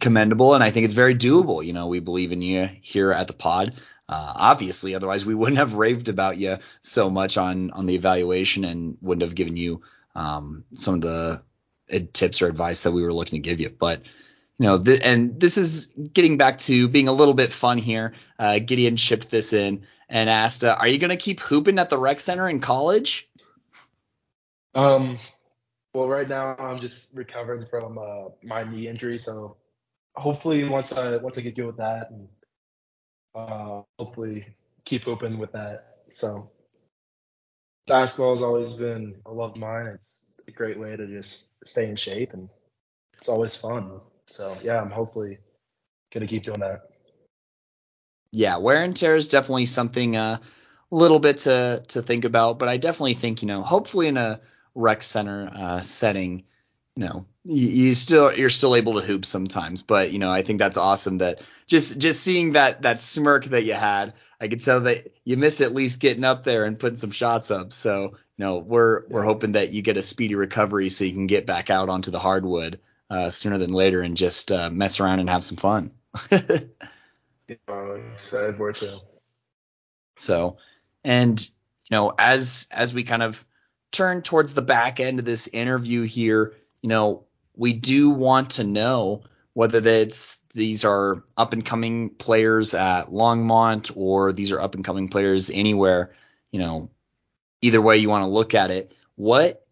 commendable, 0.00 0.54
and 0.54 0.62
I 0.62 0.70
think 0.70 0.84
it's 0.84 0.94
very 0.94 1.14
doable. 1.14 1.64
You 1.64 1.72
know, 1.72 1.86
we 1.86 2.00
believe 2.00 2.32
in 2.32 2.42
you 2.42 2.68
here 2.80 3.12
at 3.12 3.26
the 3.26 3.32
pod. 3.32 3.74
Uh, 4.08 4.32
obviously, 4.36 4.94
otherwise 4.94 5.26
we 5.26 5.34
wouldn't 5.34 5.58
have 5.58 5.74
raved 5.74 6.08
about 6.08 6.38
you 6.38 6.58
so 6.80 7.10
much 7.10 7.36
on 7.36 7.70
on 7.72 7.86
the 7.86 7.94
evaluation 7.94 8.64
and 8.64 8.96
wouldn't 9.00 9.22
have 9.22 9.34
given 9.34 9.56
you 9.56 9.82
um, 10.14 10.64
some 10.72 10.94
of 10.94 11.00
the 11.02 11.42
tips 12.12 12.42
or 12.42 12.48
advice 12.48 12.80
that 12.80 12.92
we 12.92 13.02
were 13.02 13.12
looking 13.12 13.42
to 13.42 13.48
give 13.48 13.60
you. 13.60 13.70
But 13.70 14.02
you 14.58 14.66
know, 14.66 14.82
th- 14.82 15.00
and 15.02 15.38
this 15.38 15.56
is 15.56 15.86
getting 15.86 16.36
back 16.36 16.58
to 16.58 16.88
being 16.88 17.08
a 17.08 17.12
little 17.12 17.34
bit 17.34 17.52
fun 17.52 17.78
here. 17.78 18.14
Uh, 18.38 18.58
Gideon 18.58 18.96
chipped 18.96 19.30
this 19.30 19.52
in 19.52 19.86
and 20.08 20.28
asked, 20.28 20.64
uh, 20.64 20.76
"Are 20.78 20.88
you 20.88 20.98
going 20.98 21.10
to 21.10 21.16
keep 21.16 21.40
hooping 21.40 21.78
at 21.78 21.90
the 21.90 21.98
rec 21.98 22.20
center 22.20 22.48
in 22.48 22.60
college?" 22.60 23.28
Um, 24.74 25.18
well, 25.94 26.08
right 26.08 26.28
now 26.28 26.56
I'm 26.58 26.80
just 26.80 27.14
recovering 27.14 27.66
from 27.66 27.98
uh, 27.98 28.30
my 28.42 28.64
knee 28.64 28.88
injury, 28.88 29.18
so 29.18 29.56
hopefully 30.18 30.68
once 30.68 30.92
I 30.92 31.16
once 31.16 31.38
I 31.38 31.40
get 31.42 31.56
good 31.56 31.66
with 31.66 31.76
that, 31.78 32.10
and 32.10 32.28
uh, 33.34 33.82
hopefully 33.98 34.46
keep 34.84 35.06
open 35.06 35.38
with 35.38 35.52
that. 35.52 35.96
So 36.12 36.50
basketball 37.86 38.34
has 38.34 38.42
always 38.42 38.74
been 38.74 39.16
a 39.26 39.32
love 39.32 39.52
of 39.52 39.56
mine. 39.56 39.98
It's 40.22 40.34
a 40.48 40.50
great 40.50 40.78
way 40.78 40.96
to 40.96 41.06
just 41.06 41.52
stay 41.64 41.88
in 41.88 41.96
shape, 41.96 42.32
and 42.32 42.48
it's 43.18 43.28
always 43.28 43.56
fun. 43.56 44.00
So 44.26 44.56
yeah, 44.62 44.80
I'm 44.80 44.90
hopefully 44.90 45.38
gonna 46.12 46.26
keep 46.26 46.44
doing 46.44 46.60
that. 46.60 46.82
Yeah, 48.32 48.58
wear 48.58 48.82
and 48.82 48.94
tear 48.94 49.16
is 49.16 49.28
definitely 49.28 49.66
something 49.66 50.16
uh, 50.16 50.38
a 50.90 50.94
little 50.94 51.18
bit 51.18 51.38
to 51.38 51.82
to 51.88 52.02
think 52.02 52.24
about, 52.24 52.58
but 52.58 52.68
I 52.68 52.76
definitely 52.76 53.14
think 53.14 53.42
you 53.42 53.48
know, 53.48 53.62
hopefully 53.62 54.08
in 54.08 54.16
a 54.16 54.40
rec 54.74 55.02
center 55.02 55.50
uh, 55.52 55.80
setting, 55.80 56.44
you 56.98 57.04
know, 57.04 57.26
you, 57.44 57.68
you, 57.68 57.94
still 57.94 58.36
you're 58.36 58.50
still 58.50 58.74
able 58.74 58.94
to 58.94 59.06
hoop 59.06 59.24
sometimes. 59.24 59.84
But 59.84 60.10
you 60.10 60.18
know, 60.18 60.30
I 60.30 60.42
think 60.42 60.58
that's 60.58 60.76
awesome 60.76 61.18
that 61.18 61.40
just 61.68 61.96
just 62.00 62.20
seeing 62.24 62.52
that 62.52 62.82
that 62.82 62.98
smirk 62.98 63.44
that 63.44 63.62
you 63.62 63.74
had, 63.74 64.14
I 64.40 64.48
could 64.48 64.64
tell 64.64 64.80
that 64.80 65.06
you 65.22 65.36
miss 65.36 65.60
at 65.60 65.72
least 65.72 66.00
getting 66.00 66.24
up 66.24 66.42
there 66.42 66.64
and 66.64 66.76
putting 66.76 66.96
some 66.96 67.12
shots 67.12 67.52
up. 67.52 67.72
So 67.72 68.02
you 68.02 68.44
know, 68.44 68.58
we're 68.58 69.06
we're 69.06 69.22
hoping 69.22 69.52
that 69.52 69.70
you 69.70 69.80
get 69.80 69.96
a 69.96 70.02
speedy 70.02 70.34
recovery 70.34 70.88
so 70.88 71.04
you 71.04 71.12
can 71.12 71.28
get 71.28 71.46
back 71.46 71.70
out 71.70 71.88
onto 71.88 72.10
the 72.10 72.18
hardwood 72.18 72.80
uh, 73.08 73.30
sooner 73.30 73.58
than 73.58 73.70
later 73.70 74.02
and 74.02 74.16
just 74.16 74.50
uh, 74.50 74.68
mess 74.68 74.98
around 74.98 75.20
and 75.20 75.30
have 75.30 75.44
some 75.44 75.56
fun. 75.56 75.94
uh, 76.32 76.48
excited 78.12 78.56
for 78.56 78.70
it 78.70 78.82
So, 80.16 80.56
and 81.04 81.40
you 81.40 81.96
know, 81.96 82.12
as 82.18 82.66
as 82.72 82.92
we 82.92 83.04
kind 83.04 83.22
of 83.22 83.44
turn 83.92 84.22
towards 84.22 84.52
the 84.52 84.62
back 84.62 84.98
end 84.98 85.20
of 85.20 85.24
this 85.24 85.46
interview 85.46 86.02
here, 86.02 86.54
you 86.82 86.88
know, 86.88 87.24
we 87.56 87.72
do 87.72 88.10
want 88.10 88.50
to 88.50 88.64
know 88.64 89.22
whether 89.52 89.80
that's 89.80 90.38
these 90.54 90.84
are 90.84 91.24
up 91.36 91.52
and 91.52 91.66
coming 91.66 92.10
players 92.10 92.74
at 92.74 93.06
Longmont 93.06 93.92
or 93.96 94.32
these 94.32 94.52
are 94.52 94.60
up 94.60 94.74
and 94.76 94.84
coming 94.84 95.08
players 95.08 95.50
anywhere, 95.50 96.12
you 96.52 96.60
know, 96.60 96.90
either 97.60 97.82
way 97.82 97.96
you 97.96 98.08
want 98.08 98.22
to 98.22 98.28
look 98.28 98.54
at 98.54 98.70
it. 98.70 98.92
What 99.16 99.66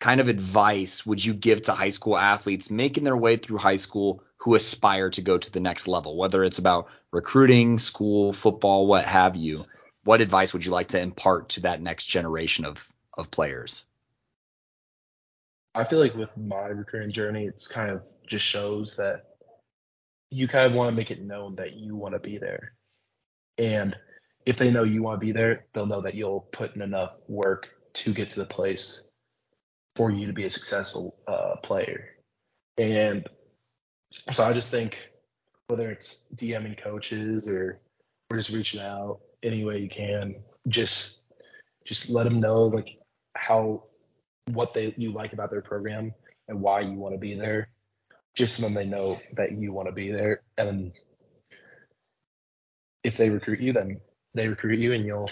kind 0.00 0.20
of 0.20 0.28
advice 0.28 1.04
would 1.04 1.22
you 1.22 1.34
give 1.34 1.62
to 1.62 1.72
high 1.72 1.90
school 1.90 2.16
athletes 2.16 2.70
making 2.70 3.04
their 3.04 3.16
way 3.16 3.36
through 3.36 3.58
high 3.58 3.76
school 3.76 4.22
who 4.38 4.54
aspire 4.54 5.10
to 5.10 5.22
go 5.22 5.36
to 5.36 5.52
the 5.52 5.60
next 5.60 5.88
level, 5.88 6.16
whether 6.16 6.44
it's 6.44 6.58
about 6.58 6.88
recruiting, 7.10 7.78
school, 7.78 8.32
football, 8.32 8.86
what 8.86 9.04
have 9.04 9.36
you? 9.36 9.66
What 10.04 10.20
advice 10.20 10.52
would 10.52 10.64
you 10.64 10.72
like 10.72 10.88
to 10.88 11.00
impart 11.00 11.50
to 11.50 11.62
that 11.62 11.82
next 11.82 12.06
generation 12.06 12.64
of 12.64 12.88
of 13.12 13.30
players? 13.30 13.84
I 15.78 15.84
feel 15.84 16.00
like 16.00 16.16
with 16.16 16.36
my 16.36 16.66
recruiting 16.66 17.12
journey, 17.12 17.46
it's 17.46 17.68
kind 17.68 17.88
of 17.88 18.02
just 18.26 18.44
shows 18.44 18.96
that 18.96 19.26
you 20.28 20.48
kind 20.48 20.66
of 20.66 20.72
want 20.72 20.88
to 20.90 20.96
make 20.96 21.12
it 21.12 21.22
known 21.22 21.54
that 21.54 21.76
you 21.76 21.94
want 21.94 22.14
to 22.14 22.18
be 22.18 22.36
there. 22.36 22.72
And 23.58 23.94
if 24.44 24.58
they 24.58 24.72
know 24.72 24.82
you 24.82 25.04
want 25.04 25.20
to 25.20 25.24
be 25.24 25.30
there, 25.30 25.66
they'll 25.72 25.86
know 25.86 26.00
that 26.00 26.16
you'll 26.16 26.48
put 26.50 26.74
in 26.74 26.82
enough 26.82 27.12
work 27.28 27.68
to 27.94 28.12
get 28.12 28.28
to 28.30 28.40
the 28.40 28.46
place 28.46 29.12
for 29.94 30.10
you 30.10 30.26
to 30.26 30.32
be 30.32 30.46
a 30.46 30.50
successful 30.50 31.16
uh, 31.28 31.54
player. 31.62 32.08
And 32.76 33.24
so 34.32 34.42
I 34.42 34.52
just 34.52 34.72
think 34.72 34.98
whether 35.68 35.92
it's 35.92 36.26
DMing 36.34 36.82
coaches 36.82 37.48
or 37.48 37.80
or 38.32 38.36
just 38.36 38.50
reaching 38.50 38.80
out 38.80 39.20
any 39.44 39.64
way 39.64 39.78
you 39.78 39.88
can, 39.88 40.34
just 40.66 41.22
just 41.84 42.10
let 42.10 42.24
them 42.24 42.40
know 42.40 42.64
like 42.64 42.98
how 43.36 43.84
what 44.52 44.74
they 44.74 44.94
you 44.96 45.12
like 45.12 45.32
about 45.32 45.50
their 45.50 45.62
program 45.62 46.12
and 46.48 46.60
why 46.60 46.80
you 46.80 46.94
want 46.94 47.14
to 47.14 47.18
be 47.18 47.34
there. 47.34 47.68
Just 48.34 48.56
so 48.56 48.62
then 48.62 48.74
they 48.74 48.86
know 48.86 49.20
that 49.34 49.52
you 49.52 49.72
want 49.72 49.88
to 49.88 49.92
be 49.92 50.12
there, 50.12 50.42
and 50.56 50.92
if 53.02 53.16
they 53.16 53.30
recruit 53.30 53.60
you, 53.60 53.72
then 53.72 54.00
they 54.34 54.48
recruit 54.48 54.78
you, 54.78 54.92
and 54.92 55.04
you'll 55.04 55.30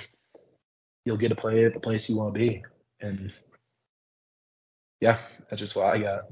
you'll 1.05 1.17
get 1.17 1.29
to 1.29 1.37
play 1.37 1.65
at 1.65 1.75
the 1.75 1.81
place 1.81 2.09
you 2.09 2.17
want 2.17 2.35
to 2.35 2.39
be. 2.39 2.63
And 3.01 3.33
yeah, 5.01 5.19
that's 5.49 5.61
just 5.61 5.77
what 5.77 5.95
I 5.95 5.99
got. 5.99 6.25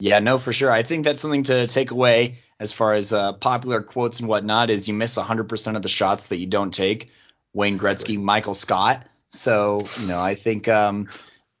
Yeah, 0.00 0.18
no, 0.18 0.38
for 0.38 0.52
sure. 0.52 0.70
I 0.70 0.82
think 0.82 1.04
that's 1.04 1.20
something 1.20 1.44
to 1.44 1.66
take 1.66 1.90
away 1.90 2.36
as 2.60 2.72
far 2.72 2.94
as 2.94 3.12
uh, 3.12 3.32
popular 3.34 3.80
quotes 3.80 4.20
and 4.20 4.28
whatnot 4.28 4.70
is 4.70 4.88
you 4.88 4.94
miss 4.94 5.16
100% 5.16 5.76
of 5.76 5.82
the 5.82 5.88
shots 5.88 6.26
that 6.28 6.38
you 6.38 6.46
don't 6.46 6.72
take. 6.72 7.10
Wayne 7.52 7.78
Gretzky, 7.78 8.20
Michael 8.20 8.54
Scott. 8.54 9.06
So, 9.34 9.88
you 9.98 10.06
know, 10.06 10.20
I 10.20 10.34
think 10.34 10.68
um, 10.68 11.08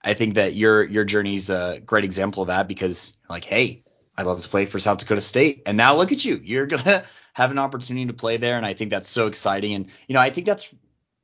I 0.02 0.14
think 0.14 0.34
that 0.34 0.54
your 0.54 0.84
your 0.84 1.04
journey's 1.04 1.50
a 1.50 1.80
great 1.84 2.04
example 2.04 2.42
of 2.42 2.48
that 2.48 2.68
because 2.68 3.16
like, 3.28 3.44
hey, 3.44 3.82
I 4.16 4.22
love 4.22 4.42
to 4.42 4.48
play 4.48 4.66
for 4.66 4.78
South 4.78 4.98
Dakota 4.98 5.20
State, 5.20 5.62
and 5.66 5.76
now 5.76 5.96
look 5.96 6.12
at 6.12 6.24
you, 6.24 6.40
you're 6.42 6.66
gonna 6.66 7.04
have 7.32 7.50
an 7.50 7.58
opportunity 7.58 8.06
to 8.06 8.12
play 8.12 8.36
there, 8.36 8.56
and 8.56 8.64
I 8.64 8.74
think 8.74 8.90
that's 8.90 9.08
so 9.08 9.26
exciting. 9.26 9.74
And 9.74 9.86
you 10.06 10.14
know, 10.14 10.20
I 10.20 10.30
think 10.30 10.46
that's 10.46 10.74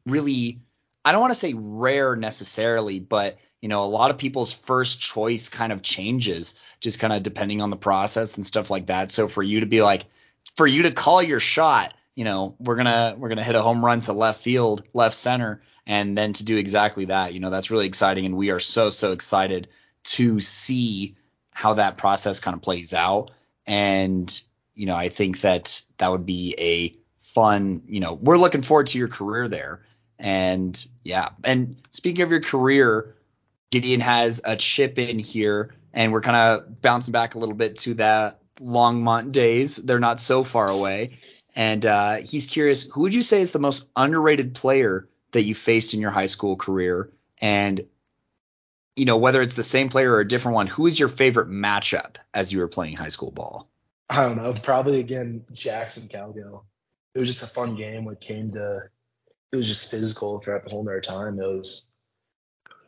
really 0.06 0.62
I 1.04 1.12
don't 1.12 1.20
want 1.20 1.32
to 1.32 1.38
say 1.38 1.54
rare 1.54 2.16
necessarily, 2.16 2.98
but 2.98 3.38
you 3.60 3.68
know, 3.68 3.84
a 3.84 3.86
lot 3.86 4.10
of 4.10 4.18
people's 4.18 4.52
first 4.52 5.00
choice 5.00 5.48
kind 5.48 5.72
of 5.72 5.82
changes 5.82 6.54
just 6.80 6.98
kind 6.98 7.12
of 7.12 7.22
depending 7.22 7.60
on 7.60 7.70
the 7.70 7.76
process 7.76 8.36
and 8.36 8.46
stuff 8.46 8.70
like 8.70 8.86
that. 8.86 9.10
So 9.10 9.28
for 9.28 9.42
you 9.42 9.60
to 9.60 9.66
be 9.66 9.82
like, 9.82 10.06
for 10.56 10.66
you 10.66 10.82
to 10.82 10.90
call 10.90 11.22
your 11.22 11.40
shot, 11.40 11.94
you 12.14 12.24
know, 12.24 12.56
we're 12.58 12.76
gonna 12.76 13.14
we're 13.16 13.28
gonna 13.28 13.44
hit 13.44 13.54
a 13.54 13.62
home 13.62 13.84
run 13.84 14.00
to 14.02 14.12
left 14.12 14.42
field, 14.42 14.82
left 14.92 15.14
center, 15.14 15.62
and 15.90 16.16
then 16.16 16.32
to 16.34 16.44
do 16.44 16.56
exactly 16.56 17.06
that, 17.06 17.34
you 17.34 17.40
know, 17.40 17.50
that's 17.50 17.72
really 17.72 17.86
exciting, 17.86 18.24
and 18.24 18.36
we 18.36 18.50
are 18.50 18.60
so 18.60 18.90
so 18.90 19.10
excited 19.10 19.66
to 20.04 20.38
see 20.38 21.16
how 21.52 21.74
that 21.74 21.98
process 21.98 22.38
kind 22.38 22.54
of 22.54 22.62
plays 22.62 22.94
out. 22.94 23.32
And 23.66 24.40
you 24.76 24.86
know, 24.86 24.94
I 24.94 25.08
think 25.08 25.40
that 25.40 25.82
that 25.98 26.12
would 26.12 26.24
be 26.24 26.54
a 26.58 26.96
fun, 27.22 27.82
you 27.86 27.98
know, 27.98 28.14
we're 28.14 28.38
looking 28.38 28.62
forward 28.62 28.86
to 28.86 28.98
your 28.98 29.08
career 29.08 29.48
there. 29.48 29.82
And 30.16 30.86
yeah, 31.02 31.30
and 31.42 31.76
speaking 31.90 32.22
of 32.22 32.30
your 32.30 32.40
career, 32.40 33.16
Gideon 33.72 34.00
has 34.00 34.40
a 34.44 34.54
chip 34.54 34.96
in 34.96 35.18
here, 35.18 35.74
and 35.92 36.12
we're 36.12 36.20
kind 36.20 36.36
of 36.36 36.80
bouncing 36.80 37.12
back 37.12 37.34
a 37.34 37.40
little 37.40 37.56
bit 37.56 37.78
to 37.80 37.94
the 37.94 38.36
Longmont 38.60 39.32
days. 39.32 39.74
They're 39.74 39.98
not 39.98 40.20
so 40.20 40.44
far 40.44 40.68
away. 40.68 41.18
And 41.56 41.84
uh, 41.84 42.16
he's 42.18 42.46
curious, 42.46 42.88
who 42.88 43.00
would 43.00 43.14
you 43.14 43.22
say 43.22 43.40
is 43.40 43.50
the 43.50 43.58
most 43.58 43.86
underrated 43.96 44.54
player 44.54 45.08
that 45.32 45.42
you 45.42 45.54
faced 45.54 45.94
in 45.94 46.00
your 46.00 46.10
high 46.10 46.26
school 46.26 46.56
career? 46.56 47.10
And, 47.40 47.86
you 48.96 49.04
know, 49.04 49.16
whether 49.16 49.42
it's 49.42 49.54
the 49.54 49.62
same 49.62 49.88
player 49.88 50.12
or 50.12 50.20
a 50.20 50.28
different 50.28 50.56
one, 50.56 50.66
who 50.66 50.86
is 50.86 50.98
your 50.98 51.08
favorite 51.08 51.48
matchup 51.48 52.16
as 52.34 52.52
you 52.52 52.60
were 52.60 52.68
playing 52.68 52.96
high 52.96 53.08
school 53.08 53.30
ball? 53.30 53.68
I 54.08 54.24
don't 54.24 54.36
know. 54.36 54.52
Probably 54.52 55.00
again, 55.00 55.44
Jackson 55.52 56.08
Calgill. 56.08 56.64
It 57.14 57.18
was 57.18 57.28
just 57.28 57.42
a 57.42 57.46
fun 57.46 57.76
game 57.76 58.04
when 58.04 58.14
it 58.14 58.20
came 58.20 58.50
to, 58.52 58.82
it 59.52 59.56
was 59.56 59.68
just 59.68 59.90
physical 59.90 60.40
throughout 60.40 60.64
the 60.64 60.70
whole 60.70 60.80
entire 60.80 61.00
time. 61.00 61.38
It 61.40 61.46
was 61.46 61.86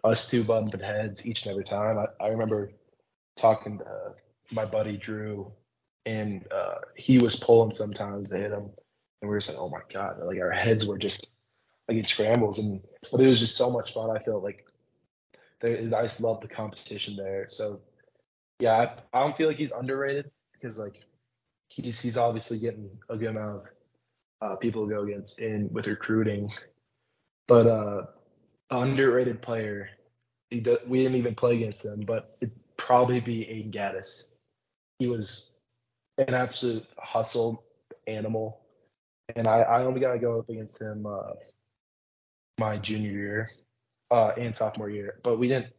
us 0.05 0.29
two 0.29 0.45
bumping 0.45 0.81
heads 0.81 1.27
each 1.27 1.45
and 1.45 1.53
every 1.53 1.65
time. 1.65 1.99
I, 1.99 2.25
I 2.25 2.29
remember 2.29 2.73
talking 3.37 3.79
to 3.79 4.15
my 4.51 4.65
buddy 4.65 4.97
Drew, 4.97 5.51
and 6.07 6.45
uh, 6.53 6.77
he 6.97 7.19
was 7.19 7.37
pulling 7.37 7.73
sometimes 7.73 8.31
to 8.31 8.39
hit 8.39 8.51
him, 8.53 8.71
and 9.21 9.29
we 9.29 9.29
were 9.29 9.41
saying, 9.41 9.59
"Oh 9.61 9.69
my 9.69 9.81
god!" 9.93 10.19
Like 10.23 10.41
our 10.41 10.51
heads 10.51 10.87
were 10.87 10.99
just 10.99 11.29
like 11.89 11.99
in 11.99 12.07
scrambles, 12.07 12.59
and 12.59 12.83
but 13.11 13.21
it 13.21 13.27
was 13.27 13.41
just 13.41 13.57
so 13.57 13.71
much 13.71 13.95
fun. 13.95 14.15
I 14.15 14.19
felt 14.19 14.43
like 14.43 14.65
I 15.63 16.03
just 16.03 16.21
love 16.21 16.41
the 16.41 16.49
competition 16.49 17.17
there. 17.17 17.47
So 17.49 17.81
yeah, 18.59 18.75
I, 19.13 19.19
I 19.19 19.21
don't 19.21 19.37
feel 19.37 19.49
like 19.49 19.59
he's 19.59 19.73
underrated 19.73 20.31
because 20.53 20.79
like 20.79 21.01
he's 21.69 22.01
he's 22.01 22.17
obviously 22.17 22.59
getting 22.59 22.91
a 23.09 23.17
good 23.17 23.31
amount 23.31 23.63
of 24.41 24.53
uh, 24.53 24.57
people 24.57 24.87
to 24.87 24.95
go 24.95 25.03
against 25.03 25.39
in 25.41 25.69
with 25.73 25.87
recruiting, 25.87 26.51
but 27.47 27.67
uh 27.67 28.03
underrated 28.71 29.43
player. 29.43 29.91
Do, 30.51 30.79
we 30.87 31.03
didn't 31.03 31.17
even 31.17 31.35
play 31.35 31.55
against 31.55 31.85
him, 31.85 32.01
but 32.01 32.37
it'd 32.41 32.55
probably 32.77 33.21
be 33.21 33.41
Aiden 33.41 33.73
Gaddis. 33.73 34.31
He 34.99 35.07
was 35.07 35.59
an 36.19 36.35
absolute 36.35 36.85
hustle 36.99 37.65
animal, 38.07 38.61
and 39.35 39.47
I, 39.47 39.61
I 39.61 39.85
only 39.85 40.01
got 40.01 40.13
to 40.13 40.19
go 40.19 40.39
up 40.39 40.49
against 40.49 40.81
him 40.81 41.07
uh, 41.07 41.33
my 42.63 42.79
junior 42.79 43.11
year 43.11 43.51
uh, 44.11 44.33
and 44.39 44.55
sophomore 44.55 44.89
year. 44.89 45.19
But 45.23 45.39
we 45.39 45.49
didn't 45.49 45.73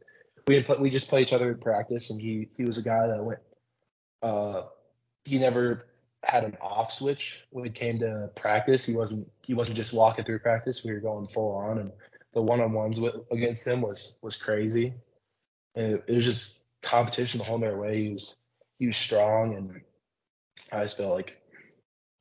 we 0.46 0.56
didn't 0.56 0.66
play, 0.68 0.78
we 0.78 0.90
just 0.90 1.08
play 1.08 1.22
each 1.22 1.34
other 1.34 1.52
in 1.52 1.58
practice, 1.58 2.10
and 2.10 2.20
he 2.20 2.50
he 2.58 2.66
was 2.66 2.78
a 2.78 2.84
guy 2.84 3.08
that 3.08 3.24
went. 3.24 3.40
Uh, 4.22 4.64
he 5.26 5.40
never 5.40 5.86
had 6.24 6.44
an 6.44 6.58
off 6.62 6.92
switch 6.92 7.46
when 7.52 7.66
it 7.66 7.76
came 7.76 8.00
to 8.00 8.30
practice. 8.36 8.86
He 8.86 8.96
wasn't 8.96 9.32
he 9.46 9.54
wasn't 9.54 9.78
just 9.78 9.94
walking 9.94 10.26
through 10.26 10.40
practice. 10.40 10.84
We 10.84 10.94
were 10.94 11.00
going 11.00 11.28
full 11.28 11.56
on, 11.56 11.78
and 11.80 11.92
the 12.34 12.42
one 12.42 12.60
on 12.60 12.74
ones 12.74 13.00
against 13.32 13.66
him 13.66 13.82
was 13.82 14.20
was 14.22 14.36
crazy. 14.36 14.94
And 15.76 15.94
it, 15.94 16.04
it, 16.08 16.16
was 16.16 16.26
just 16.26 16.66
competition 16.82 17.40
the 17.40 17.46
whole 17.46 17.56
entire 17.56 17.80
way. 17.80 18.04
He 18.04 18.10
was 18.10 18.38
he 18.80 18.88
was 18.88 18.98
strong, 18.98 19.56
and 19.56 19.82
I 20.72 20.84
just 20.84 20.98
felt 20.98 21.14
like 21.14 21.42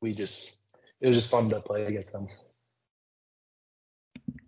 we 0.01 0.13
just 0.13 0.57
it 1.01 1.07
was 1.07 1.17
just 1.17 1.31
fun 1.31 1.49
to 1.49 1.59
play 1.59 1.85
against 1.85 2.13
them. 2.13 2.27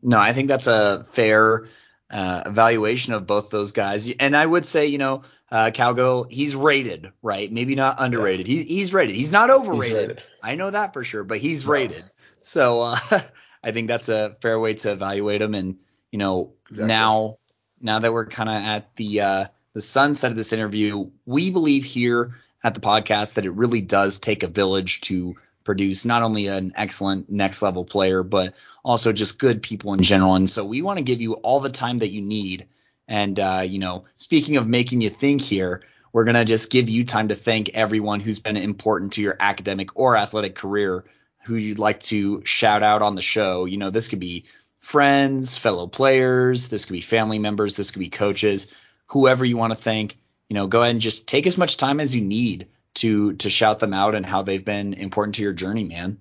No, 0.05 0.19
I 0.19 0.33
think 0.33 0.47
that's 0.49 0.67
a 0.67 1.03
fair 1.05 1.67
uh, 2.11 2.43
evaluation 2.45 3.13
of 3.13 3.25
both 3.25 3.49
those 3.49 3.71
guys. 3.71 4.09
And 4.19 4.37
I 4.37 4.45
would 4.45 4.63
say, 4.63 4.85
you 4.85 4.99
know, 4.99 5.23
uh, 5.51 5.71
Calgo, 5.71 6.31
he's 6.31 6.55
rated, 6.55 7.11
right? 7.23 7.51
Maybe 7.51 7.73
not 7.73 7.95
underrated. 7.99 8.47
Yeah. 8.47 8.61
He, 8.61 8.75
he's 8.75 8.93
rated. 8.93 9.15
He's 9.15 9.31
not 9.31 9.49
overrated. 9.49 9.83
He's 9.83 10.07
rated. 10.07 10.23
I 10.43 10.55
know 10.55 10.69
that 10.69 10.93
for 10.93 11.03
sure, 11.03 11.23
but 11.23 11.39
he's 11.39 11.65
rated. 11.65 12.03
So 12.41 12.81
uh, 12.81 12.97
I 13.63 13.71
think 13.71 13.87
that's 13.87 14.09
a 14.09 14.37
fair 14.41 14.59
way 14.59 14.75
to 14.75 14.91
evaluate 14.91 15.41
him. 15.41 15.55
And 15.55 15.77
you 16.11 16.19
know, 16.19 16.53
exactly. 16.69 16.87
now 16.87 17.37
now 17.81 17.99
that 17.99 18.13
we're 18.13 18.27
kind 18.27 18.49
of 18.49 18.55
at 18.55 18.95
the 18.95 19.21
uh, 19.21 19.45
the 19.73 19.81
sunset 19.81 20.31
of 20.31 20.37
this 20.37 20.53
interview, 20.53 21.09
we 21.25 21.49
believe 21.49 21.83
here 21.83 22.35
at 22.63 22.75
the 22.75 22.81
podcast 22.81 23.35
that 23.35 23.45
it 23.45 23.51
really 23.51 23.81
does 23.81 24.19
take 24.19 24.43
a 24.43 24.47
village 24.47 25.01
to 25.01 25.35
produce 25.65 26.05
not 26.05 26.23
only 26.23 26.47
an 26.47 26.71
excellent 26.75 27.29
next 27.29 27.61
level 27.61 27.83
player, 27.83 28.23
but 28.23 28.53
also 28.83 29.11
just 29.11 29.39
good 29.39 29.61
people 29.61 29.93
in 29.93 30.01
general. 30.01 30.35
And 30.35 30.49
so 30.49 30.63
we 30.63 30.81
want 30.81 30.97
to 30.97 31.03
give 31.03 31.19
you 31.19 31.33
all 31.33 31.59
the 31.59 31.69
time 31.69 31.99
that 31.99 32.11
you 32.11 32.21
need. 32.21 32.67
And, 33.07 33.37
uh, 33.37 33.63
you 33.67 33.79
know, 33.79 34.05
speaking 34.15 34.55
of 34.55 34.67
making 34.67 35.01
you 35.01 35.09
think 35.09 35.41
here, 35.41 35.81
we're 36.13 36.23
going 36.23 36.35
to 36.35 36.45
just 36.45 36.71
give 36.71 36.87
you 36.87 37.03
time 37.03 37.27
to 37.27 37.35
thank 37.35 37.69
everyone 37.69 38.21
who's 38.21 38.39
been 38.39 38.55
important 38.55 39.13
to 39.13 39.21
your 39.21 39.35
academic 39.37 39.89
or 39.95 40.15
athletic 40.15 40.55
career 40.55 41.03
who 41.43 41.55
you'd 41.55 41.79
like 41.79 41.99
to 41.99 42.45
shout 42.45 42.83
out 42.83 43.01
on 43.01 43.15
the 43.15 43.21
show. 43.21 43.65
You 43.65 43.77
know, 43.77 43.89
this 43.89 44.07
could 44.07 44.19
be 44.19 44.45
friends, 44.79 45.57
fellow 45.57 45.87
players, 45.87 46.69
this 46.69 46.85
could 46.85 46.93
be 46.93 47.01
family 47.01 47.39
members, 47.39 47.75
this 47.75 47.91
could 47.91 47.99
be 47.99 48.09
coaches, 48.09 48.71
whoever 49.07 49.43
you 49.43 49.57
want 49.57 49.73
to 49.73 49.79
thank. 49.79 50.17
You 50.47 50.53
know, 50.53 50.67
go 50.67 50.81
ahead 50.81 50.91
and 50.91 51.01
just 51.01 51.27
take 51.27 51.47
as 51.47 51.57
much 51.57 51.77
time 51.77 51.99
as 51.99 52.15
you 52.15 52.21
need 52.21 52.67
to 52.95 53.33
to 53.33 53.49
shout 53.49 53.79
them 53.79 53.93
out 53.93 54.15
and 54.15 54.25
how 54.25 54.41
they've 54.41 54.65
been 54.65 54.93
important 54.93 55.35
to 55.35 55.41
your 55.43 55.53
journey, 55.53 55.83
man? 55.83 56.19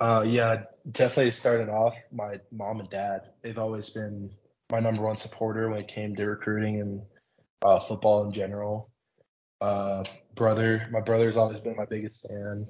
Uh, 0.00 0.24
yeah, 0.26 0.64
definitely 0.90 1.32
started 1.32 1.68
off 1.68 1.94
my 2.12 2.40
mom 2.50 2.80
and 2.80 2.90
dad. 2.90 3.30
They've 3.42 3.58
always 3.58 3.90
been 3.90 4.30
my 4.70 4.80
number 4.80 5.02
one 5.02 5.16
supporter 5.16 5.68
when 5.70 5.80
it 5.80 5.88
came 5.88 6.16
to 6.16 6.26
recruiting 6.26 6.80
and 6.80 7.02
uh, 7.64 7.80
football 7.80 8.24
in 8.24 8.32
general. 8.32 8.90
Uh, 9.60 10.04
brother, 10.34 10.86
my 10.90 11.00
brother's 11.00 11.36
always 11.36 11.60
been 11.60 11.76
my 11.76 11.84
biggest 11.84 12.26
fan. 12.28 12.66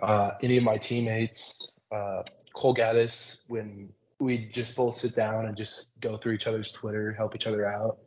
Uh, 0.00 0.32
any 0.42 0.56
of 0.56 0.64
my 0.64 0.76
teammates, 0.76 1.72
uh, 1.92 2.22
Cole 2.54 2.74
Gaddis, 2.74 3.42
when 3.48 3.90
we 4.20 4.38
just 4.38 4.76
both 4.76 4.96
sit 4.96 5.14
down 5.14 5.46
and 5.46 5.56
just 5.56 5.88
go 6.00 6.16
through 6.16 6.32
each 6.32 6.46
other's 6.46 6.70
Twitter, 6.70 7.12
help 7.12 7.34
each 7.34 7.46
other 7.46 7.66
out 7.66 7.98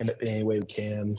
in 0.00 0.10
any 0.22 0.42
way 0.42 0.60
we 0.60 0.66
can 0.66 1.16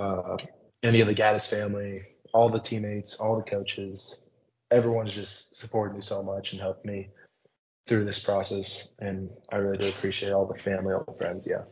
uh, 0.00 0.38
any 0.82 1.00
of 1.00 1.06
the 1.06 1.14
Gaddis 1.14 1.48
family, 1.48 2.02
all 2.32 2.48
the 2.48 2.58
teammates, 2.58 3.20
all 3.20 3.36
the 3.36 3.50
coaches, 3.50 4.22
everyone's 4.70 5.14
just 5.14 5.56
supported 5.56 5.94
me 5.94 6.00
so 6.00 6.22
much 6.22 6.52
and 6.52 6.60
helped 6.60 6.84
me 6.84 7.08
through 7.86 8.04
this 8.04 8.18
process. 8.18 8.94
And 8.98 9.30
I 9.52 9.56
really 9.56 9.78
do 9.78 9.88
appreciate 9.88 10.32
all 10.32 10.46
the 10.46 10.58
family, 10.58 10.94
all 10.94 11.04
the 11.06 11.18
friends. 11.18 11.46
Yeah. 11.48 11.62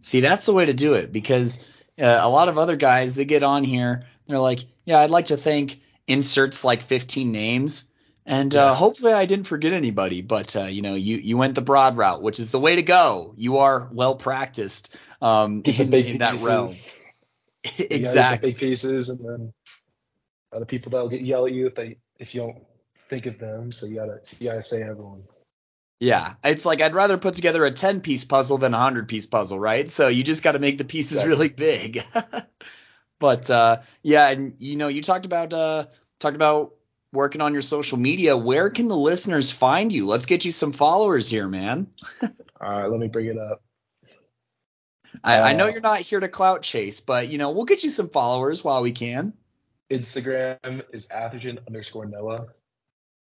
See, 0.00 0.20
that's 0.20 0.46
the 0.46 0.54
way 0.54 0.66
to 0.66 0.74
do 0.74 0.94
it 0.94 1.12
because 1.12 1.68
uh, 2.00 2.18
a 2.20 2.28
lot 2.28 2.48
of 2.48 2.56
other 2.56 2.76
guys 2.76 3.14
they 3.14 3.24
get 3.24 3.42
on 3.42 3.64
here, 3.64 4.06
they're 4.26 4.38
like, 4.38 4.60
yeah, 4.84 5.00
I'd 5.00 5.10
like 5.10 5.26
to 5.26 5.36
thank 5.36 5.80
inserts 6.06 6.64
like 6.64 6.82
15 6.82 7.30
names. 7.30 7.88
And 8.26 8.54
uh, 8.56 8.58
yeah. 8.58 8.64
uh, 8.70 8.74
hopefully 8.74 9.12
I 9.12 9.26
didn't 9.26 9.46
forget 9.46 9.72
anybody, 9.72 10.22
but 10.22 10.56
uh, 10.56 10.64
you 10.64 10.80
know 10.80 10.94
you 10.94 11.16
you 11.16 11.36
went 11.36 11.54
the 11.54 11.60
broad 11.60 11.96
route, 11.96 12.22
which 12.22 12.40
is 12.40 12.50
the 12.50 12.60
way 12.60 12.76
to 12.76 12.82
go. 12.82 13.34
You 13.36 13.58
are 13.58 13.88
well 13.92 14.14
practiced 14.14 14.96
um, 15.20 15.62
in, 15.64 15.92
in 15.92 16.18
that 16.18 16.40
realm. 16.40 16.72
exactly. 17.78 18.50
big 18.50 18.58
pieces, 18.58 19.10
and 19.10 19.18
then 19.20 19.52
other 20.52 20.64
people 20.64 20.90
that'll 20.90 21.08
get 21.08 21.20
yell 21.20 21.46
at 21.46 21.52
you 21.52 21.66
if 21.66 21.74
they 21.74 21.98
if 22.18 22.34
you 22.34 22.40
don't 22.42 22.64
think 23.10 23.26
of 23.26 23.38
them. 23.38 23.72
So 23.72 23.86
you 23.86 23.96
gotta 23.96 24.20
you 24.38 24.48
gotta 24.48 24.62
say 24.62 24.82
everyone. 24.82 25.24
Yeah, 26.00 26.34
it's 26.42 26.66
like 26.66 26.80
I'd 26.80 26.94
rather 26.94 27.18
put 27.18 27.34
together 27.34 27.64
a 27.64 27.70
10 27.70 28.00
piece 28.00 28.24
puzzle 28.24 28.58
than 28.58 28.74
a 28.74 28.78
100 28.78 29.08
piece 29.08 29.26
puzzle, 29.26 29.58
right? 29.58 29.88
So 29.88 30.08
you 30.08 30.22
just 30.22 30.42
got 30.42 30.52
to 30.52 30.58
make 30.58 30.76
the 30.76 30.84
pieces 30.84 31.22
exactly. 31.22 31.30
really 31.30 31.48
big. 31.48 32.00
but 33.18 33.48
uh, 33.50 33.80
yeah, 34.02 34.28
and 34.28 34.54
you 34.58 34.76
know, 34.76 34.88
you 34.88 35.02
talked 35.02 35.24
about 35.24 35.52
uh, 35.52 35.86
talked 36.18 36.36
about 36.36 36.74
working 37.14 37.40
on 37.40 37.52
your 37.52 37.62
social 37.62 37.98
media. 37.98 38.36
Where 38.36 38.68
can 38.70 38.88
the 38.88 38.96
listeners 38.96 39.50
find 39.50 39.92
you? 39.92 40.06
Let's 40.06 40.26
get 40.26 40.44
you 40.44 40.50
some 40.50 40.72
followers 40.72 41.30
here, 41.30 41.48
man. 41.48 41.90
All 42.22 42.70
right, 42.70 42.86
let 42.86 43.00
me 43.00 43.08
bring 43.08 43.26
it 43.26 43.38
up. 43.38 43.62
I, 45.22 45.38
uh, 45.38 45.44
I, 45.44 45.52
know 45.52 45.66
uh, 45.66 45.68
you're 45.68 45.80
not 45.80 46.00
here 46.00 46.20
to 46.20 46.28
clout 46.28 46.62
chase, 46.62 47.00
but 47.00 47.28
you 47.28 47.38
know 47.38 47.52
we'll 47.52 47.64
get 47.64 47.84
you 47.84 47.90
some 47.90 48.08
followers 48.08 48.64
while 48.64 48.82
we 48.82 48.92
can. 48.92 49.32
Instagram 49.90 50.82
is 50.92 51.06
Atherton 51.06 51.60
underscore 51.66 52.06
Noah. 52.06 52.46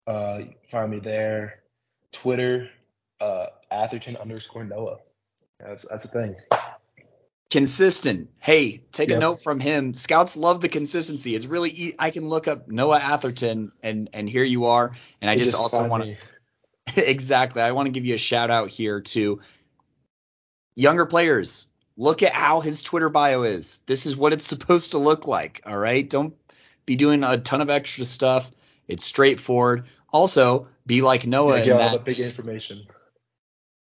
Uh, 0.06 0.40
find 0.68 0.90
me 0.90 1.00
there. 1.00 1.62
Twitter, 2.12 2.68
uh, 3.20 3.46
Atherton 3.70 4.16
underscore 4.16 4.64
Noah. 4.64 4.98
That's 5.58 5.84
that's 5.88 6.04
a 6.04 6.08
thing. 6.08 6.36
Consistent. 7.52 8.30
Hey, 8.40 8.82
take 8.90 9.10
yep. 9.10 9.18
a 9.18 9.20
note 9.20 9.42
from 9.42 9.60
him. 9.60 9.94
Scouts 9.94 10.36
love 10.36 10.60
the 10.60 10.68
consistency. 10.68 11.36
It's 11.36 11.46
really 11.46 11.70
e- 11.70 11.94
I 11.98 12.10
can 12.10 12.28
look 12.28 12.48
up 12.48 12.68
Noah 12.68 12.98
Atherton 12.98 13.72
and 13.82 14.10
and 14.12 14.28
here 14.28 14.44
you 14.44 14.66
are. 14.66 14.92
And 15.20 15.30
I 15.30 15.36
just, 15.36 15.52
just 15.52 15.62
also 15.62 15.86
want 15.86 16.16
to 16.96 17.10
exactly. 17.10 17.62
I 17.62 17.72
want 17.72 17.86
to 17.86 17.90
give 17.92 18.04
you 18.04 18.14
a 18.14 18.18
shout 18.18 18.50
out 18.50 18.70
here 18.70 19.00
to 19.00 19.40
younger 20.74 21.06
players 21.06 21.68
Look 21.96 22.22
at 22.22 22.32
how 22.32 22.60
his 22.60 22.82
Twitter 22.82 23.08
bio 23.08 23.42
is. 23.42 23.78
This 23.86 24.06
is 24.06 24.16
what 24.16 24.32
it's 24.32 24.46
supposed 24.48 24.92
to 24.92 24.98
look 24.98 25.26
like. 25.26 25.62
All 25.66 25.76
right. 25.76 26.08
Don't 26.08 26.34
be 26.86 26.96
doing 26.96 27.22
a 27.24 27.38
ton 27.38 27.60
of 27.60 27.70
extra 27.70 28.04
stuff. 28.04 28.50
It's 28.88 29.04
straightforward. 29.04 29.84
Also, 30.12 30.68
be 30.84 31.02
like 31.02 31.26
Noah. 31.26 31.64
Yeah, 31.64 31.78
all 31.78 31.92
the 31.92 31.98
big 31.98 32.20
information. 32.20 32.86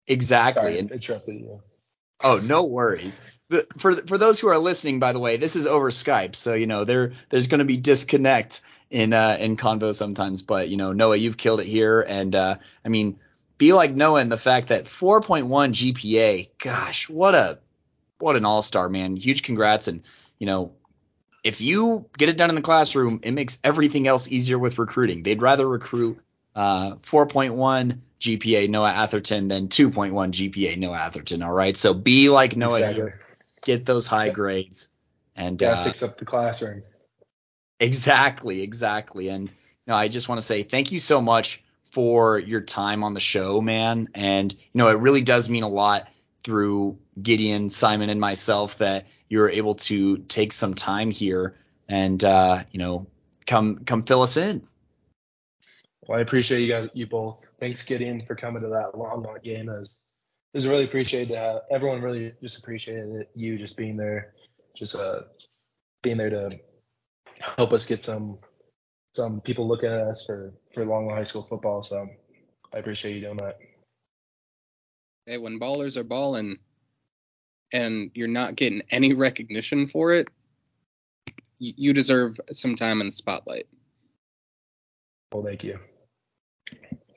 Exactly. 0.06 0.62
Sorry, 0.62 0.78
and, 0.78 0.90
interrupted 0.90 1.34
you. 1.34 1.62
Oh, 2.22 2.38
no 2.38 2.64
worries. 2.64 3.20
For 3.78 3.94
for 3.94 4.18
those 4.18 4.40
who 4.40 4.48
are 4.48 4.58
listening, 4.58 4.98
by 4.98 5.12
the 5.12 5.18
way, 5.18 5.36
this 5.36 5.54
is 5.54 5.66
over 5.66 5.90
Skype, 5.90 6.34
so 6.34 6.54
you 6.54 6.66
know 6.66 6.84
there 6.84 7.12
there's 7.28 7.46
going 7.46 7.58
to 7.58 7.64
be 7.64 7.76
disconnect 7.76 8.62
in 8.90 9.12
uh, 9.12 9.36
in 9.38 9.56
convo 9.56 9.94
sometimes. 9.94 10.42
But 10.42 10.68
you 10.68 10.76
know, 10.76 10.92
Noah, 10.92 11.16
you've 11.16 11.36
killed 11.36 11.60
it 11.60 11.66
here, 11.66 12.00
and 12.00 12.34
uh, 12.34 12.56
I 12.84 12.88
mean, 12.88 13.18
be 13.58 13.72
like 13.72 13.94
Noah 13.94 14.20
in 14.20 14.28
the 14.28 14.36
fact 14.36 14.68
that 14.68 14.84
4.1 14.84 15.46
GPA. 15.48 16.48
Gosh, 16.58 17.08
what 17.08 17.34
a 17.34 17.58
what 18.18 18.36
an 18.36 18.44
all 18.44 18.62
star, 18.62 18.88
man. 18.88 19.16
Huge 19.16 19.42
congrats. 19.42 19.88
And, 19.88 20.02
you 20.38 20.46
know, 20.46 20.72
if 21.42 21.60
you 21.60 22.08
get 22.16 22.28
it 22.28 22.36
done 22.36 22.48
in 22.48 22.56
the 22.56 22.62
classroom, 22.62 23.20
it 23.22 23.32
makes 23.32 23.58
everything 23.62 24.06
else 24.08 24.30
easier 24.30 24.58
with 24.58 24.78
recruiting. 24.78 25.22
They'd 25.22 25.42
rather 25.42 25.68
recruit 25.68 26.20
uh, 26.54 26.96
4.1 26.96 27.98
GPA 28.24 28.68
Noah 28.68 28.92
Atherton 28.92 29.48
than 29.48 29.68
2.1 29.68 30.12
GPA 30.12 30.78
Noah 30.78 30.98
Atherton. 30.98 31.42
All 31.42 31.52
right. 31.52 31.76
So 31.76 31.94
be 31.94 32.28
like 32.28 32.56
Noah 32.56 32.76
exactly. 32.76 32.94
here. 32.94 33.20
Get 33.62 33.86
those 33.86 34.06
high 34.06 34.30
grades. 34.30 34.88
And 35.36 35.60
yeah, 35.60 35.72
uh, 35.72 35.84
fix 35.84 36.02
up 36.02 36.16
the 36.16 36.24
classroom. 36.24 36.82
Exactly. 37.80 38.62
Exactly. 38.62 39.28
And, 39.28 39.48
you 39.48 39.54
know, 39.88 39.94
I 39.94 40.08
just 40.08 40.28
want 40.28 40.40
to 40.40 40.46
say 40.46 40.62
thank 40.62 40.92
you 40.92 40.98
so 40.98 41.20
much 41.20 41.62
for 41.90 42.38
your 42.38 42.60
time 42.60 43.04
on 43.04 43.14
the 43.14 43.20
show, 43.20 43.60
man. 43.60 44.08
And, 44.14 44.52
you 44.52 44.58
know, 44.74 44.88
it 44.88 44.98
really 44.98 45.22
does 45.22 45.48
mean 45.48 45.62
a 45.62 45.68
lot 45.68 46.08
through 46.44 46.98
Gideon, 47.20 47.70
Simon, 47.70 48.10
and 48.10 48.20
myself 48.20 48.78
that 48.78 49.06
you 49.28 49.38
were 49.38 49.50
able 49.50 49.74
to 49.74 50.18
take 50.18 50.52
some 50.52 50.74
time 50.74 51.10
here 51.10 51.54
and 51.88 52.22
uh, 52.22 52.62
you 52.70 52.78
know 52.78 53.06
come 53.46 53.84
come 53.84 54.02
fill 54.02 54.22
us 54.22 54.36
in. 54.36 54.62
Well, 56.06 56.18
I 56.18 56.22
appreciate 56.22 56.60
you 56.60 56.68
guys, 56.68 56.90
you 56.92 57.06
both. 57.06 57.38
Thanks, 57.64 57.82
Gideon, 57.82 58.22
for 58.26 58.34
coming 58.34 58.62
to 58.62 58.68
that 58.68 58.92
Longmont 58.94 59.42
game. 59.42 59.68
It 59.68 59.78
was, 59.78 59.98
it 60.52 60.58
was 60.58 60.68
really 60.68 60.84
appreciated. 60.84 61.36
Uh, 61.36 61.60
everyone 61.70 62.02
really 62.02 62.32
just 62.42 62.58
appreciated 62.58 63.08
it. 63.14 63.30
You 63.34 63.56
just 63.56 63.76
being 63.76 63.96
there, 63.96 64.34
just 64.76 64.94
uh, 64.94 65.20
being 66.02 66.18
there 66.18 66.30
to 66.30 66.50
help 67.56 67.72
us 67.72 67.86
get 67.86 68.04
some 68.04 68.38
some 69.14 69.40
people 69.40 69.66
looking 69.66 69.90
at 69.90 70.00
us 70.00 70.24
for 70.26 70.52
for 70.74 70.84
Longmont 70.84 71.14
High 71.14 71.24
School 71.24 71.46
football. 71.48 71.82
So 71.82 72.06
I 72.74 72.78
appreciate 72.78 73.14
you 73.14 73.22
doing 73.22 73.38
that 73.38 73.56
hey, 75.26 75.38
when 75.38 75.58
ballers 75.58 75.96
are 75.96 76.04
balling 76.04 76.58
and 77.72 78.10
you're 78.14 78.28
not 78.28 78.56
getting 78.56 78.82
any 78.90 79.12
recognition 79.12 79.88
for 79.88 80.12
it, 80.12 80.28
you, 81.58 81.72
you 81.76 81.92
deserve 81.92 82.38
some 82.52 82.74
time 82.74 83.00
in 83.00 83.06
the 83.08 83.12
spotlight. 83.12 83.66
Well, 85.32 85.42
thank 85.42 85.64
you. 85.64 85.78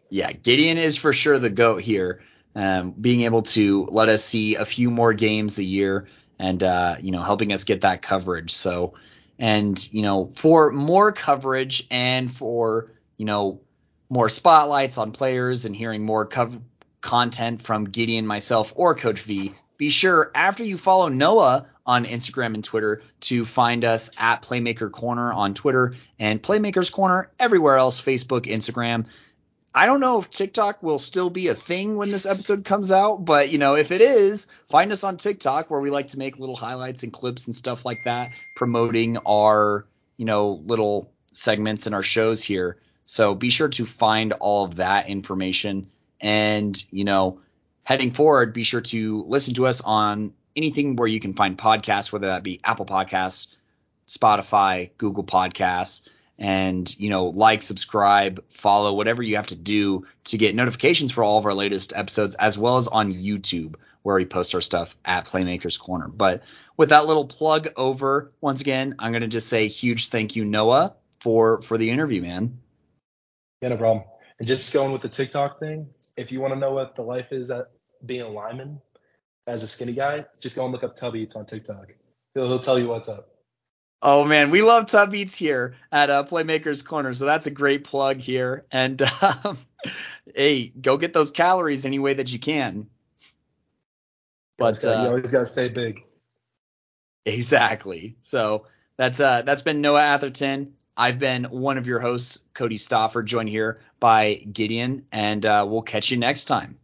Yeah, 0.09 0.31
Gideon 0.31 0.77
is 0.77 0.97
for 0.97 1.13
sure 1.13 1.37
the 1.37 1.49
goat 1.49 1.81
here. 1.81 2.21
Um, 2.55 2.91
being 2.91 3.21
able 3.21 3.43
to 3.43 3.87
let 3.91 4.09
us 4.09 4.23
see 4.23 4.55
a 4.55 4.65
few 4.65 4.89
more 4.89 5.13
games 5.13 5.59
a 5.59 5.63
year 5.63 6.07
and 6.39 6.63
uh, 6.63 6.95
you 6.99 7.11
know 7.11 7.21
helping 7.21 7.53
us 7.53 7.63
get 7.63 7.81
that 7.81 8.01
coverage. 8.01 8.51
So, 8.51 8.93
and 9.37 9.77
you 9.93 10.01
know 10.01 10.31
for 10.33 10.71
more 10.71 11.11
coverage 11.11 11.85
and 11.91 12.31
for 12.31 12.87
you 13.17 13.25
know 13.25 13.61
more 14.09 14.29
spotlights 14.29 14.97
on 14.97 15.11
players 15.11 15.65
and 15.65 15.75
hearing 15.75 16.03
more 16.03 16.25
cover 16.25 16.59
content 17.01 17.61
from 17.61 17.85
Gideon, 17.85 18.25
myself, 18.25 18.73
or 18.75 18.95
Coach 18.95 19.21
V, 19.21 19.53
be 19.77 19.89
sure 19.89 20.31
after 20.33 20.63
you 20.63 20.77
follow 20.77 21.09
Noah 21.09 21.67
on 21.85 22.05
Instagram 22.05 22.53
and 22.53 22.63
Twitter 22.63 23.01
to 23.21 23.45
find 23.45 23.85
us 23.85 24.09
at 24.17 24.41
Playmaker 24.41 24.91
Corner 24.91 25.31
on 25.31 25.53
Twitter 25.53 25.95
and 26.19 26.41
Playmakers 26.41 26.91
Corner 26.91 27.29
everywhere 27.39 27.77
else 27.77 28.01
Facebook, 28.01 28.45
Instagram. 28.45 29.05
I 29.77 29.85
don't 29.85 29.99
know 29.99 30.17
if 30.17 30.31
TikTok 30.31 30.81
will 30.81 30.97
still 30.97 31.29
be 31.29 31.49
a 31.49 31.53
thing 31.53 31.97
when 31.97 32.09
this 32.09 32.25
episode 32.25 32.65
comes 32.65 32.91
out, 32.91 33.23
but 33.23 33.51
you 33.51 33.59
know, 33.59 33.75
if 33.75 33.91
it 33.91 34.01
is, 34.01 34.47
find 34.69 34.91
us 34.91 35.03
on 35.03 35.17
TikTok 35.17 35.69
where 35.69 35.79
we 35.79 35.91
like 35.91 36.07
to 36.09 36.17
make 36.17 36.39
little 36.39 36.55
highlights 36.55 37.03
and 37.03 37.13
clips 37.13 37.45
and 37.45 37.55
stuff 37.55 37.85
like 37.85 37.99
that, 38.05 38.31
promoting 38.55 39.17
our, 39.17 39.85
you 40.17 40.25
know, 40.25 40.63
little 40.65 41.11
segments 41.31 41.85
in 41.85 41.93
our 41.93 42.01
shows 42.01 42.43
here. 42.43 42.79
So 43.03 43.35
be 43.35 43.51
sure 43.51 43.69
to 43.69 43.85
find 43.85 44.33
all 44.33 44.65
of 44.65 44.77
that 44.77 45.09
information 45.09 45.91
and, 46.19 46.75
you 46.89 47.03
know, 47.03 47.41
heading 47.83 48.09
forward, 48.09 48.53
be 48.53 48.63
sure 48.63 48.81
to 48.81 49.25
listen 49.27 49.53
to 49.53 49.67
us 49.67 49.81
on 49.81 50.33
anything 50.55 50.95
where 50.95 51.07
you 51.07 51.19
can 51.19 51.35
find 51.35 51.55
podcasts, 51.55 52.11
whether 52.11 52.29
that 52.29 52.41
be 52.41 52.59
Apple 52.63 52.87
Podcasts, 52.87 53.53
Spotify, 54.07 54.89
Google 54.97 55.23
Podcasts 55.23 56.01
and 56.39 56.97
you 56.99 57.09
know 57.09 57.27
like 57.27 57.61
subscribe 57.61 58.43
follow 58.49 58.93
whatever 58.93 59.23
you 59.23 59.35
have 59.37 59.47
to 59.47 59.55
do 59.55 60.05
to 60.23 60.37
get 60.37 60.55
notifications 60.55 61.11
for 61.11 61.23
all 61.23 61.37
of 61.37 61.45
our 61.45 61.53
latest 61.53 61.93
episodes 61.95 62.35
as 62.35 62.57
well 62.57 62.77
as 62.77 62.87
on 62.87 63.13
youtube 63.13 63.75
where 64.03 64.15
we 64.15 64.25
post 64.25 64.55
our 64.55 64.61
stuff 64.61 64.95
at 65.03 65.25
playmakers 65.25 65.77
corner. 65.77 66.07
But 66.07 66.43
with 66.77 66.89
that 66.89 67.07
little 67.07 67.25
plug 67.25 67.67
over 67.75 68.31
once 68.39 68.61
again 68.61 68.95
i'm 68.99 69.11
going 69.11 69.21
to 69.21 69.27
just 69.27 69.47
say 69.47 69.67
huge 69.67 70.07
thank 70.07 70.35
you 70.35 70.45
noah 70.45 70.93
for 71.19 71.61
for 71.61 71.77
the 71.77 71.89
interview 71.89 72.21
man. 72.21 72.59
Yeah 73.61 73.69
no 73.69 73.77
problem. 73.77 74.05
And 74.39 74.47
just 74.47 74.71
going 74.73 74.91
with 74.91 75.01
the 75.01 75.09
tiktok 75.09 75.59
thing 75.59 75.87
if 76.15 76.31
you 76.31 76.39
want 76.39 76.53
to 76.53 76.59
know 76.59 76.71
what 76.71 76.95
the 76.95 77.01
life 77.01 77.31
is 77.31 77.51
at 77.51 77.71
being 78.05 78.21
a 78.21 78.29
lineman 78.29 78.79
as 79.47 79.63
a 79.63 79.67
skinny 79.67 79.93
guy 79.93 80.23
just 80.39 80.55
go 80.55 80.63
and 80.63 80.71
look 80.71 80.83
up 80.83 80.95
tubby. 80.95 81.23
It's 81.23 81.35
on 81.35 81.45
tiktok. 81.45 81.87
He'll, 82.33 82.47
he'll 82.47 82.59
tell 82.59 82.77
you 82.77 82.87
what's 82.87 83.09
up 83.09 83.36
Oh 84.01 84.23
man, 84.23 84.51
we 84.51 84.61
love 84.61 84.85
Tub 84.85 85.13
Eats 85.15 85.35
here 85.35 85.75
at 85.91 86.09
uh, 86.09 86.23
Playmakers 86.23 86.85
Corner, 86.85 87.13
so 87.13 87.25
that's 87.25 87.47
a 87.47 87.51
great 87.51 87.83
plug 87.83 88.17
here. 88.17 88.65
And 88.71 89.01
um, 89.43 89.57
hey, 90.35 90.67
go 90.67 90.97
get 90.97 91.13
those 91.13 91.31
calories 91.31 91.85
any 91.85 91.99
way 91.99 92.13
that 92.13 92.31
you 92.31 92.39
can. 92.39 92.89
But 94.57 94.83
uh, 94.85 95.01
you 95.01 95.07
always 95.07 95.31
gotta 95.31 95.45
stay 95.45 95.69
big. 95.69 96.03
Exactly. 97.25 98.15
So 98.21 98.65
that's 98.97 99.19
uh 99.19 99.41
that's 99.41 99.61
been 99.61 99.81
Noah 99.81 100.01
Atherton. 100.01 100.73
I've 100.95 101.19
been 101.19 101.45
one 101.45 101.77
of 101.77 101.87
your 101.87 101.99
hosts, 101.99 102.39
Cody 102.53 102.77
Stoffer, 102.77 103.23
joined 103.23 103.49
here 103.49 103.79
by 103.99 104.35
Gideon, 104.35 105.05
and 105.11 105.45
uh, 105.45 105.65
we'll 105.67 105.83
catch 105.83 106.09
you 106.09 106.17
next 106.17 106.45
time. 106.45 106.79